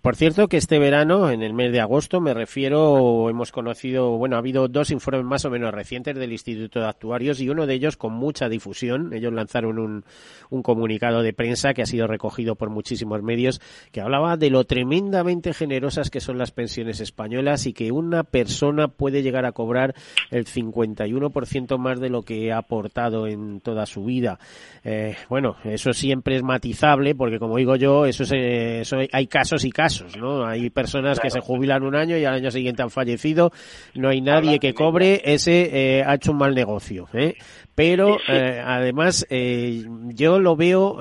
Por 0.00 0.16
cierto, 0.16 0.48
que 0.48 0.56
este 0.56 0.78
verano, 0.78 1.30
en 1.30 1.42
el 1.42 1.54
mes 1.54 1.72
de 1.72 1.80
agosto, 1.80 2.20
me 2.20 2.34
refiero, 2.34 3.28
hemos 3.30 3.52
conocido, 3.52 4.18
bueno, 4.18 4.36
ha 4.36 4.40
habido 4.40 4.66
dos 4.66 4.90
informes 4.90 5.24
más 5.24 5.44
o 5.44 5.50
menos 5.50 5.72
recientes 5.72 6.16
del 6.16 6.32
Instituto 6.32 6.80
de 6.80 6.88
Actuarios 6.88 7.40
y 7.40 7.48
uno 7.48 7.66
de 7.66 7.74
ellos 7.74 7.96
con 7.96 8.12
mucha 8.12 8.48
difusión. 8.48 9.12
Ellos 9.12 9.32
lanzaron 9.32 9.78
un, 9.78 10.04
un 10.50 10.62
comunicado 10.62 11.22
de 11.22 11.32
prensa 11.32 11.74
que 11.74 11.82
ha 11.82 11.86
sido 11.86 12.06
recogido 12.08 12.56
por 12.56 12.70
muchísimos 12.70 13.22
medios 13.22 13.60
que 13.92 14.00
hablaba 14.00 14.36
de 14.36 14.50
lo 14.50 14.64
tremendamente 15.12 15.52
generosas 15.52 16.08
que 16.08 16.20
son 16.20 16.38
las 16.38 16.52
pensiones 16.52 17.00
españolas 17.00 17.66
y 17.66 17.74
que 17.74 17.92
una 17.92 18.24
persona 18.24 18.88
puede 18.88 19.22
llegar 19.22 19.44
a 19.44 19.52
cobrar 19.52 19.94
el 20.30 20.46
51% 20.46 21.76
más 21.76 22.00
de 22.00 22.08
lo 22.08 22.22
que 22.22 22.50
ha 22.50 22.56
aportado 22.56 23.26
en 23.26 23.60
toda 23.60 23.84
su 23.84 24.04
vida. 24.04 24.38
Eh, 24.84 25.14
bueno, 25.28 25.56
eso 25.64 25.92
siempre 25.92 26.36
es 26.36 26.42
matizable 26.42 27.14
porque, 27.14 27.38
como 27.38 27.58
digo 27.58 27.76
yo, 27.76 28.06
eso, 28.06 28.24
eso 28.24 28.96
hay 29.12 29.26
casos 29.26 29.66
y 29.66 29.70
casos, 29.70 30.16
¿no? 30.16 30.46
Hay 30.46 30.70
personas 30.70 31.20
que 31.20 31.28
se 31.28 31.40
jubilan 31.40 31.82
un 31.82 31.94
año 31.94 32.16
y 32.16 32.24
al 32.24 32.34
año 32.34 32.50
siguiente 32.50 32.82
han 32.82 32.90
fallecido. 32.90 33.52
No 33.94 34.08
hay 34.08 34.22
nadie 34.22 34.58
que 34.60 34.72
cobre 34.72 35.20
ese 35.26 35.98
eh, 35.98 36.04
ha 36.06 36.14
hecho 36.14 36.32
un 36.32 36.38
mal 36.38 36.54
negocio. 36.54 37.06
¿eh? 37.12 37.34
Pero 37.74 38.18
eh, 38.28 38.62
además 38.64 39.26
eh, 39.30 39.84
yo 40.08 40.38
lo 40.38 40.56
veo 40.56 40.98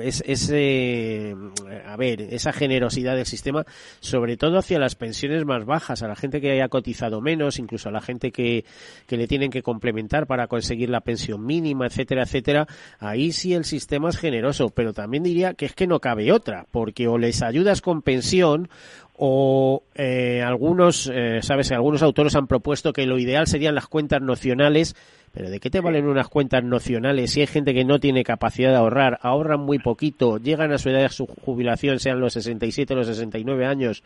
eh, 0.00 0.08
es, 0.08 0.22
ese 0.26 1.34
a 1.86 1.96
ver 1.96 2.20
esa 2.20 2.52
generosidad 2.52 3.16
del 3.16 3.26
sistema 3.26 3.64
sobre 4.00 4.36
todo 4.36 4.58
hacia 4.58 4.78
las 4.78 4.94
pensiones 4.94 5.44
más 5.44 5.64
bajas 5.64 6.02
a 6.02 6.08
la 6.08 6.16
gente 6.16 6.40
que 6.40 6.50
haya 6.50 6.68
cotizado 6.68 7.20
menos 7.20 7.58
incluso 7.58 7.88
a 7.88 7.92
la 7.92 8.00
gente 8.00 8.32
que, 8.32 8.64
que 9.06 9.16
le 9.16 9.26
tienen 9.26 9.50
que 9.50 9.62
complementar 9.62 10.26
para 10.26 10.46
conseguir 10.46 10.90
la 10.90 11.00
pensión 11.00 11.44
mínima 11.44 11.86
etcétera 11.86 12.22
etcétera 12.22 12.66
ahí 12.98 13.32
sí 13.32 13.54
el 13.54 13.64
sistema 13.64 14.08
es 14.08 14.18
generoso. 14.18 14.70
Pero 14.70 14.92
también 14.92 15.22
diría 15.22 15.54
que 15.54 15.66
es 15.66 15.74
que 15.74 15.86
no 15.86 16.00
cabe 16.00 16.32
otra 16.32 16.66
porque 16.70 17.08
o 17.08 17.18
les 17.18 17.42
ayudas 17.42 17.80
con 17.80 18.02
pensión 18.02 18.68
o 19.14 19.84
eh, 19.94 20.42
algunos, 20.42 21.10
eh, 21.12 21.40
sabes, 21.42 21.70
algunos 21.70 22.02
autores 22.02 22.34
han 22.34 22.46
propuesto 22.46 22.92
que 22.92 23.06
lo 23.06 23.18
ideal 23.18 23.46
serían 23.46 23.74
las 23.74 23.86
cuentas 23.86 24.20
nocionales 24.22 24.96
pero 25.32 25.50
¿de 25.50 25.60
qué 25.60 25.70
te 25.70 25.80
valen 25.80 26.06
unas 26.06 26.28
cuentas 26.28 26.62
nocionales 26.62 27.32
si 27.32 27.40
hay 27.40 27.46
gente 27.46 27.74
que 27.74 27.84
no 27.84 27.98
tiene 27.98 28.22
capacidad 28.22 28.70
de 28.70 28.76
ahorrar, 28.76 29.18
ahorran 29.22 29.60
muy 29.60 29.78
poquito, 29.78 30.38
llegan 30.38 30.72
a 30.72 30.78
su 30.78 30.90
edad 30.90 31.02
de 31.02 31.08
su 31.08 31.26
jubilación, 31.26 31.98
sean 31.98 32.20
los 32.20 32.34
67 32.34 32.92
o 32.92 32.96
los 32.96 33.06
69 33.06 33.66
años, 33.66 34.02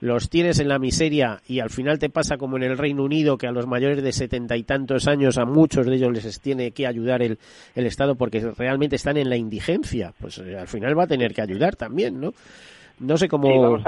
los 0.00 0.30
tienes 0.30 0.58
en 0.58 0.68
la 0.68 0.78
miseria 0.78 1.42
y 1.46 1.60
al 1.60 1.70
final 1.70 1.98
te 1.98 2.08
pasa 2.08 2.38
como 2.38 2.56
en 2.56 2.62
el 2.62 2.78
Reino 2.78 3.04
Unido 3.04 3.36
que 3.36 3.46
a 3.46 3.52
los 3.52 3.66
mayores 3.66 4.02
de 4.02 4.12
setenta 4.12 4.56
y 4.56 4.62
tantos 4.62 5.06
años 5.06 5.38
a 5.38 5.44
muchos 5.44 5.86
de 5.86 5.94
ellos 5.94 6.12
les 6.12 6.40
tiene 6.40 6.70
que 6.72 6.86
ayudar 6.86 7.22
el, 7.22 7.38
el 7.74 7.86
Estado 7.86 8.14
porque 8.14 8.40
realmente 8.56 8.96
están 8.96 9.16
en 9.16 9.28
la 9.28 9.36
indigencia? 9.36 10.14
Pues 10.18 10.38
eh, 10.38 10.58
al 10.58 10.68
final 10.68 10.98
va 10.98 11.04
a 11.04 11.08
tener 11.08 11.34
que 11.34 11.42
ayudar 11.42 11.76
también, 11.76 12.20
¿no? 12.20 12.32
No 12.98 13.16
sé 13.16 13.28
cómo... 13.28 13.78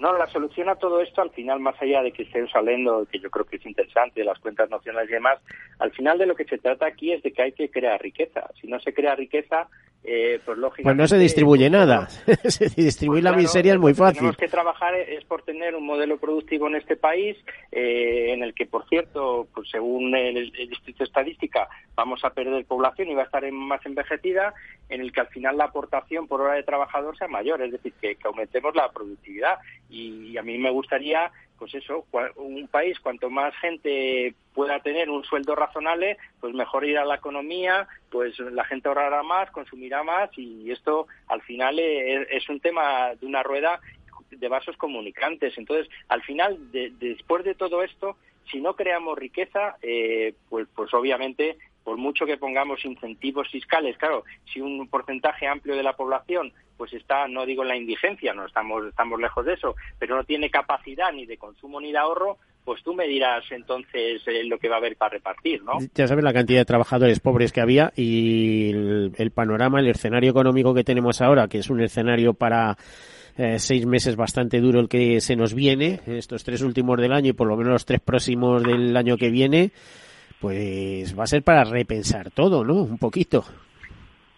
No, 0.00 0.16
la 0.16 0.26
solución 0.28 0.70
a 0.70 0.76
todo 0.76 1.02
esto, 1.02 1.20
al 1.20 1.30
final, 1.30 1.60
más 1.60 1.80
allá 1.80 2.02
de 2.02 2.10
que 2.10 2.22
estemos 2.22 2.50
hablando, 2.56 3.06
que 3.12 3.18
yo 3.18 3.30
creo 3.30 3.44
que 3.44 3.56
es 3.56 3.66
interesante, 3.66 4.24
las 4.24 4.38
cuentas 4.38 4.70
nacionales 4.70 5.10
y 5.10 5.12
demás, 5.12 5.38
al 5.78 5.92
final 5.92 6.16
de 6.16 6.24
lo 6.24 6.34
que 6.34 6.46
se 6.46 6.56
trata 6.56 6.86
aquí 6.86 7.12
es 7.12 7.22
de 7.22 7.32
que 7.34 7.42
hay 7.42 7.52
que 7.52 7.70
crear 7.70 8.00
riqueza. 8.00 8.48
Si 8.58 8.66
no 8.66 8.80
se 8.80 8.94
crea 8.94 9.14
riqueza, 9.14 9.68
eh, 10.02 10.40
pues 10.44 10.56
lógicamente... 10.56 10.84
Pues 10.84 10.96
no 10.96 11.06
se 11.08 11.18
distribuye 11.18 11.70
pues, 11.70 11.72
nada. 11.72 12.08
Distribuir 12.76 13.22
la 13.22 13.32
miseria 13.32 13.74
es 13.74 13.78
muy 13.78 13.94
fácil. 13.94 14.18
Tenemos 14.18 14.36
que 14.36 14.48
trabajar 14.48 14.94
es 14.94 15.24
por 15.24 15.42
tener 15.42 15.74
un 15.74 15.84
modelo 15.84 16.18
productivo 16.18 16.68
en 16.68 16.76
este 16.76 16.96
país, 16.96 17.36
eh, 17.70 18.32
en 18.32 18.42
el 18.42 18.54
que, 18.54 18.66
por 18.66 18.88
cierto, 18.88 19.46
pues 19.54 19.68
según 19.70 20.14
el, 20.16 20.36
el, 20.36 20.68
Distrito 20.68 20.98
de 21.00 21.04
Estadística, 21.04 21.68
vamos 21.94 22.24
a 22.24 22.30
perder 22.30 22.64
población 22.64 23.08
y 23.08 23.14
va 23.14 23.22
a 23.22 23.26
estar 23.26 23.50
más 23.52 23.84
envejecida, 23.84 24.54
en 24.88 25.00
el 25.00 25.12
que 25.12 25.20
al 25.20 25.28
final 25.28 25.58
la 25.58 25.64
aportación 25.64 26.26
por 26.26 26.40
hora 26.40 26.54
de 26.54 26.62
trabajador 26.62 27.16
sea 27.16 27.28
mayor, 27.28 27.62
es 27.62 27.72
decir, 27.72 27.92
que, 28.00 28.16
que 28.16 28.26
aumentemos 28.26 28.74
la 28.74 28.90
productividad. 28.90 29.58
Y 29.90 30.36
a 30.36 30.42
mí 30.42 30.56
me 30.58 30.70
gustaría 30.70 31.30
pues 31.60 31.74
eso, 31.74 32.06
un 32.36 32.66
país 32.68 32.98
cuanto 33.00 33.28
más 33.28 33.54
gente 33.56 34.34
pueda 34.54 34.80
tener 34.80 35.10
un 35.10 35.22
sueldo 35.24 35.54
razonable, 35.54 36.16
pues 36.40 36.54
mejor 36.54 36.86
irá 36.86 37.04
la 37.04 37.16
economía, 37.16 37.86
pues 38.10 38.38
la 38.38 38.64
gente 38.64 38.88
ahorrará 38.88 39.22
más, 39.22 39.50
consumirá 39.50 40.02
más 40.02 40.30
y 40.38 40.70
esto 40.72 41.06
al 41.28 41.42
final 41.42 41.78
es, 41.78 42.48
un 42.48 42.60
tema 42.60 43.14
de 43.14 43.26
una 43.26 43.42
rueda 43.42 43.78
de 44.30 44.48
vasos 44.48 44.74
comunicantes. 44.78 45.58
Entonces, 45.58 45.86
al 46.08 46.22
final, 46.22 46.56
después 46.72 47.44
de 47.44 47.54
todo 47.54 47.82
esto, 47.82 48.16
si 48.50 48.58
no 48.58 48.74
creamos 48.74 49.18
riqueza, 49.18 49.76
eh, 49.82 50.32
pues, 50.48 50.66
pues 50.74 50.94
obviamente 50.94 51.58
por 51.84 51.98
mucho 51.98 52.24
que 52.24 52.38
pongamos 52.38 52.84
incentivos 52.86 53.50
fiscales, 53.50 53.98
claro, 53.98 54.24
si 54.50 54.60
un 54.60 54.88
porcentaje 54.88 55.46
amplio 55.46 55.76
de 55.76 55.82
la 55.82 55.94
población 55.94 56.52
pues 56.80 56.94
está, 56.94 57.28
no 57.28 57.44
digo 57.44 57.60
en 57.62 57.68
la 57.68 57.76
indigencia, 57.76 58.32
no 58.32 58.46
estamos, 58.46 58.86
estamos 58.86 59.20
lejos 59.20 59.44
de 59.44 59.52
eso, 59.52 59.76
pero 59.98 60.16
no 60.16 60.24
tiene 60.24 60.48
capacidad 60.48 61.12
ni 61.12 61.26
de 61.26 61.36
consumo 61.36 61.78
ni 61.78 61.92
de 61.92 61.98
ahorro, 61.98 62.38
pues 62.64 62.82
tú 62.82 62.94
me 62.94 63.06
dirás 63.06 63.44
entonces 63.50 64.22
eh, 64.26 64.44
lo 64.44 64.56
que 64.56 64.70
va 64.70 64.76
a 64.76 64.78
haber 64.78 64.96
para 64.96 65.10
repartir, 65.10 65.62
¿no? 65.62 65.72
Ya 65.94 66.06
sabes 66.06 66.24
la 66.24 66.32
cantidad 66.32 66.60
de 66.60 66.64
trabajadores 66.64 67.20
pobres 67.20 67.52
que 67.52 67.60
había 67.60 67.92
y 67.96 68.70
el, 68.70 69.30
panorama, 69.30 69.80
el 69.80 69.88
escenario 69.88 70.30
económico 70.30 70.72
que 70.72 70.82
tenemos 70.82 71.20
ahora, 71.20 71.48
que 71.48 71.58
es 71.58 71.68
un 71.68 71.82
escenario 71.82 72.32
para 72.32 72.78
eh, 73.36 73.58
seis 73.58 73.84
meses 73.84 74.16
bastante 74.16 74.58
duro 74.58 74.80
el 74.80 74.88
que 74.88 75.20
se 75.20 75.36
nos 75.36 75.52
viene, 75.52 76.00
estos 76.06 76.44
tres 76.44 76.62
últimos 76.62 76.98
del 76.98 77.12
año 77.12 77.28
y 77.28 77.34
por 77.34 77.46
lo 77.46 77.58
menos 77.58 77.74
los 77.74 77.84
tres 77.84 78.00
próximos 78.00 78.62
del 78.62 78.96
año 78.96 79.18
que 79.18 79.28
viene, 79.28 79.72
pues 80.40 81.14
va 81.14 81.24
a 81.24 81.26
ser 81.26 81.42
para 81.42 81.62
repensar 81.62 82.30
todo, 82.30 82.64
¿no? 82.64 82.76
Un 82.76 82.96
poquito. 82.96 83.44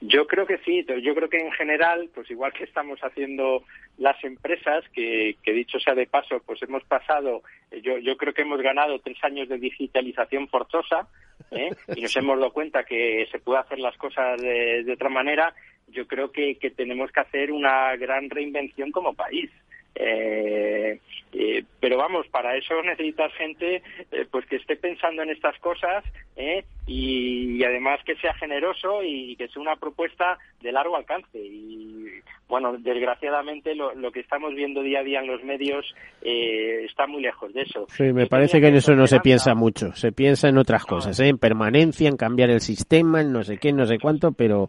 Yo 0.05 0.27
creo 0.27 0.47
que 0.47 0.59
sí, 0.59 0.85
yo 1.01 1.15
creo 1.15 1.29
que 1.29 1.39
en 1.39 1.53
general, 1.53 2.11
pues 2.13 2.29
igual 2.29 2.53
que 2.53 2.65
estamos 2.65 2.99
haciendo 3.01 3.63
las 3.99 4.23
empresas, 4.25 4.85
que, 4.93 5.37
dicho 5.45 5.79
sea 5.79 5.95
de 5.95 6.09
paso, 6.09 6.43
pues 6.45 6.61
hemos 6.63 6.83
pasado, 6.85 7.43
yo, 7.83 7.99
yo 7.99 8.17
creo 8.17 8.35
que 8.35 8.43
hemos 8.43 8.61
ganado 8.61 8.99
tres 8.99 9.23
años 9.23 9.49
de 9.49 9.59
digitalización 9.59 10.49
forzosa 10.49 11.07
¿eh? 11.53 11.71
y 11.95 12.01
nos 12.01 12.17
hemos 12.17 12.37
dado 12.37 12.53
cuenta 12.53 12.83
que 12.83 13.29
se 13.31 13.39
puede 13.39 13.61
hacer 13.61 13.79
las 13.79 13.97
cosas 13.97 14.43
de, 14.43 14.83
de 14.83 14.93
otra 14.93 15.09
manera, 15.09 15.55
yo 15.87 16.09
creo 16.09 16.33
que, 16.33 16.57
que 16.57 16.71
tenemos 16.71 17.13
que 17.13 17.21
hacer 17.21 17.53
una 17.53 17.95
gran 17.95 18.29
reinvención 18.29 18.91
como 18.91 19.15
país. 19.15 19.51
Eh, 19.95 20.99
eh, 21.35 21.65
pero 21.81 21.97
vamos, 21.97 22.27
para 22.29 22.57
eso 22.57 22.83
necesitas 22.83 23.33
gente 23.35 23.83
eh, 24.11 24.27
pues 24.31 24.45
que 24.47 24.57
esté 24.57 24.77
pensando 24.77 25.23
en 25.23 25.31
estas 25.31 25.59
cosas 25.61 26.05
¿eh? 26.37 26.65
y, 26.87 27.65
además 27.65 28.01
que 28.05 28.17
sea 28.17 28.35
generoso 28.35 29.03
y 29.03 29.35
que 29.37 29.49
sea 29.49 29.63
una 29.63 29.77
propuesta 29.77 30.39
de 30.61 30.73
largo 30.73 30.97
alcance. 30.97 31.39
Y 31.39 32.07
bueno, 32.49 32.77
desgraciadamente 32.77 33.75
lo, 33.75 33.95
lo 33.95 34.13
que 34.13 34.21
estamos 34.21 34.55
viendo 34.55 34.83
día 34.83 35.01
a 35.01 35.05
día 35.05 35.21
en 35.21 35.27
los 35.27 35.43
medios 35.43 35.87
eh, 36.21 36.85
está 36.85 37.07
muy 37.07 37.23
lejos 37.23 37.53
de 37.55 37.63
eso. 37.63 37.87
Sí, 37.89 38.13
me 38.13 38.27
parece 38.27 38.61
que 38.61 38.69
en 38.69 38.77
eso 38.77 38.95
no 38.95 39.07
se 39.07 39.21
piensa 39.21 39.55
mucho. 39.55 39.93
Se 39.93 40.13
piensa 40.13 40.49
en 40.49 40.59
otras 40.59 40.85
cosas, 40.85 41.19
¿eh? 41.19 41.29
en 41.29 41.39
permanencia, 41.39 42.09
en 42.09 42.17
cambiar 42.17 42.51
el 42.51 42.61
sistema, 42.61 43.23
en 43.23 43.33
no 43.33 43.43
sé 43.43 43.57
qué, 43.57 43.73
no 43.73 43.87
sé 43.87 43.99
cuánto, 43.99 44.33
pero. 44.33 44.69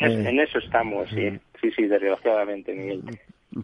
En 0.00 0.40
eso 0.40 0.58
estamos, 0.58 1.08
sí. 1.10 1.30
Mm. 1.30 1.40
Sí, 1.60 1.70
sí, 1.72 1.86
desgraciadamente, 1.86 2.72
Miguel 2.72 3.02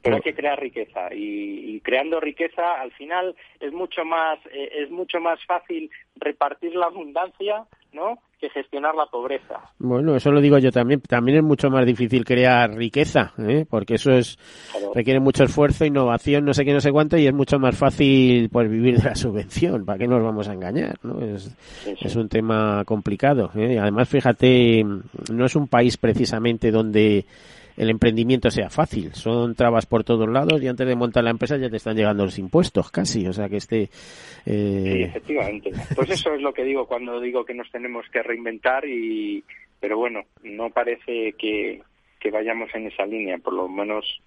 pero 0.02 0.16
hay 0.16 0.22
que 0.22 0.34
crear 0.34 0.58
riqueza 0.58 1.08
y, 1.12 1.80
creando 1.80 2.18
riqueza 2.20 2.80
al 2.80 2.90
final 2.92 3.36
es 3.60 3.72
mucho 3.72 4.04
más 4.04 4.38
eh, 4.52 4.70
es 4.78 4.90
mucho 4.90 5.20
más 5.20 5.38
fácil 5.46 5.90
repartir 6.16 6.74
la 6.74 6.86
abundancia 6.86 7.64
no 7.92 8.18
que 8.38 8.50
gestionar 8.50 8.94
la 8.94 9.06
pobreza. 9.06 9.60
Bueno 9.78 10.14
eso 10.14 10.30
lo 10.30 10.42
digo 10.42 10.58
yo 10.58 10.70
también. 10.70 11.00
También 11.00 11.38
es 11.38 11.44
mucho 11.44 11.70
más 11.70 11.86
difícil 11.86 12.24
crear 12.24 12.74
riqueza 12.74 13.32
¿eh? 13.38 13.64
porque 13.68 13.94
eso 13.94 14.12
es 14.12 14.38
requiere 14.94 15.20
mucho 15.20 15.44
esfuerzo 15.44 15.86
innovación 15.86 16.44
no 16.44 16.52
sé 16.52 16.64
qué 16.64 16.72
no 16.72 16.80
sé 16.80 16.90
cuánto 16.90 17.16
y 17.16 17.26
es 17.26 17.32
mucho 17.32 17.58
más 17.58 17.78
fácil 17.78 18.50
pues 18.50 18.68
vivir 18.68 18.98
de 18.98 19.08
la 19.08 19.14
subvención. 19.14 19.86
Para 19.86 19.98
qué 19.98 20.08
nos 20.08 20.22
vamos 20.22 20.48
a 20.48 20.52
engañar 20.52 20.96
no 21.02 21.20
es, 21.20 21.56
es 21.86 22.16
un 22.16 22.28
tema 22.28 22.84
complicado 22.84 23.50
¿eh? 23.54 23.78
además 23.78 24.08
fíjate 24.08 24.84
no 25.32 25.44
es 25.46 25.56
un 25.56 25.68
país 25.68 25.96
precisamente 25.96 26.70
donde 26.70 27.24
el 27.76 27.90
emprendimiento 27.90 28.50
sea 28.50 28.70
fácil. 28.70 29.14
Son 29.14 29.54
trabas 29.54 29.86
por 29.86 30.04
todos 30.04 30.28
lados 30.28 30.62
y 30.62 30.68
antes 30.68 30.86
de 30.86 30.96
montar 30.96 31.24
la 31.24 31.30
empresa 31.30 31.56
ya 31.56 31.68
te 31.68 31.76
están 31.76 31.96
llegando 31.96 32.24
los 32.24 32.38
impuestos 32.38 32.90
casi. 32.90 33.26
O 33.26 33.32
sea 33.32 33.48
que 33.48 33.56
este. 33.56 33.82
Eh... 34.46 34.92
Sí, 34.92 35.02
efectivamente. 35.02 35.70
Pues 35.94 36.10
eso 36.10 36.34
es 36.34 36.40
lo 36.40 36.52
que 36.52 36.64
digo 36.64 36.86
cuando 36.86 37.20
digo 37.20 37.44
que 37.44 37.54
nos 37.54 37.70
tenemos 37.70 38.06
que 38.12 38.22
reinventar 38.22 38.84
y. 38.86 39.44
Pero 39.78 39.98
bueno, 39.98 40.22
no 40.42 40.70
parece 40.70 41.34
que, 41.38 41.82
que 42.18 42.30
vayamos 42.30 42.70
en 42.74 42.86
esa 42.86 43.04
línea, 43.04 43.36
por 43.38 43.52
lo 43.52 43.68
menos 43.68 44.20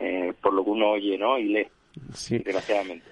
eh, 0.00 0.32
por 0.40 0.54
lo 0.54 0.64
que 0.64 0.70
uno 0.70 0.92
oye, 0.92 1.18
¿no? 1.18 1.38
Y 1.38 1.44
lee. 1.44 1.66
Sí. 2.14 2.38
Desgraciadamente. 2.38 3.04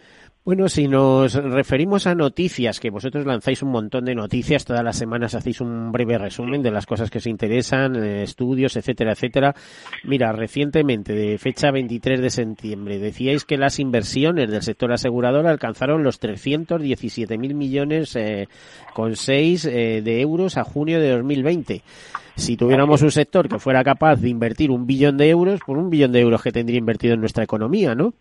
Bueno, 0.44 0.68
si 0.68 0.88
nos 0.88 1.34
referimos 1.34 2.08
a 2.08 2.16
noticias, 2.16 2.80
que 2.80 2.90
vosotros 2.90 3.24
lanzáis 3.24 3.62
un 3.62 3.70
montón 3.70 4.04
de 4.04 4.16
noticias, 4.16 4.64
todas 4.64 4.82
las 4.82 4.98
semanas 4.98 5.36
hacéis 5.36 5.60
un 5.60 5.92
breve 5.92 6.18
resumen 6.18 6.62
de 6.62 6.72
las 6.72 6.84
cosas 6.84 7.10
que 7.10 7.18
os 7.18 7.28
interesan, 7.28 7.94
eh, 7.94 8.24
estudios, 8.24 8.74
etcétera, 8.74 9.12
etcétera. 9.12 9.54
Mira, 10.02 10.32
recientemente, 10.32 11.12
de 11.12 11.38
fecha 11.38 11.70
23 11.70 12.20
de 12.20 12.30
septiembre, 12.30 12.98
decíais 12.98 13.44
que 13.44 13.56
las 13.56 13.78
inversiones 13.78 14.50
del 14.50 14.62
sector 14.62 14.90
asegurador 14.92 15.46
alcanzaron 15.46 16.02
los 16.02 16.20
317.000 16.20 17.54
millones 17.54 18.16
eh, 18.16 18.48
con 18.94 19.14
6 19.14 19.64
eh, 19.66 20.02
de 20.02 20.20
euros 20.20 20.56
a 20.56 20.64
junio 20.64 21.00
de 21.00 21.10
2020. 21.10 21.82
Si 22.34 22.56
tuviéramos 22.56 23.02
un 23.02 23.12
sector 23.12 23.48
que 23.48 23.60
fuera 23.60 23.84
capaz 23.84 24.16
de 24.16 24.30
invertir 24.30 24.72
un 24.72 24.88
billón 24.88 25.18
de 25.18 25.28
euros, 25.30 25.60
por 25.64 25.78
un 25.78 25.88
billón 25.88 26.10
de 26.10 26.18
euros 26.18 26.42
que 26.42 26.50
tendría 26.50 26.78
invertido 26.78 27.14
en 27.14 27.20
nuestra 27.20 27.44
economía, 27.44 27.94
¿no? 27.94 28.12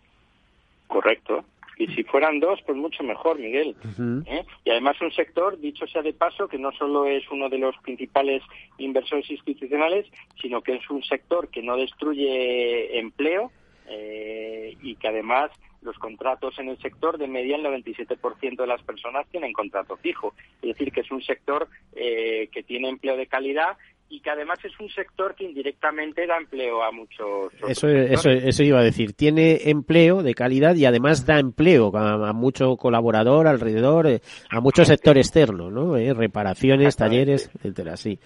Correcto. 0.86 1.44
Y 1.78 1.86
si 1.88 2.04
fueran 2.04 2.40
dos, 2.40 2.60
pues 2.66 2.76
mucho 2.76 3.02
mejor, 3.02 3.38
Miguel. 3.38 3.74
¿Eh? 4.26 4.44
Y 4.64 4.70
además 4.70 5.00
un 5.00 5.12
sector, 5.12 5.58
dicho 5.58 5.86
sea 5.86 6.02
de 6.02 6.12
paso, 6.12 6.48
que 6.48 6.58
no 6.58 6.72
solo 6.72 7.06
es 7.06 7.28
uno 7.30 7.48
de 7.48 7.58
los 7.58 7.76
principales 7.78 8.42
inversores 8.78 9.30
institucionales, 9.30 10.06
sino 10.40 10.62
que 10.62 10.76
es 10.76 10.90
un 10.90 11.02
sector 11.02 11.48
que 11.48 11.62
no 11.62 11.76
destruye 11.76 12.98
empleo 12.98 13.50
eh, 13.88 14.76
y 14.82 14.96
que 14.96 15.08
además 15.08 15.50
los 15.82 15.98
contratos 15.98 16.58
en 16.58 16.68
el 16.68 16.78
sector 16.78 17.18
de 17.18 17.26
media 17.26 17.56
el 17.56 17.64
97% 17.64 18.56
de 18.56 18.66
las 18.66 18.82
personas 18.82 19.26
tienen 19.30 19.52
contrato 19.52 19.96
fijo. 19.96 20.34
Es 20.62 20.68
decir, 20.68 20.92
que 20.92 21.00
es 21.00 21.10
un 21.10 21.22
sector 21.22 21.68
eh, 21.94 22.48
que 22.52 22.62
tiene 22.62 22.88
empleo 22.88 23.16
de 23.16 23.26
calidad 23.26 23.76
y 24.12 24.20
que 24.20 24.28
además 24.28 24.58
es 24.62 24.78
un 24.78 24.90
sector 24.90 25.34
que 25.34 25.44
indirectamente 25.44 26.26
da 26.26 26.36
empleo 26.36 26.82
a 26.82 26.92
muchos. 26.92 27.50
Eso, 27.66 27.88
eso, 27.88 28.28
eso 28.28 28.62
iba 28.62 28.78
a 28.78 28.84
decir. 28.84 29.14
Tiene 29.14 29.70
empleo 29.70 30.22
de 30.22 30.34
calidad 30.34 30.74
y 30.74 30.84
además 30.84 31.24
da 31.24 31.38
empleo 31.38 31.90
a, 31.96 32.34
mucho 32.34 32.76
colaborador 32.76 33.46
alrededor, 33.46 34.06
eh, 34.06 34.20
a 34.50 34.60
mucho 34.60 34.84
sector 34.84 35.16
externo, 35.16 35.70
¿no? 35.70 35.96
Eh, 35.96 36.12
reparaciones, 36.12 36.94
talleres, 36.94 37.50
etcétera, 37.56 37.96
sí. 37.96 38.18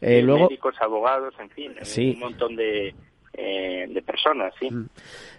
Eh, 0.00 0.22
luego, 0.22 0.46
médicos, 0.46 0.76
abogados, 0.80 1.34
en 1.40 1.50
fin, 1.50 1.74
un 2.14 2.20
montón 2.20 2.54
de, 2.54 2.94
de 3.36 4.02
personas, 4.02 4.52
sí. 4.60 4.70
Mm. 4.70 4.86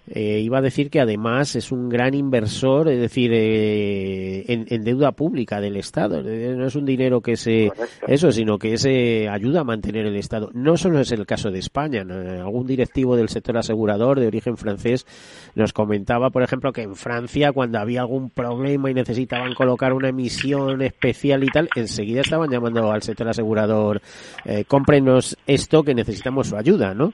Eh, 0.07 0.39
iba 0.39 0.59
a 0.59 0.61
decir 0.61 0.91
que 0.91 0.99
además 0.99 1.55
es 1.55 1.71
un 1.71 1.89
gran 1.89 2.13
inversor, 2.13 2.89
es 2.89 2.99
decir, 2.99 3.31
eh, 3.33 4.45
en, 4.47 4.83
deuda 4.83 5.13
pública 5.13 5.59
del 5.59 5.77
Estado. 5.77 6.21
No 6.21 6.67
es 6.67 6.75
un 6.75 6.85
dinero 6.85 7.21
que 7.21 7.35
se 7.35 7.71
eso, 8.07 8.31
sino 8.31 8.59
que 8.59 8.77
se 8.77 9.27
ayuda 9.27 9.61
a 9.61 9.63
mantener 9.63 10.05
el 10.05 10.15
Estado. 10.15 10.51
No 10.53 10.77
solo 10.77 10.99
es 10.99 11.11
el 11.11 11.25
caso 11.25 11.49
de 11.49 11.57
España. 11.57 12.01
Algún 12.01 12.67
directivo 12.67 13.15
del 13.15 13.29
sector 13.29 13.57
asegurador 13.57 14.19
de 14.19 14.27
origen 14.27 14.57
francés 14.57 15.07
nos 15.55 15.73
comentaba, 15.73 16.29
por 16.29 16.43
ejemplo, 16.43 16.71
que 16.71 16.83
en 16.83 16.95
Francia 16.95 17.51
cuando 17.51 17.79
había 17.79 18.01
algún 18.01 18.29
problema 18.29 18.91
y 18.91 18.93
necesitaban 18.93 19.55
colocar 19.55 19.91
una 19.93 20.09
emisión 20.09 20.83
especial 20.83 21.43
y 21.43 21.47
tal, 21.47 21.67
enseguida 21.75 22.21
estaban 22.21 22.51
llamando 22.51 22.91
al 22.91 23.01
sector 23.01 23.27
asegurador, 23.27 24.01
eh, 24.45 24.65
cómprenos 24.67 25.35
esto 25.47 25.81
que 25.81 25.95
necesitamos 25.95 26.47
su 26.49 26.57
ayuda, 26.57 26.93
¿no? 26.93 27.11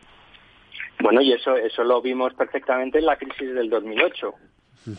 Bueno, 1.02 1.22
y 1.22 1.34
eso, 1.34 1.56
eso 1.56 1.84
lo 1.84 2.02
vimos 2.02 2.34
perfectamente 2.34 3.00
en 3.00 3.06
la 3.06 3.18
crisis 3.18 3.54
del 3.54 3.70
2008. 3.70 4.34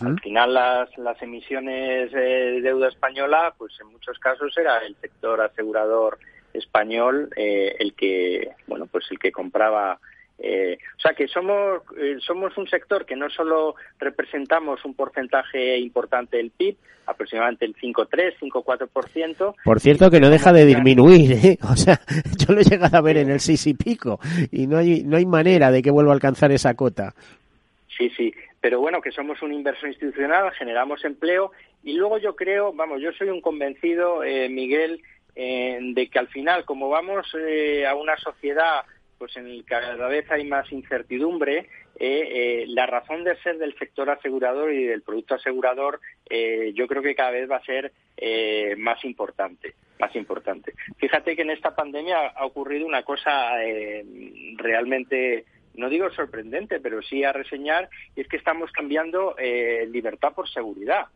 Al 0.01 0.21
final 0.21 0.55
las, 0.55 0.97
las 0.97 1.21
emisiones 1.23 2.13
de 2.13 2.61
deuda 2.61 2.89
española, 2.89 3.53
pues 3.59 3.73
en 3.81 3.89
muchos 3.89 4.17
casos 4.19 4.57
era 4.57 4.79
el 4.79 4.95
sector 4.97 5.41
asegurador 5.41 6.19
español 6.53 7.31
eh, 7.37 7.75
el 7.81 7.95
que, 7.95 8.53
bueno, 8.69 8.87
pues 8.87 9.07
el 9.11 9.19
que 9.19 9.33
compraba 9.33 9.99
eh, 10.39 10.79
o 10.97 11.01
sea 11.01 11.15
que 11.15 11.29
somos, 11.29 11.83
eh, 11.97 12.17
somos 12.19 12.57
un 12.57 12.67
sector 12.69 13.07
que 13.07 13.15
no 13.15 13.31
solo 13.31 13.77
representamos 13.99 14.85
un 14.85 14.95
porcentaje 14.95 15.79
importante 15.79 16.37
del 16.37 16.51
PIB, 16.51 16.77
aproximadamente 17.07 17.65
el 17.65 17.77
5,3, 17.77 18.39
5,4%. 18.41 19.55
Por 19.65 19.81
cierto, 19.81 20.11
que 20.11 20.21
no 20.21 20.31
deja 20.31 20.53
de 20.53 20.65
disminuir, 20.67 21.33
¿eh? 21.33 21.59
O 21.71 21.77
sea, 21.77 22.01
yo 22.39 22.55
lo 22.55 22.61
he 22.61 22.65
llegado 22.65 22.97
a 22.97 23.03
ver 23.03 23.19
en 23.19 23.31
el 23.31 23.41
6 23.41 23.67
y 23.69 23.75
pico 23.75 24.19
y 24.51 24.67
no 24.67 24.79
hay, 24.79 25.05
no 25.05 25.17
hay 25.17 25.27
manera 25.27 25.71
de 25.71 25.83
que 25.83 25.91
vuelva 25.91 26.13
a 26.13 26.15
alcanzar 26.15 26.51
esa 26.51 26.75
cota. 26.75 27.15
Sí, 27.97 28.11
sí, 28.17 28.35
pero 28.61 28.81
bueno, 28.81 29.01
que 29.01 29.13
somos 29.13 29.43
un 29.43 29.53
inversor 29.53 29.91
institucional, 29.91 30.51
generamos 30.53 31.05
empleo 31.05 31.53
y 31.85 31.93
luego 31.93 32.19
yo 32.19 32.35
creo, 32.35 32.73
vamos, 32.73 33.01
yo 33.01 33.13
soy 33.13 33.29
un 33.29 33.41
convencido, 33.41 34.25
eh, 34.25 34.49
Miguel, 34.49 35.03
de 35.35 36.09
que 36.13 36.19
al 36.19 36.29
final, 36.29 36.67
como 36.67 36.91
vamos 36.91 37.27
a 37.35 37.95
una 37.95 38.17
sociedad 38.19 38.83
pues 39.23 39.37
en 39.37 39.47
el 39.47 39.65
cada 39.65 40.09
vez 40.09 40.29
hay 40.33 40.45
más 40.49 40.73
incertidumbre, 40.73 41.59
eh, 41.59 41.65
eh, 42.01 42.65
la 42.67 42.87
razón 42.87 43.23
de 43.23 43.37
ser 43.37 43.57
del 43.57 43.73
sector 43.79 44.11
asegurador 44.11 44.73
y 44.73 44.83
del 44.83 45.03
producto 45.03 45.37
asegurador 45.37 46.01
eh, 46.29 46.73
yo 46.75 46.89
creo 46.89 47.03
que 47.03 47.15
cada 47.15 47.31
vez 47.31 47.49
va 47.49 47.59
a 47.59 47.65
ser 47.65 47.93
más 48.79 49.05
importante, 49.05 49.75
más 50.01 50.15
importante. 50.17 50.75
Fíjate 50.99 51.37
que 51.37 51.43
en 51.43 51.51
esta 51.51 51.73
pandemia 51.73 52.31
ha 52.35 52.45
ocurrido 52.45 52.85
una 52.85 53.05
cosa 53.05 53.53
realmente 54.57 55.45
no 55.75 55.89
digo 55.89 56.11
sorprendente, 56.11 56.81
pero 56.81 57.01
sí 57.01 57.23
a 57.23 57.33
reseñar, 57.33 57.89
y 58.17 58.23
es 58.23 58.29
que 58.29 58.39
estamos 58.39 58.73
cambiando 58.73 59.37
libertad 59.87 60.33
por 60.35 60.49
seguridad. 60.49 61.07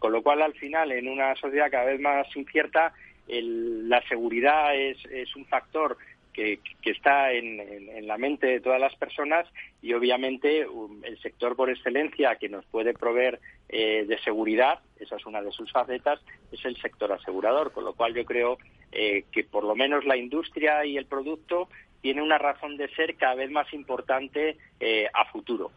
con 0.00 0.12
lo 0.12 0.22
cual, 0.24 0.42
al 0.42 0.54
final, 0.54 0.90
en 0.90 1.06
una 1.06 1.36
sociedad 1.36 1.70
cada 1.70 1.84
vez 1.84 2.00
más 2.00 2.26
incierta, 2.36 2.92
la 3.28 4.02
seguridad 4.08 4.76
es, 4.76 4.98
es 5.06 5.34
un 5.36 5.46
factor 5.46 5.96
que, 6.32 6.58
está 6.84 7.32
en, 7.32 8.06
la 8.06 8.18
mente 8.18 8.46
de 8.46 8.60
todas 8.60 8.80
las 8.80 8.94
personas 8.96 9.46
y 9.80 9.92
obviamente 9.92 10.66
um, 10.66 11.02
el 11.04 11.18
sector 11.20 11.56
por 11.56 11.70
excelencia 11.70 12.36
que 12.36 12.48
nos 12.48 12.64
puede 12.66 12.94
proveer 12.94 13.40
eh, 13.68 14.04
de 14.06 14.18
seguridad, 14.20 14.80
esa 14.98 15.16
es 15.16 15.26
una 15.26 15.42
de 15.42 15.52
sus 15.52 15.70
facetas, 15.72 16.20
es 16.50 16.64
el 16.64 16.76
sector 16.76 17.12
asegurador, 17.12 17.72
con 17.72 17.84
lo 17.84 17.94
cual 17.94 18.14
yo 18.14 18.24
creo 18.24 18.58
eh, 18.92 19.24
que 19.32 19.44
por 19.44 19.64
lo 19.64 19.74
menos 19.74 20.04
la 20.04 20.16
industria 20.16 20.84
y 20.84 20.96
el 20.96 21.06
producto 21.06 21.68
tiene 22.00 22.20
una 22.20 22.38
razón 22.38 22.76
de 22.76 22.88
ser 22.94 23.16
cada 23.16 23.36
vez 23.36 23.50
más 23.50 23.72
importante 23.72 24.56
eh, 24.80 25.08
a 25.14 25.24
futuro. 25.26 25.70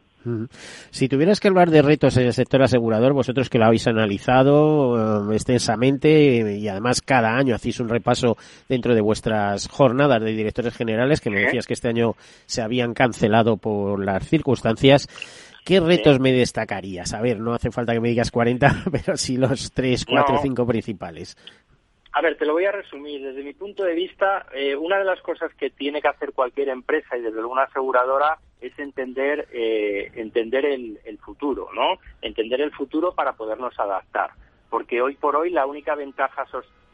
Si 0.89 1.07
tuvieras 1.07 1.39
que 1.39 1.47
hablar 1.47 1.69
de 1.69 1.81
retos 1.81 2.17
en 2.17 2.25
el 2.25 2.33
sector 2.33 2.63
asegurador, 2.63 3.13
vosotros 3.13 3.49
que 3.49 3.57
lo 3.57 3.65
habéis 3.65 3.87
analizado 3.87 5.29
eh, 5.31 5.35
extensamente 5.35 6.57
y 6.57 6.67
además 6.67 7.01
cada 7.01 7.35
año 7.35 7.55
hacéis 7.55 7.79
un 7.79 7.89
repaso 7.89 8.37
dentro 8.67 8.95
de 8.95 9.01
vuestras 9.01 9.67
jornadas 9.67 10.21
de 10.21 10.31
directores 10.31 10.75
generales, 10.75 11.21
que 11.21 11.29
me 11.29 11.41
decías 11.41 11.67
que 11.67 11.73
este 11.73 11.89
año 11.89 12.13
se 12.45 12.61
habían 12.61 12.93
cancelado 12.93 13.57
por 13.57 14.03
las 14.03 14.27
circunstancias. 14.27 15.07
¿Qué 15.65 15.79
retos 15.79 16.19
me 16.19 16.31
destacarías? 16.31 17.13
A 17.13 17.21
ver, 17.21 17.39
no 17.39 17.53
hace 17.53 17.71
falta 17.71 17.93
que 17.93 17.99
me 17.99 18.09
digas 18.09 18.29
40, 18.29 18.83
pero 18.91 19.17
sí 19.17 19.37
los 19.37 19.71
3, 19.71 20.05
4, 20.05 20.37
5 20.43 20.67
principales. 20.67 21.35
A 22.13 22.21
ver, 22.21 22.37
te 22.37 22.45
lo 22.45 22.53
voy 22.53 22.65
a 22.65 22.71
resumir. 22.71 23.21
Desde 23.21 23.43
mi 23.43 23.53
punto 23.53 23.83
de 23.83 23.93
vista, 23.93 24.45
eh, 24.53 24.75
una 24.75 24.99
de 24.99 25.03
las 25.03 25.19
cosas 25.21 25.53
que 25.55 25.71
tiene 25.71 26.01
que 26.01 26.07
hacer 26.07 26.31
cualquier 26.31 26.69
empresa 26.69 27.17
y 27.17 27.21
desde 27.21 27.35
luego 27.35 27.51
una 27.51 27.63
aseguradora 27.63 28.37
es 28.67 28.79
entender 28.79 29.47
eh, 29.51 30.11
entender 30.15 30.65
el, 30.65 30.99
futuro, 31.19 31.69
¿no? 31.73 31.99
Entender 32.21 32.61
el 32.61 32.71
futuro 32.71 33.13
para 33.13 33.33
podernos 33.33 33.79
adaptar, 33.79 34.31
porque 34.69 35.01
hoy 35.01 35.15
por 35.15 35.35
hoy 35.35 35.49
la 35.49 35.65
única 35.65 35.95
ventaja 35.95 36.45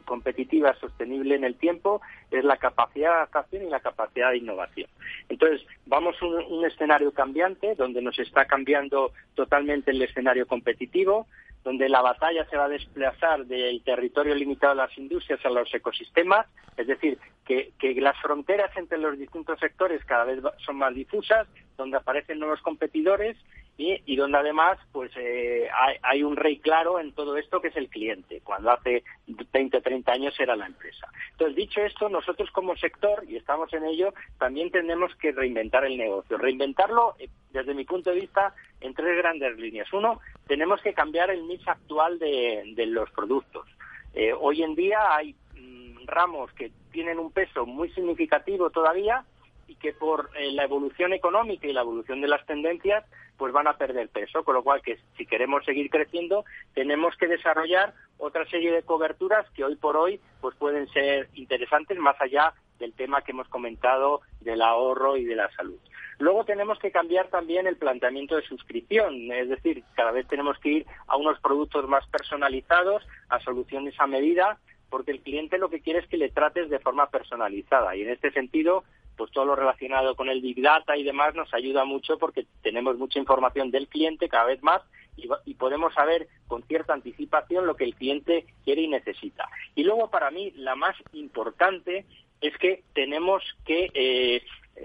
competitiva 0.04 0.74
sostenible 0.74 1.34
en 1.34 1.44
el 1.44 1.54
tiempo 1.56 2.00
es 2.30 2.44
la 2.44 2.56
capacidad 2.56 3.10
de 3.10 3.16
adaptación 3.16 3.62
y 3.64 3.70
la 3.70 3.80
capacidad 3.80 4.30
de 4.30 4.38
innovación. 4.38 4.88
Entonces, 5.28 5.66
vamos 5.86 6.16
a 6.20 6.26
un 6.26 6.64
escenario 6.64 7.12
cambiante 7.12 7.74
donde 7.74 8.02
nos 8.02 8.18
está 8.18 8.44
cambiando 8.46 9.12
totalmente 9.34 9.90
el 9.90 10.02
escenario 10.02 10.46
competitivo, 10.46 11.26
donde 11.64 11.88
la 11.88 12.02
batalla 12.02 12.44
se 12.46 12.56
va 12.56 12.64
a 12.64 12.68
desplazar 12.68 13.46
del 13.46 13.82
territorio 13.82 14.34
limitado 14.34 14.74
de 14.74 14.82
las 14.82 14.98
industrias 14.98 15.44
a 15.44 15.50
los 15.50 15.72
ecosistemas, 15.72 16.46
es 16.76 16.86
decir, 16.86 17.18
que, 17.44 17.72
las 18.00 18.20
fronteras 18.20 18.76
entre 18.76 18.98
los 18.98 19.18
distintos 19.18 19.58
sectores 19.60 20.04
cada 20.04 20.24
vez 20.24 20.40
son 20.64 20.76
más 20.76 20.94
difusas, 20.94 21.46
donde 21.76 21.96
aparecen 21.96 22.38
nuevos 22.38 22.60
competidores 22.62 23.36
y, 23.76 24.16
donde 24.16 24.38
además 24.38 24.78
pues 24.92 25.10
eh, 25.16 25.68
hay, 26.02 26.22
un 26.22 26.36
rey 26.36 26.58
claro 26.58 27.00
en 27.00 27.12
todo 27.12 27.36
esto 27.36 27.60
que 27.60 27.68
es 27.68 27.76
el 27.76 27.88
cliente, 27.88 28.40
cuando 28.42 28.70
hace 28.70 29.02
20 29.26 29.76
o 29.76 29.82
30 29.82 30.12
años 30.12 30.34
era 30.38 30.54
la 30.54 30.66
empresa. 30.66 31.08
Entonces, 31.32 31.56
dicho 31.56 31.80
esto, 31.80 32.08
nosotros 32.08 32.50
como 32.52 32.76
sector, 32.76 33.24
y 33.28 33.36
estamos 33.36 33.72
en 33.72 33.84
ello, 33.84 34.14
también 34.38 34.70
tenemos 34.70 35.14
que 35.16 35.32
reinventar 35.32 35.84
el 35.84 35.96
negocio. 35.96 36.38
Reinventarlo, 36.38 37.16
eh, 37.18 37.28
desde 37.52 37.74
mi 37.74 37.84
punto 37.84 38.10
de 38.10 38.20
vista, 38.20 38.54
en 38.80 38.94
tres 38.94 39.16
grandes 39.16 39.56
líneas. 39.58 39.92
Uno, 39.92 40.20
tenemos 40.46 40.80
que 40.82 40.94
cambiar 40.94 41.30
el 41.30 41.44
mix 41.44 41.66
actual 41.68 42.18
de, 42.18 42.74
los 42.86 43.10
productos. 43.10 43.66
Eh, 44.14 44.32
hoy 44.38 44.62
en 44.62 44.74
día 44.74 45.14
hay 45.14 45.34
mm, 45.54 46.06
ramos 46.06 46.52
que 46.52 46.72
tienen 46.90 47.18
un 47.18 47.32
peso 47.32 47.64
muy 47.66 47.90
significativo 47.90 48.70
todavía 48.70 49.24
y 49.66 49.76
que 49.76 49.92
por 49.92 50.30
eh, 50.36 50.52
la 50.52 50.64
evolución 50.64 51.12
económica 51.12 51.66
y 51.66 51.72
la 51.72 51.80
evolución 51.80 52.20
de 52.20 52.28
las 52.28 52.44
tendencias 52.46 53.04
pues 53.38 53.52
van 53.52 53.66
a 53.66 53.76
perder 53.76 54.08
peso, 54.08 54.44
con 54.44 54.54
lo 54.54 54.62
cual 54.62 54.82
que 54.82 54.98
si 55.16 55.26
queremos 55.26 55.64
seguir 55.64 55.88
creciendo 55.88 56.44
tenemos 56.74 57.16
que 57.16 57.26
desarrollar 57.26 57.94
otra 58.18 58.44
serie 58.46 58.70
de 58.70 58.82
coberturas 58.82 59.48
que 59.50 59.64
hoy 59.64 59.76
por 59.76 59.96
hoy 59.96 60.20
pues 60.40 60.54
pueden 60.56 60.86
ser 60.88 61.28
interesantes 61.34 61.98
más 61.98 62.20
allá 62.20 62.52
del 62.78 62.92
tema 62.92 63.22
que 63.22 63.32
hemos 63.32 63.48
comentado 63.48 64.20
del 64.40 64.60
ahorro 64.60 65.16
y 65.16 65.24
de 65.24 65.36
la 65.36 65.50
salud. 65.52 65.78
Luego 66.22 66.44
tenemos 66.44 66.78
que 66.78 66.92
cambiar 66.92 67.26
también 67.30 67.66
el 67.66 67.76
planteamiento 67.76 68.36
de 68.36 68.46
suscripción, 68.46 69.32
es 69.32 69.48
decir, 69.48 69.82
cada 69.96 70.12
vez 70.12 70.24
tenemos 70.28 70.56
que 70.60 70.68
ir 70.68 70.86
a 71.08 71.16
unos 71.16 71.40
productos 71.40 71.88
más 71.88 72.06
personalizados, 72.06 73.02
a 73.28 73.40
soluciones 73.40 73.98
a 73.98 74.06
medida, 74.06 74.60
porque 74.88 75.10
el 75.10 75.20
cliente 75.20 75.58
lo 75.58 75.68
que 75.68 75.80
quiere 75.80 75.98
es 75.98 76.06
que 76.06 76.16
le 76.16 76.28
trates 76.28 76.70
de 76.70 76.78
forma 76.78 77.10
personalizada 77.10 77.96
y 77.96 78.02
en 78.02 78.10
este 78.10 78.30
sentido 78.30 78.84
pues 79.16 79.32
todo 79.32 79.46
lo 79.46 79.56
relacionado 79.56 80.14
con 80.14 80.28
el 80.28 80.40
Big 80.40 80.62
Data 80.62 80.96
y 80.96 81.02
demás 81.02 81.34
nos 81.34 81.52
ayuda 81.52 81.84
mucho 81.84 82.18
porque 82.18 82.46
tenemos 82.62 82.96
mucha 82.98 83.18
información 83.18 83.72
del 83.72 83.88
cliente 83.88 84.28
cada 84.28 84.44
vez 84.44 84.62
más 84.62 84.80
y, 85.16 85.54
podemos 85.54 85.92
saber 85.92 86.28
con 86.46 86.62
cierta 86.62 86.94
anticipación 86.94 87.66
lo 87.66 87.74
que 87.74 87.84
el 87.84 87.96
cliente 87.96 88.46
quiere 88.64 88.82
y 88.82 88.88
necesita. 88.88 89.48
Y 89.74 89.82
luego 89.82 90.08
para 90.08 90.30
mí 90.30 90.52
la 90.52 90.76
más 90.76 90.94
importante 91.14 92.06
es 92.40 92.56
que 92.58 92.84
tenemos 92.94 93.42
que 93.64 93.90
eh, 93.92 94.42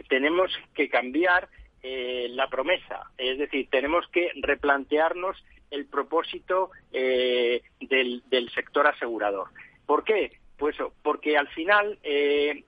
tenemos 0.09 0.51
que 0.73 0.89
cambiar 0.89 1.49
eh, 1.83 2.27
la 2.31 2.49
promesa, 2.49 3.11
es 3.17 3.37
decir, 3.37 3.67
tenemos 3.69 4.07
que 4.09 4.31
replantearnos 4.41 5.37
el 5.71 5.85
propósito 5.85 6.71
eh, 6.91 7.61
del, 7.79 8.49
sector 8.53 8.87
asegurador. 8.87 9.49
¿Por 9.85 10.03
qué? 10.03 10.31
Pues 10.57 10.75
porque 11.03 11.37
al 11.37 11.47
final 11.49 11.99
eh, 12.03 12.63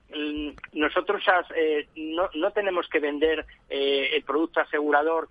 nosotros 0.72 1.22
eh, 1.56 1.88
no, 1.96 2.50
tenemos 2.52 2.88
que 2.88 3.00
vender 3.00 3.44
eh, 3.68 4.10
el 4.14 4.22
producto 4.22 4.60
asegurador 4.60 5.28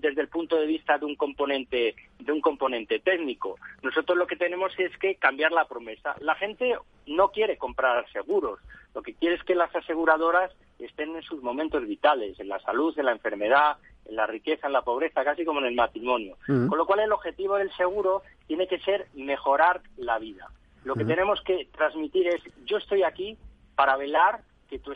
desde 0.00 0.20
el 0.20 0.28
punto 0.28 0.56
de 0.56 0.66
vista 0.66 0.98
de 0.98 1.06
un 1.06 1.14
componente 1.14 1.94
de 2.18 2.32
un 2.32 2.40
componente 2.40 2.98
técnico. 2.98 3.56
Nosotros 3.82 4.18
lo 4.18 4.26
que 4.26 4.36
tenemos 4.36 4.72
es 4.78 4.96
que 4.98 5.14
cambiar 5.14 5.52
la 5.52 5.66
promesa. 5.66 6.16
La 6.20 6.34
gente 6.34 6.76
no 7.06 7.28
quiere 7.30 7.56
comprar 7.56 8.10
seguros. 8.10 8.58
Lo 8.94 9.02
que 9.02 9.14
quiere 9.14 9.36
es 9.36 9.44
que 9.44 9.54
las 9.54 9.74
aseguradoras 9.74 10.52
estén 10.78 11.14
en 11.14 11.22
sus 11.22 11.42
momentos 11.42 11.86
vitales, 11.86 12.38
en 12.40 12.48
la 12.48 12.58
salud, 12.60 12.98
en 12.98 13.06
la 13.06 13.12
enfermedad, 13.12 13.76
en 14.04 14.16
la 14.16 14.26
riqueza, 14.26 14.66
en 14.66 14.72
la 14.72 14.82
pobreza, 14.82 15.24
casi 15.24 15.44
como 15.44 15.60
en 15.60 15.66
el 15.66 15.74
matrimonio. 15.74 16.36
Con 16.46 16.76
lo 16.76 16.86
cual 16.86 17.00
el 17.00 17.12
objetivo 17.12 17.56
del 17.56 17.72
seguro 17.72 18.22
tiene 18.46 18.66
que 18.66 18.78
ser 18.80 19.06
mejorar 19.14 19.82
la 19.96 20.18
vida. 20.18 20.48
Lo 20.84 20.94
que 20.94 21.04
tenemos 21.04 21.40
que 21.42 21.68
transmitir 21.72 22.28
es, 22.28 22.42
yo 22.66 22.76
estoy 22.76 23.02
aquí 23.02 23.38
para 23.74 23.96
velar 23.96 24.42
que 24.68 24.78
tu, 24.78 24.92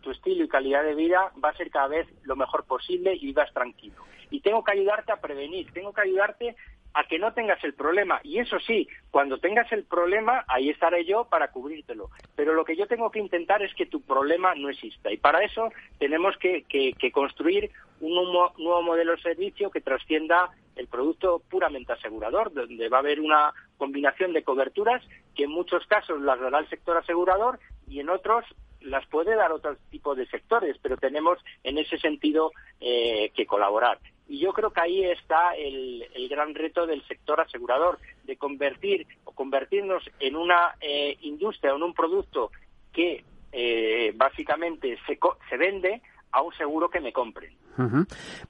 tu 0.00 0.10
estilo 0.10 0.44
y 0.44 0.48
calidad 0.48 0.82
de 0.82 0.94
vida 0.94 1.32
va 1.42 1.50
a 1.50 1.56
ser 1.56 1.70
cada 1.70 1.88
vez 1.88 2.08
lo 2.24 2.36
mejor 2.36 2.64
posible 2.64 3.14
y 3.14 3.26
vivas 3.26 3.52
tranquilo. 3.52 4.02
Y 4.30 4.40
tengo 4.40 4.64
que 4.64 4.72
ayudarte 4.72 5.12
a 5.12 5.20
prevenir, 5.20 5.72
tengo 5.72 5.92
que 5.92 6.02
ayudarte 6.02 6.56
a 6.94 7.04
que 7.04 7.18
no 7.18 7.32
tengas 7.32 7.62
el 7.64 7.74
problema. 7.74 8.20
Y 8.24 8.38
eso 8.38 8.58
sí, 8.60 8.88
cuando 9.10 9.38
tengas 9.38 9.70
el 9.72 9.84
problema, 9.84 10.44
ahí 10.48 10.70
estaré 10.70 11.04
yo 11.04 11.24
para 11.24 11.50
cubrírtelo. 11.50 12.10
Pero 12.34 12.54
lo 12.54 12.64
que 12.64 12.76
yo 12.76 12.86
tengo 12.86 13.10
que 13.10 13.20
intentar 13.20 13.62
es 13.62 13.74
que 13.74 13.86
tu 13.86 14.00
problema 14.02 14.54
no 14.54 14.68
exista. 14.68 15.12
Y 15.12 15.16
para 15.16 15.42
eso 15.44 15.70
tenemos 15.98 16.36
que, 16.38 16.64
construir 17.12 17.70
un 18.00 18.14
nuevo 18.14 18.82
modelo 18.82 19.12
de 19.12 19.22
servicio 19.22 19.70
que 19.70 19.80
trascienda 19.80 20.50
el 20.76 20.86
producto 20.86 21.42
puramente 21.50 21.92
asegurador, 21.92 22.52
donde 22.52 22.88
va 22.88 22.98
a 22.98 23.00
haber 23.00 23.20
una 23.20 23.52
combinación 23.76 24.32
de 24.32 24.42
coberturas 24.42 25.02
que 25.34 25.44
en 25.44 25.50
muchos 25.50 25.86
casos 25.86 26.20
las 26.20 26.40
dará 26.40 26.58
el 26.58 26.68
sector 26.68 26.96
asegurador 26.96 27.58
y 27.86 28.00
en 28.00 28.08
otros 28.08 28.44
las 28.80 29.06
puede 29.06 29.36
dar 29.36 29.52
otro 29.52 29.76
tipo 29.90 30.14
de 30.14 30.26
sectores, 30.26 30.76
pero 30.80 30.96
tenemos 30.96 31.38
en 31.64 31.78
ese 31.78 31.98
sentido 31.98 32.52
eh, 32.80 33.30
que 33.34 33.46
colaborar. 33.46 33.98
Y 34.30 34.38
yo 34.38 34.52
creo 34.52 34.70
que 34.70 34.80
ahí 34.80 35.04
está 35.04 35.56
el, 35.56 36.06
gran 36.30 36.54
reto 36.54 36.86
del 36.86 37.02
sector 37.08 37.40
asegurador, 37.40 37.98
de 38.22 38.36
convertir 38.36 39.04
o 39.24 39.32
convertirnos 39.32 40.04
en 40.20 40.36
una 40.36 40.76
eh, 40.80 41.16
industria 41.22 41.72
en 41.72 41.82
un 41.82 41.92
producto 41.92 42.52
que 42.92 43.24
eh, 43.50 44.12
básicamente 44.14 44.96
se, 45.04 45.18
se 45.48 45.56
vende 45.56 46.00
a 46.30 46.42
un 46.42 46.52
seguro 46.54 46.88
que 46.88 47.00
me 47.00 47.12
compren. 47.12 47.52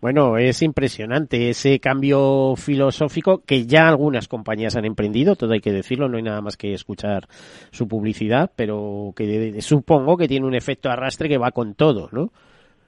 Bueno, 0.03 0.37
es 0.37 0.61
impresionante 0.61 1.49
ese 1.49 1.79
cambio 1.81 2.57
filosófico 2.57 3.43
que 3.47 3.65
ya 3.65 3.89
algunas 3.89 4.29
compañías 4.29 4.77
han 4.77 4.85
emprendido, 4.85 5.37
todo 5.37 5.53
hay 5.53 5.61
que 5.61 5.73
decirlo, 5.73 6.11
no 6.11 6.19
hay 6.19 6.25
nada 6.25 6.43
más 6.43 6.59
que 6.59 6.75
escuchar 6.75 7.27
su 7.71 7.89
publicidad, 7.89 8.51
pero 8.55 9.15
que 9.17 9.63
supongo 9.63 10.19
que 10.19 10.29
tiene 10.29 10.47
un 10.47 10.55
efecto 10.55 10.91
arrastre 10.91 11.29
que 11.29 11.39
va 11.39 11.53
con 11.53 11.75
todo, 11.75 12.11
¿no? 12.13 12.33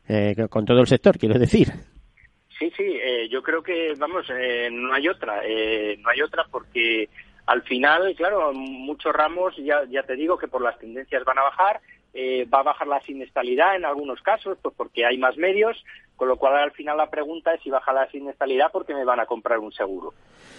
Eh, 0.09 0.35
con 0.51 0.67
todo 0.67 0.81
el 0.81 0.89
sector, 0.89 1.17
quiero 1.17 1.39
decir. 1.39 1.73
Sí, 2.63 2.73
sí, 2.77 2.85
eh, 3.03 3.29
yo 3.29 3.43
creo 3.43 3.61
que, 3.61 3.95
vamos, 3.99 4.25
eh, 4.31 4.69
no 4.71 4.95
hay 4.95 5.09
otra, 5.09 5.43
no 5.99 6.11
hay 6.11 6.23
otra 6.23 6.47
porque 6.49 7.09
al 7.47 7.63
final, 7.63 8.15
claro, 8.15 8.53
muchos 8.53 9.13
ramos, 9.13 9.57
ya, 9.57 9.83
ya 9.91 10.05
te 10.05 10.15
digo 10.15 10.39
que 10.39 10.47
por 10.47 10.63
las 10.63 10.79
tendencias 10.79 11.25
van 11.25 11.39
a 11.39 11.43
bajar, 11.43 11.81
eh, 12.15 12.45
va 12.45 12.61
a 12.61 12.65
bajar 12.65 12.87
la 12.87 13.01
siniestralidad 13.01 13.75
en 13.75 13.85
algunos 13.85 14.23
casos, 14.23 14.59
pues 14.63 14.75
porque 14.77 15.05
hay 15.05 15.19
más 15.19 15.37
medios, 15.37 15.83
con 16.15 16.29
lo 16.29 16.37
cual 16.37 16.57
al 16.57 16.71
final 16.71 16.97
la 16.99 17.11
pregunta 17.11 17.53
es 17.53 17.63
si 17.63 17.71
baja 17.71 17.93
la 17.93 18.09
siniestralidad 18.11 18.71
porque 18.71 18.95
me 18.95 19.05
van 19.05 19.19
a 19.19 19.27
comprar 19.27 19.59
un 19.59 19.73
seguro. 19.73 20.15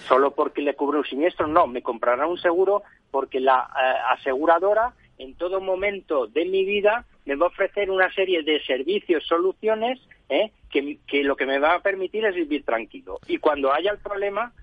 Solo 0.07 0.31
porque 0.31 0.61
le 0.61 0.75
cubre 0.75 0.97
un 0.97 1.05
siniestro, 1.05 1.47
no, 1.47 1.67
me 1.67 1.81
comprarán 1.81 2.27
un 2.27 2.37
seguro 2.37 2.83
porque 3.11 3.39
la 3.39 3.69
eh, 3.79 4.13
aseguradora 4.19 4.91
en 5.23 5.35
todo 5.35 5.61
momento 5.61 6.27
de 6.27 6.45
mi 6.45 6.65
vida 6.65 7.05
me 7.25 7.35
va 7.35 7.45
a 7.45 7.49
ofrecer 7.49 7.89
una 7.89 8.13
serie 8.13 8.43
de 8.43 8.61
servicios, 8.63 9.25
soluciones, 9.25 9.99
eh, 10.29 10.51
que, 10.69 10.97
que 11.07 11.23
lo 11.23 11.35
que 11.35 11.45
me 11.45 11.59
va 11.59 11.75
a 11.75 11.81
permitir 11.81 12.25
es 12.25 12.35
vivir 12.35 12.65
tranquilo. 12.65 13.19
Y 13.27 13.37
cuando 13.37 13.71
haya 13.71 13.91
el 13.91 13.99
problema, 13.99 14.53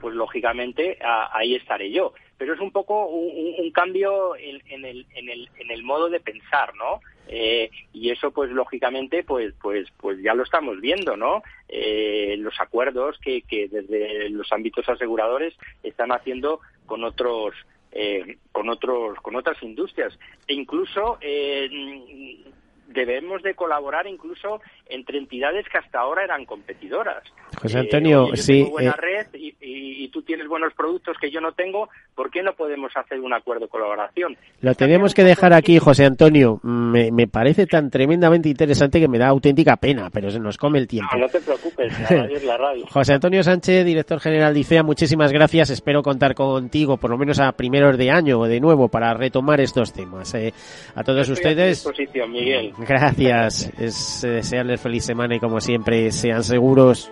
pues 0.00 0.14
lógicamente 0.14 0.98
ahí 1.32 1.54
estaré 1.54 1.90
yo. 1.90 2.12
Pero 2.36 2.54
es 2.54 2.60
un 2.60 2.72
poco 2.72 3.06
un, 3.06 3.70
cambio 3.70 4.34
en, 4.36 4.84
el, 4.84 5.06
en, 5.14 5.28
el, 5.28 5.48
en 5.56 5.70
el 5.70 5.82
modo 5.84 6.10
de 6.10 6.20
pensar, 6.20 6.74
¿no? 6.74 7.00
Eh, 7.28 7.70
y 7.92 8.10
eso, 8.10 8.32
pues 8.32 8.50
lógicamente, 8.50 9.22
pues, 9.22 9.54
pues, 9.62 9.88
pues 9.96 10.20
ya 10.20 10.34
lo 10.34 10.42
estamos 10.42 10.80
viendo, 10.80 11.16
¿no? 11.16 11.42
Eh, 11.68 12.34
los 12.38 12.60
acuerdos 12.60 13.18
que, 13.18 13.42
que 13.42 13.68
desde 13.68 14.28
los 14.30 14.52
ámbitos 14.52 14.88
aseguradores 14.88 15.54
están 15.82 16.10
haciendo 16.10 16.60
con 16.86 17.04
otros 17.04 17.54
eh, 17.94 18.38
con 18.52 18.68
otros 18.68 19.18
con 19.20 19.36
otras 19.36 19.62
industrias. 19.62 20.12
E 20.46 20.54
incluso 20.54 21.18
debemos 22.88 23.42
de 23.42 23.54
colaborar 23.54 24.06
incluso 24.06 24.60
entre 24.88 25.18
entidades 25.18 25.66
que 25.70 25.78
hasta 25.78 26.00
ahora 26.00 26.24
eran 26.24 26.44
competidoras. 26.44 27.22
José 27.60 27.78
Antonio, 27.78 28.26
Eh, 28.26 28.30
yo 28.30 28.42
sí. 28.42 28.52
tengo 28.58 28.70
buena 28.70 28.90
eh, 28.90 29.00
red 29.00 29.26
y, 29.34 29.48
y- 29.60 30.04
y 30.04 30.08
tú 30.08 30.22
tienes 30.22 30.46
buenos 30.48 30.74
productos 30.74 31.16
que 31.18 31.30
yo 31.30 31.40
no 31.40 31.52
tengo, 31.52 31.88
¿por 32.14 32.30
qué 32.30 32.42
no 32.42 32.52
podemos 32.52 32.92
hacer 32.96 33.20
un 33.20 33.32
acuerdo 33.32 33.64
de 33.66 33.68
colaboración? 33.70 34.36
Lo 34.60 34.74
tenemos 34.74 35.14
que 35.14 35.24
dejar 35.24 35.52
aquí, 35.54 35.78
José 35.78 36.04
Antonio. 36.04 36.60
Me, 36.62 37.10
me 37.10 37.26
parece 37.26 37.66
tan 37.66 37.90
tremendamente 37.90 38.48
interesante 38.48 39.00
que 39.00 39.08
me 39.08 39.18
da 39.18 39.28
auténtica 39.28 39.76
pena, 39.76 40.10
pero 40.10 40.30
se 40.30 40.38
nos 40.38 40.58
come 40.58 40.78
el 40.78 40.86
tiempo. 40.86 41.10
No, 41.14 41.20
no 41.20 41.28
te 41.28 41.40
preocupes, 41.40 41.92
la 42.00 42.08
radio 42.08 42.36
es 42.36 42.44
la 42.44 42.56
radio. 42.58 42.86
José 42.90 43.14
Antonio 43.14 43.42
Sánchez, 43.42 43.84
director 43.86 44.20
general 44.20 44.52
de 44.52 44.60
ICEA, 44.60 44.82
muchísimas 44.82 45.32
gracias. 45.32 45.70
Espero 45.70 46.02
contar 46.02 46.34
contigo, 46.34 46.96
por 46.98 47.10
lo 47.10 47.16
menos 47.18 47.40
a 47.40 47.52
primeros 47.52 47.96
de 47.96 48.10
año 48.10 48.40
o 48.40 48.46
de 48.46 48.60
nuevo, 48.60 48.88
para 48.88 49.14
retomar 49.14 49.60
estos 49.60 49.92
temas. 49.92 50.34
Eh, 50.34 50.52
a 50.94 51.02
todos 51.02 51.28
Estoy 51.28 51.32
a 51.32 51.34
tu 51.34 51.48
ustedes, 51.62 51.84
disposición, 51.84 52.30
Miguel. 52.32 52.73
Gracias. 52.78 53.70
Es 53.78 54.24
eh, 54.24 54.28
desearles 54.28 54.80
feliz 54.80 55.04
semana 55.04 55.36
y, 55.36 55.40
como 55.40 55.60
siempre, 55.60 56.10
sean 56.12 56.42
seguros. 56.42 57.10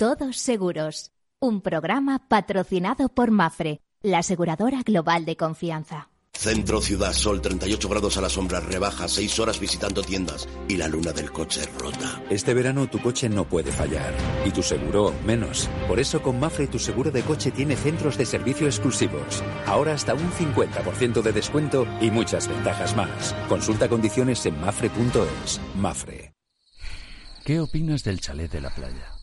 Todos 0.00 0.38
seguros. 0.38 1.12
Un 1.42 1.60
programa 1.60 2.26
patrocinado 2.26 3.10
por 3.10 3.30
Mafre, 3.30 3.82
la 4.00 4.20
aseguradora 4.20 4.80
global 4.82 5.26
de 5.26 5.36
confianza. 5.36 6.08
Centro 6.32 6.80
Ciudad 6.80 7.12
Sol, 7.12 7.42
38 7.42 7.86
grados 7.86 8.16
a 8.16 8.22
la 8.22 8.30
sombra, 8.30 8.60
rebaja, 8.60 9.08
6 9.08 9.38
horas 9.40 9.60
visitando 9.60 10.02
tiendas 10.02 10.48
y 10.68 10.78
la 10.78 10.88
luna 10.88 11.12
del 11.12 11.30
coche 11.30 11.66
rota. 11.78 12.22
Este 12.30 12.54
verano 12.54 12.88
tu 12.88 12.98
coche 12.98 13.28
no 13.28 13.46
puede 13.46 13.72
fallar 13.72 14.14
y 14.46 14.52
tu 14.52 14.62
seguro 14.62 15.12
menos. 15.26 15.68
Por 15.86 16.00
eso 16.00 16.22
con 16.22 16.40
Mafre 16.40 16.66
tu 16.66 16.78
seguro 16.78 17.10
de 17.10 17.20
coche 17.20 17.50
tiene 17.50 17.76
centros 17.76 18.16
de 18.16 18.24
servicio 18.24 18.66
exclusivos. 18.68 19.44
Ahora 19.66 19.92
hasta 19.92 20.14
un 20.14 20.32
50% 20.32 21.20
de 21.20 21.32
descuento 21.32 21.86
y 22.00 22.10
muchas 22.10 22.48
ventajas 22.48 22.96
más. 22.96 23.34
Consulta 23.50 23.86
condiciones 23.86 24.46
en 24.46 24.58
mafre.es. 24.62 25.60
Mafre. 25.76 26.32
¿Qué 27.44 27.60
opinas 27.60 28.02
del 28.02 28.18
chalet 28.18 28.50
de 28.50 28.62
la 28.62 28.70
playa? 28.70 29.19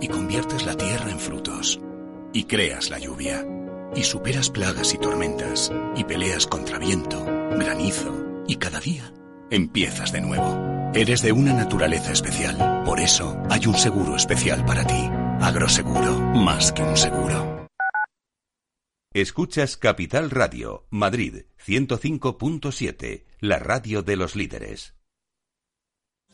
y 0.00 0.08
conviertes 0.08 0.66
la 0.66 0.76
tierra 0.76 1.10
en 1.10 1.18
frutos 1.18 1.80
y 2.32 2.44
creas 2.44 2.90
la 2.90 2.98
lluvia 2.98 3.46
y 3.94 4.02
superas 4.02 4.50
plagas 4.50 4.92
y 4.94 4.98
tormentas 4.98 5.72
y 5.96 6.04
peleas 6.04 6.46
contra 6.46 6.78
viento, 6.78 7.24
granizo 7.24 8.42
y 8.46 8.56
cada 8.56 8.80
día 8.80 9.12
empiezas 9.50 10.12
de 10.12 10.20
nuevo. 10.20 10.90
Eres 10.94 11.22
de 11.22 11.32
una 11.32 11.52
naturaleza 11.52 12.12
especial, 12.12 12.82
por 12.84 13.00
eso 13.00 13.36
hay 13.50 13.66
un 13.66 13.74
seguro 13.74 14.16
especial 14.16 14.64
para 14.64 14.86
ti. 14.86 15.10
Agroseguro, 15.40 16.18
más 16.18 16.72
que 16.72 16.82
un 16.82 16.96
seguro. 16.96 17.66
Escuchas 19.12 19.76
Capital 19.76 20.30
Radio, 20.30 20.86
Madrid 20.90 21.44
105.7, 21.64 23.24
la 23.38 23.60
radio 23.60 24.02
de 24.02 24.16
los 24.16 24.34
líderes. 24.34 24.93